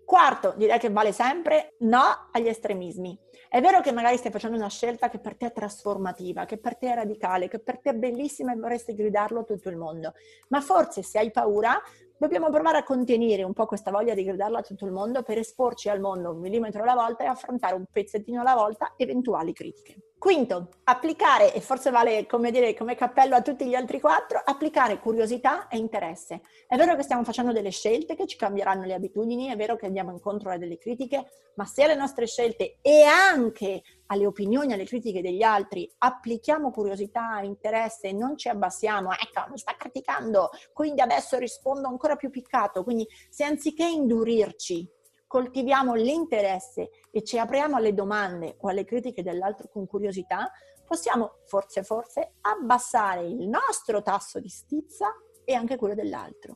Quarto, 0.06 0.54
direi 0.58 0.80
che 0.80 0.90
vale 0.90 1.14
sempre 1.14 1.76
no 1.80 2.30
agli 2.32 2.48
estremismi. 2.48 3.18
È 3.48 3.62
vero 3.62 3.80
che 3.80 3.92
magari 3.92 4.18
stai 4.18 4.32
facendo 4.32 4.58
una 4.58 4.70
scelta 4.70 5.10
che 5.10 5.18
per 5.18 5.38
te 5.38 5.48
è 5.48 5.52
trasformativa, 5.54 6.46
che 6.46 6.58
per 6.58 6.78
te 6.78 6.92
è 6.92 6.96
radicale, 6.96 7.48
che 7.48 7.60
per 7.60 7.80
te 7.80 7.92
è 7.92 7.94
bellissima 7.94 8.52
e 8.52 8.58
vorresti 8.58 8.94
gridarlo 8.94 9.40
a 9.40 9.44
tutto 9.44 9.70
il 9.70 9.78
mondo, 9.78 10.14
ma 10.50 10.60
forse 10.60 11.04
se 11.04 11.20
hai 11.20 11.32
paura 11.32 11.82
dobbiamo 12.18 12.50
provare 12.50 12.78
a 12.78 12.84
contenere 12.84 13.44
un 13.44 13.54
po' 13.54 13.66
questa 13.66 13.92
voglia 13.92 14.14
di 14.14 14.24
gridarlo 14.24 14.58
a 14.58 14.62
tutto 14.62 14.86
il 14.86 14.92
mondo 14.92 15.24
per 15.24 15.38
esporci 15.38 15.90
al 15.90 16.00
mondo 16.00 16.32
un 16.32 16.40
millimetro 16.40 16.82
alla 16.82 16.94
volta 16.94 17.24
e 17.24 17.28
affrontare 17.28 17.76
un 17.76 17.86
pezzettino 17.92 18.42
alla 18.42 18.56
volta 18.56 18.94
eventuali 18.98 19.54
critiche. 19.54 20.14
Quinto, 20.18 20.70
applicare, 20.86 21.54
e 21.54 21.60
forse 21.60 21.92
vale 21.92 22.26
come 22.26 22.50
dire 22.50 22.74
come 22.76 22.96
cappello 22.96 23.36
a 23.36 23.42
tutti 23.42 23.68
gli 23.68 23.76
altri 23.76 24.00
quattro, 24.00 24.42
applicare 24.42 25.00
curiosità 25.00 25.68
e 25.68 25.78
interesse. 25.78 26.42
È 26.66 26.78
vero 26.78 26.96
che 26.96 27.04
stiamo 27.04 27.26
facendo 27.26 27.52
delle 27.52 27.72
scelte 27.72 28.16
che 28.16 28.26
ci 28.26 28.38
cambieranno 28.38 28.86
le 28.86 28.94
abitudini, 28.94 29.48
è 29.48 29.58
vero 29.58 29.76
che 29.76 29.86
andiamo 29.86 30.12
incontro 30.12 30.50
a 30.50 30.58
delle 30.58 30.78
critiche, 30.78 31.26
ma 31.56 31.66
se 31.66 31.84
alle 31.84 31.96
nostre 31.96 32.26
scelte 32.26 32.78
e 32.82 33.04
anche 33.04 33.82
alle 34.14 34.26
opinioni, 34.26 34.74
alle 34.74 34.86
critiche 34.86 35.22
degli 35.22 35.44
altri 35.44 35.92
applichiamo 35.98 36.72
curiosità 36.72 37.40
interesse 37.42 38.12
non 38.12 38.38
ci 38.38 38.48
abbassiamo, 38.48 39.12
ecco, 39.12 39.50
mi 39.52 39.58
sta 39.58 39.76
criticando, 39.76 40.50
quindi 40.72 41.02
adesso 41.02 41.38
rispondo 41.38 41.88
ancora 41.88 42.16
più 42.16 42.30
piccato. 42.30 42.84
Quindi 42.84 43.08
se 43.30 43.44
anziché 43.44 43.86
indurirci 43.86 44.90
coltiviamo 45.28 45.96
l'interesse 45.96 46.90
e 47.10 47.24
ci 47.24 47.40
apriamo 47.40 47.76
alle 47.76 47.94
domande 47.94 48.58
o 48.62 48.70
alle 48.70 48.86
critiche 48.86 49.24
dell'altro 49.24 49.68
con 49.68 49.88
curiosità, 49.88 50.52
possiamo 50.86 51.40
forse 51.46 51.84
forse 51.84 52.36
abbassare 52.42 53.26
il 53.26 53.48
nostro 53.48 54.04
tasso 54.04 54.40
di 54.40 54.50
stizza 54.50 55.12
e 55.44 55.54
anche 55.56 55.76
quello 55.76 55.96
dell'altro. 55.96 56.56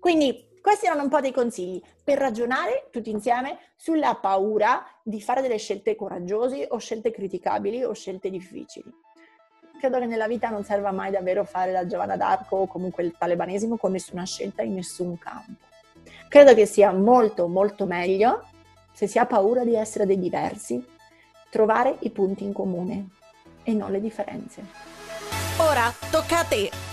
Quindi 0.00 0.47
questi 0.68 0.84
erano 0.84 1.04
un 1.04 1.08
po' 1.08 1.22
dei 1.22 1.32
consigli 1.32 1.80
per 2.04 2.18
ragionare 2.18 2.88
tutti 2.90 3.08
insieme 3.08 3.56
sulla 3.74 4.16
paura 4.16 4.84
di 5.02 5.18
fare 5.18 5.40
delle 5.40 5.56
scelte 5.56 5.96
coraggiose 5.96 6.66
o 6.68 6.76
scelte 6.76 7.10
criticabili 7.10 7.84
o 7.84 7.94
scelte 7.94 8.28
difficili. 8.28 8.92
Credo 9.80 9.98
che 9.98 10.04
nella 10.04 10.26
vita 10.26 10.50
non 10.50 10.64
serva 10.64 10.92
mai 10.92 11.10
davvero 11.10 11.44
fare 11.44 11.72
la 11.72 11.86
Giovanna 11.86 12.18
d'Arco 12.18 12.56
o 12.56 12.66
comunque 12.66 13.02
il 13.02 13.16
talebanesimo 13.16 13.78
con 13.78 13.92
nessuna 13.92 14.26
scelta 14.26 14.60
in 14.60 14.74
nessun 14.74 15.16
campo. 15.16 15.64
Credo 16.28 16.52
che 16.52 16.66
sia 16.66 16.92
molto 16.92 17.48
molto 17.48 17.86
meglio, 17.86 18.44
se 18.92 19.06
si 19.06 19.18
ha 19.18 19.24
paura 19.24 19.64
di 19.64 19.74
essere 19.74 20.04
dei 20.04 20.18
diversi, 20.18 20.86
trovare 21.48 21.96
i 22.00 22.10
punti 22.10 22.44
in 22.44 22.52
comune 22.52 23.08
e 23.62 23.72
non 23.72 23.90
le 23.90 24.02
differenze. 24.02 24.62
Ora 25.60 25.90
tocca 26.10 26.40
a 26.40 26.44
te. 26.44 26.87